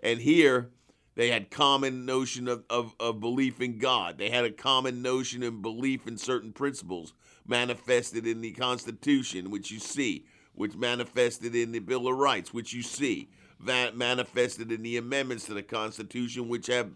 And 0.00 0.20
here, 0.20 0.70
they 1.14 1.30
had 1.30 1.50
common 1.50 2.04
notion 2.04 2.48
of, 2.48 2.64
of, 2.68 2.94
of 2.98 3.20
belief 3.20 3.60
in 3.60 3.78
God. 3.78 4.18
They 4.18 4.30
had 4.30 4.44
a 4.44 4.50
common 4.50 5.00
notion 5.00 5.42
of 5.44 5.62
belief 5.62 6.06
in 6.06 6.18
certain 6.18 6.52
principles 6.52 7.14
manifested 7.48 8.26
in 8.26 8.40
the 8.40 8.52
Constitution, 8.52 9.50
which 9.50 9.70
you 9.70 9.78
see, 9.78 10.26
which 10.54 10.74
manifested 10.74 11.54
in 11.54 11.72
the 11.72 11.78
Bill 11.78 12.08
of 12.08 12.16
Rights, 12.16 12.52
which 12.52 12.72
you 12.72 12.82
see, 12.82 13.28
that 13.60 13.96
manifested 13.96 14.70
in 14.72 14.82
the 14.82 14.96
amendments 14.96 15.46
to 15.46 15.54
the 15.54 15.62
Constitution, 15.62 16.48
which 16.48 16.66
have 16.66 16.90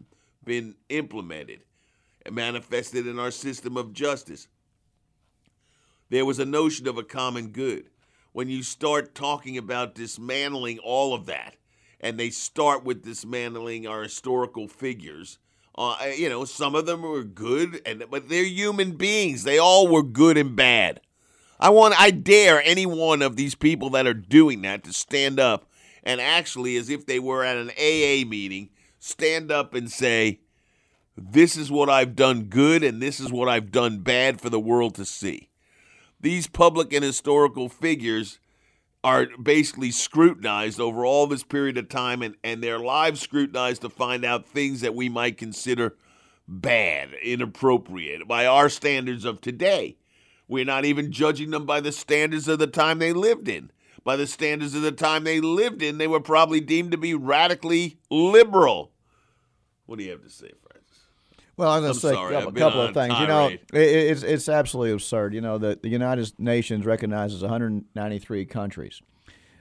been 0.45 0.75
implemented 0.89 1.61
manifested 2.29 3.07
in 3.07 3.19
our 3.19 3.31
system 3.31 3.77
of 3.77 3.93
justice. 3.93 4.49
there 6.11 6.25
was 6.25 6.41
a 6.41 6.45
notion 6.45 6.89
of 6.89 6.99
a 6.99 7.05
common 7.05 7.49
good. 7.51 7.89
When 8.33 8.49
you 8.49 8.63
start 8.65 9.15
talking 9.15 9.57
about 9.57 9.95
dismantling 9.95 10.79
all 10.81 11.15
of 11.15 11.27
that, 11.27 11.57
and 12.01 12.19
they 12.19 12.31
start 12.31 12.85
with 12.85 13.05
dismantling 13.05 13.87
our 13.87 14.03
historical 14.03 14.67
figures, 14.67 15.39
uh, 15.77 15.97
you 16.17 16.29
know, 16.29 16.45
some 16.45 16.75
of 16.75 16.87
them 16.87 17.03
were 17.03 17.25
good, 17.25 17.81
and 17.87 18.05
but 18.11 18.29
they're 18.29 18.45
human 18.45 18.93
beings. 18.93 19.45
They 19.45 19.59
all 19.59 19.89
were 19.89 20.03
good 20.03 20.37
and 20.37 20.57
bad. 20.57 21.01
I 21.59 21.71
want, 21.71 22.01
I 22.01 22.11
dare 22.11 22.63
any 22.63 22.87
one 22.87 23.21
of 23.21 23.37
these 23.37 23.55
people 23.55 23.91
that 23.91 24.07
are 24.07 24.15
doing 24.15 24.63
that 24.63 24.83
to 24.85 24.95
stand 24.95 25.39
up 25.39 25.71
and 26.03 26.21
actually, 26.21 26.77
as 26.77 26.89
if 26.89 27.07
they 27.07 27.19
were 27.19 27.45
at 27.45 27.57
an 27.57 27.71
AA 27.71 28.27
meeting, 28.29 28.71
stand 28.99 29.51
up 29.51 29.75
and 29.75 29.91
say, 29.91 30.41
"This 31.17 31.57
is 31.57 31.71
what 31.71 31.91
I've 31.91 32.17
done 32.17 32.45
good, 32.45 32.83
and 32.83 33.03
this 33.03 33.21
is 33.21 33.31
what 33.31 33.49
I've 33.49 33.71
done 33.71 33.99
bad 33.99 34.41
for 34.41 34.49
the 34.49 34.61
world 34.61 34.95
to 34.97 35.05
see." 35.05 35.51
These 36.21 36.47
public 36.47 36.93
and 36.93 37.05
historical 37.05 37.69
figures 37.69 38.39
are 39.03 39.27
basically 39.43 39.91
scrutinized 39.91 40.81
over 40.81 41.05
all 41.05 41.27
this 41.27 41.43
period 41.43 41.79
of 41.79 41.89
time 41.89 42.23
and, 42.23 42.37
and 42.45 42.63
their 42.63 42.79
lives 42.79 43.21
scrutinized 43.21 43.83
to 43.83 43.89
find 43.89 44.25
out 44.25 44.47
things 44.47 44.83
that 44.83 44.95
we 44.95 45.09
might 45.09 45.39
consider 45.39 45.97
bad, 46.47 47.15
inappropriate 47.23 48.27
by 48.29 48.45
our 48.45 48.69
standards 48.69 49.25
of 49.25 49.41
today. 49.41 49.97
We're 50.49 50.65
not 50.65 50.85
even 50.85 51.13
judging 51.13 51.51
them 51.51 51.65
by 51.65 51.81
the 51.81 51.93
standards 51.93 52.49
of 52.49 52.59
the 52.59 52.67
time 52.67 52.99
they 52.99 53.13
lived 53.13 53.49
in. 53.49 53.71
By 54.03 54.17
the 54.17 54.27
standards 54.27 54.75
of 54.75 54.83
the 54.83 54.93
time 54.93 55.25
they 55.25 55.41
lived 55.41 55.83
in, 55.83 55.99
they 55.99 56.09
were 56.09 56.21
probably 56.21 56.61
deemed 56.61 56.91
to 56.93 56.99
be 56.99 57.15
radically 57.15 57.99
liberal. 58.11 58.93
What 59.87 59.99
do 59.99 60.05
you 60.05 60.11
have 60.11 60.23
to 60.23 60.31
say? 60.31 60.53
Well, 61.61 61.73
I'm 61.73 61.83
going 61.83 61.93
to 61.93 62.01
say 62.01 62.13
sorry, 62.15 62.35
a 62.35 62.39
couple, 62.39 62.53
couple 62.53 62.81
of 62.81 62.95
things. 62.95 63.19
You 63.21 63.27
know, 63.27 63.49
it, 63.49 63.61
it's 63.75 64.23
it's 64.23 64.49
absolutely 64.49 64.93
absurd. 64.93 65.35
You 65.35 65.43
know, 65.43 65.59
the, 65.59 65.79
the 65.83 65.91
United 65.91 66.33
Nations 66.39 66.87
recognizes 66.87 67.43
193 67.43 68.47
countries. 68.47 69.03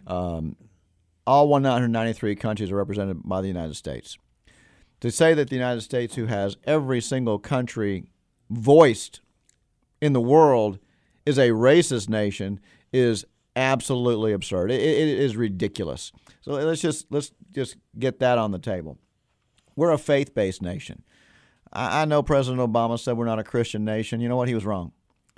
Um, 0.08 0.56
all 1.28 1.50
193 1.50 2.36
countries 2.38 2.72
are 2.72 2.78
represented 2.78 3.22
by 3.26 3.42
the 3.42 3.50
United 3.50 3.76
States. 3.76 4.18
To 5.02 5.12
say 5.12 5.34
that 5.34 5.50
the 5.50 5.58
United 5.58 5.82
States, 5.82 6.16
who 6.16 6.28
has 6.28 6.56
every 6.64 7.02
single 7.02 7.38
country 7.38 8.06
voiced 8.50 9.20
in 10.02 10.14
the 10.14 10.22
world, 10.22 10.80
is 11.26 11.38
a 11.38 11.50
racist 11.50 12.08
nation, 12.08 12.62
is 12.94 13.26
absolutely 13.58 14.32
absurd. 14.32 14.72
It, 14.72 14.80
it 14.80 15.20
is 15.20 15.36
ridiculous. 15.36 16.14
So 16.40 16.54
let's 16.54 16.80
just 16.80 17.08
let's 17.12 17.34
just 17.52 17.76
get 17.98 18.20
that 18.20 18.38
on 18.38 18.52
the 18.52 18.60
table. 18.60 18.98
We're 19.76 19.92
a 19.92 19.98
faith-based 19.98 20.62
nation. 20.62 21.04
I, 21.72 22.02
I 22.02 22.06
know 22.06 22.24
President 22.24 22.62
Obama 22.62 23.00
said 23.00 23.18
we're 23.18 23.26
not 23.26 23.40
a 23.40 23.44
Christian 23.44 23.86
nation. 23.86 24.22
You 24.22 24.30
know 24.30 24.36
what? 24.38 24.48
He 24.48 24.56
was 24.56 24.66
wrong. 24.66 24.92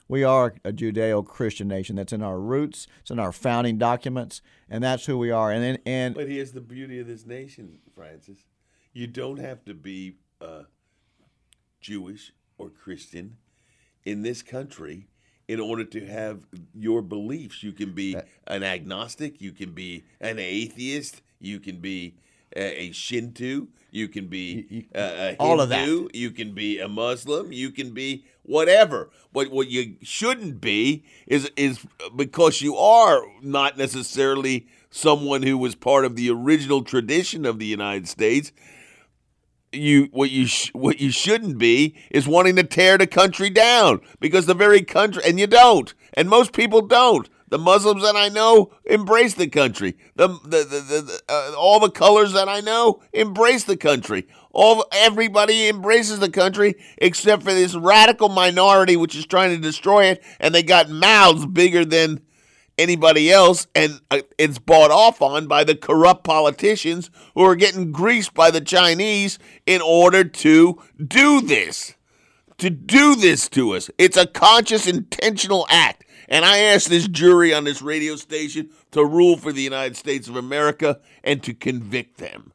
We 0.08 0.24
are 0.26 0.56
a 0.66 0.74
Judeo-Christian 0.74 1.70
nation. 1.70 1.96
That's 1.96 2.12
in 2.12 2.22
our 2.22 2.40
roots. 2.40 2.86
It's 3.00 3.12
in 3.12 3.20
our 3.20 3.32
founding 3.32 3.78
documents, 3.78 4.42
and 4.70 4.84
that's 4.84 5.06
who 5.06 5.18
we 5.18 5.32
are. 5.32 5.52
And 5.52 5.64
and, 5.64 5.80
and 5.86 6.16
But 6.16 6.28
here's 6.28 6.52
the 6.52 6.60
beauty 6.60 7.00
of 7.00 7.08
this 7.08 7.26
nation, 7.26 7.80
Francis. 7.96 8.40
You 8.94 9.08
don't 9.08 9.40
have 9.40 9.64
to 9.66 9.74
be 9.74 10.18
uh, 10.42 10.64
Jewish 11.80 12.34
or 12.58 12.70
Christian 12.70 13.38
in 14.04 14.22
this 14.22 14.42
country 14.42 15.08
in 15.48 15.60
order 15.60 15.84
to 15.86 16.06
have 16.06 16.42
your 16.74 17.02
beliefs. 17.02 17.64
You 17.64 17.72
can 17.72 17.94
be 17.94 18.16
an 18.48 18.64
agnostic, 18.64 19.42
you 19.42 19.52
can 19.52 19.72
be 19.72 20.04
an 20.20 20.40
atheist, 20.40 21.22
you 21.40 21.60
can 21.60 21.80
be 21.80 22.16
a, 22.56 22.84
a 22.84 22.92
Shinto, 22.92 23.68
you 23.92 24.08
can 24.08 24.28
be 24.28 24.88
a, 24.94 25.00
a 25.00 25.26
Hindu, 25.30 25.36
all 25.40 25.62
of 25.62 25.70
that. 25.70 25.88
you 26.14 26.32
can 26.32 26.54
be 26.54 26.80
a 26.80 26.88
Muslim, 26.88 27.52
you 27.52 27.72
can 27.72 27.94
be 27.94 28.26
whatever. 28.44 29.10
But 29.34 29.52
what 29.52 29.70
you 29.70 29.96
shouldn't 30.02 30.62
be 30.62 31.04
is 31.28 31.50
is 31.56 31.80
because 32.16 32.62
you 32.62 32.76
are 32.76 33.24
not 33.42 33.78
necessarily 33.78 34.68
someone 34.90 35.44
who 35.44 35.58
was 35.58 35.76
part 35.76 36.06
of 36.06 36.16
the 36.16 36.30
original 36.30 36.84
tradition 36.84 37.46
of 37.46 37.60
the 37.60 37.66
United 37.66 38.08
States. 38.08 38.52
You 39.74 40.10
what 40.12 40.30
you 40.32 40.48
sh- 40.48 40.72
what 40.74 41.00
you 41.00 41.12
shouldn't 41.12 41.58
be 41.58 41.96
is 42.10 42.28
wanting 42.28 42.58
to 42.58 42.64
tear 42.64 42.98
the 42.98 43.08
country 43.08 43.50
down 43.50 44.02
because 44.20 44.46
the 44.46 44.54
very 44.54 44.82
country 44.82 45.24
and 45.26 45.40
you 45.40 45.48
don't 45.48 45.94
and 46.14 46.30
most 46.30 46.52
people 46.52 46.82
don't. 46.82 47.30
The 47.52 47.58
Muslims 47.58 48.02
that 48.04 48.16
I 48.16 48.30
know 48.30 48.72
embrace 48.86 49.34
the 49.34 49.50
country. 49.50 49.98
The, 50.16 50.30
the, 50.30 50.64
the, 50.64 51.02
the, 51.02 51.22
uh, 51.28 51.54
all 51.58 51.82
the 51.82 51.92
colors 51.92 52.32
that 52.32 52.48
I 52.48 52.62
know 52.62 53.04
embrace 53.12 53.66
the 53.66 53.76
country. 53.76 54.26
All 54.52 54.86
everybody 54.94 55.68
embraces 55.68 56.20
the 56.20 56.30
country 56.30 56.76
except 56.98 57.44
for 57.44 57.54
this 57.54 57.76
radical 57.76 58.30
minority 58.30 58.96
which 58.96 59.18
is 59.18 59.26
trying 59.26 59.50
to 59.50 59.62
destroy 59.62 60.06
it, 60.06 60.24
and 60.40 60.56
they 60.56 60.64
got 60.64 60.90
mouths 60.90 61.46
bigger 61.46 61.84
than 61.84 62.22
anybody 62.78 63.30
else, 63.30 63.68
and 63.76 64.00
uh, 64.10 64.22
it's 64.38 64.58
bought 64.58 64.90
off 64.90 65.22
on 65.22 65.48
by 65.48 65.66
the 65.66 65.76
corrupt 65.76 66.24
politicians 66.24 67.12
who 67.36 67.44
are 67.44 67.58
getting 67.58 67.92
greased 67.92 68.34
by 68.34 68.50
the 68.50 68.62
Chinese 68.62 69.40
in 69.66 69.82
order 69.82 70.24
to 70.24 70.82
do 71.06 71.42
this 71.42 71.96
to 72.62 72.70
do 72.70 73.16
this 73.16 73.50
to 73.50 73.72
us. 73.72 73.90
It's 73.98 74.16
a 74.16 74.28
conscious, 74.28 74.86
intentional 74.86 75.66
act. 75.70 76.06
And 76.32 76.46
I 76.46 76.60
ask 76.60 76.90
this 76.90 77.10
jury 77.10 77.54
on 77.54 77.66
this 77.66 77.82
radio 77.82 78.16
station 78.16 78.70
to 78.92 79.04
rule 79.04 79.36
for 79.36 79.52
the 79.52 79.62
United 79.62 79.98
States 79.98 80.30
of 80.30 80.38
America 80.38 81.02
and 81.26 81.44
to 81.44 81.54
convict 81.54 82.20
them. 82.20 82.54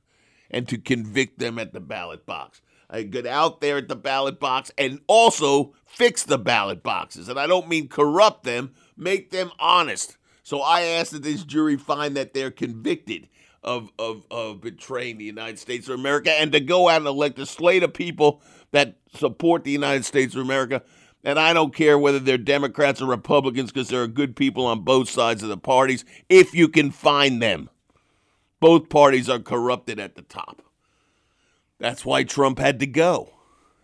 And 0.51 0.67
to 0.69 0.79
convict 0.79 1.39
them 1.39 1.59
at 1.59 1.75
the 1.75 1.81
ballot 1.81 2.25
box. 2.25 2.63
I 2.89 3.03
get 3.03 3.27
out 3.27 3.61
there 3.61 3.77
at 3.77 3.89
the 3.89 3.97
ballot 3.97 4.41
box 4.41 4.71
and 4.79 5.01
also 5.09 5.75
fix 5.85 6.23
the 6.23 6.39
ballot 6.39 6.83
boxes. 6.83 7.29
And 7.29 7.39
I 7.39 7.47
don't 7.47 7.69
mean 7.69 7.89
corrupt 7.89 8.45
them, 8.45 8.73
make 8.97 9.31
them 9.31 9.51
honest. 9.61 10.17
So 10.43 10.63
I 10.63 10.81
ask 10.83 11.13
that 11.13 11.23
this 11.23 11.45
jury 11.45 11.77
find 11.77 12.17
that 12.17 12.33
they're 12.33 12.51
convicted 12.51 13.29
of, 13.63 13.91
of, 13.99 14.25
of 14.31 14.63
betraying 14.63 15.19
the 15.19 15.25
United 15.25 15.59
States 15.59 15.87
of 15.89 15.99
America 15.99 16.31
and 16.31 16.51
to 16.53 16.61
go 16.61 16.89
out 16.89 16.99
and 16.99 17.07
elect 17.07 17.39
a 17.39 17.45
slate 17.45 17.83
of 17.83 17.93
people 17.93 18.41
that 18.71 18.97
support 19.15 19.65
the 19.65 19.71
United 19.71 20.07
States 20.07 20.35
of 20.35 20.41
America. 20.41 20.83
And 21.27 21.41
I 21.41 21.53
don't 21.53 21.75
care 21.75 21.99
whether 21.99 22.21
they're 22.21 22.39
Democrats 22.39 23.03
or 23.03 23.07
Republicans 23.07 23.73
because 23.73 23.89
there 23.89 24.01
are 24.01 24.07
good 24.07 24.37
people 24.37 24.65
on 24.65 24.83
both 24.83 25.11
sides 25.11 25.43
of 25.43 25.49
the 25.49 25.57
parties 25.57 26.05
if 26.29 26.55
you 26.55 26.69
can 26.69 26.93
find 26.93 27.43
them. 27.43 27.69
Both 28.61 28.89
parties 28.89 29.29
are 29.29 29.41
corrupted 29.41 29.99
at 29.99 30.15
the 30.15 30.23
top. 30.23 30.63
That's 31.81 32.05
why 32.07 32.23
Trump 32.23 32.61
had 32.61 32.79
to 32.79 32.87
go. 32.87 33.33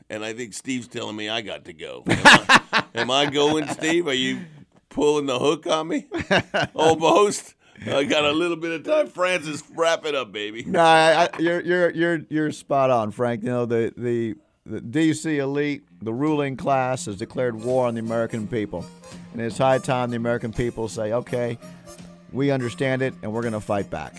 And 0.08 0.24
I 0.24 0.34
think 0.34 0.54
Steve's 0.54 0.86
telling 0.86 1.16
me 1.16 1.28
I 1.28 1.40
got 1.40 1.64
to 1.64 1.72
go. 1.72 2.04
Am 2.08 2.20
I, 2.24 2.84
am 2.94 3.10
I 3.10 3.26
going, 3.26 3.66
Steve? 3.68 4.06
Are 4.06 4.14
you 4.14 4.42
pulling 4.88 5.26
the 5.26 5.38
hook 5.38 5.66
on 5.66 5.88
me? 5.88 6.06
Almost. 6.74 7.54
I 7.84 8.04
got 8.04 8.24
a 8.24 8.30
little 8.30 8.56
bit 8.56 8.70
of 8.70 8.84
time. 8.84 9.08
Francis, 9.08 9.64
wrap 9.74 10.04
it 10.04 10.14
up, 10.14 10.30
baby. 10.30 10.62
No, 10.64 10.80
I, 10.80 11.24
I, 11.24 11.38
you're 11.40 11.60
you're 11.60 11.90
you're 11.90 12.20
you're 12.28 12.52
spot 12.52 12.90
on, 12.90 13.10
Frank. 13.10 13.42
You 13.42 13.48
know 13.48 13.66
the 13.66 13.92
the 13.96 14.36
the 14.64 14.80
DC 14.80 15.38
elite, 15.38 15.84
the 16.02 16.12
ruling 16.12 16.56
class, 16.56 17.06
has 17.06 17.16
declared 17.16 17.54
war 17.54 17.86
on 17.86 17.94
the 17.94 18.00
American 18.00 18.46
people, 18.46 18.84
and 19.32 19.40
it's 19.40 19.58
high 19.58 19.78
time 19.78 20.10
the 20.10 20.16
American 20.16 20.52
people 20.52 20.88
say, 20.88 21.12
"Okay, 21.12 21.58
we 22.32 22.50
understand 22.50 23.02
it, 23.02 23.14
and 23.22 23.32
we're 23.32 23.42
going 23.42 23.52
to 23.54 23.60
fight 23.60 23.88
back." 23.90 24.14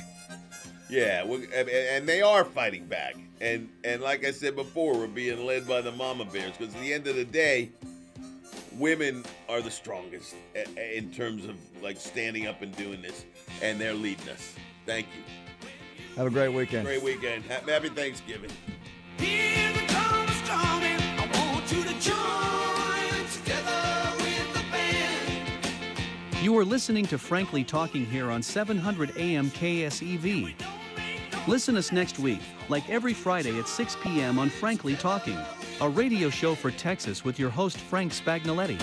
Yeah, 0.90 1.24
and- 1.24 1.70
and 1.70 2.08
they 2.08 2.22
are 2.22 2.46
fighting 2.46 2.86
back. 2.86 3.16
And 3.42 3.68
and 3.84 4.02
like 4.02 4.24
I 4.26 4.32
said 4.32 4.56
before, 4.56 4.94
we're 4.98 5.08
being 5.08 5.46
led 5.46 5.68
by 5.68 5.82
the 5.82 5.92
mama 5.92 6.26
bears 6.26 6.54
because 6.58 6.74
at 6.74 6.82
the 6.82 6.94
end 6.94 7.08
of 7.08 7.16
the 7.16 7.26
day, 7.26 7.70
women 8.78 9.24
are 9.50 9.62
the 9.62 9.72
strongest 9.72 10.36
a- 10.56 10.66
a- 10.78 10.98
in 10.98 11.12
terms 11.12 11.46
of 11.46 11.56
like 11.82 12.00
standing 12.00 12.48
up 12.48 12.62
and 12.62 12.76
doing 12.78 13.02
this, 13.02 13.26
and 13.62 13.80
they're 13.82 13.94
leading 13.94 14.30
us. 14.30 14.54
Thank 14.86 15.08
you. 15.16 15.24
Have 16.16 16.28
a 16.28 16.30
great 16.30 16.50
weekend. 16.54 16.86
Great 16.86 17.02
weekend. 17.04 17.44
Happy 17.46 17.90
Thanksgiving. 17.90 18.52
You 26.44 26.58
are 26.58 26.66
listening 26.66 27.06
to 27.06 27.18
Frankly 27.18 27.64
Talking 27.64 28.06
here 28.06 28.30
on 28.30 28.44
700 28.44 29.16
AM 29.16 29.50
KSEV. 29.52 30.54
Listen 31.48 31.78
us 31.78 31.94
next 31.94 32.20
week, 32.20 32.42
like 32.68 32.90
every 32.90 33.14
Friday 33.14 33.58
at 33.58 33.66
6 33.70 33.96
p.m. 34.04 34.38
on 34.38 34.50
Frankly 34.50 34.98
Talking, 34.98 35.40
a 35.80 35.88
radio 35.88 36.30
show 36.30 36.54
for 36.54 36.70
Texas 36.70 37.24
with 37.24 37.40
your 37.40 37.50
host 37.50 37.78
Frank 37.78 38.12
Spagnoletti. 38.12 38.78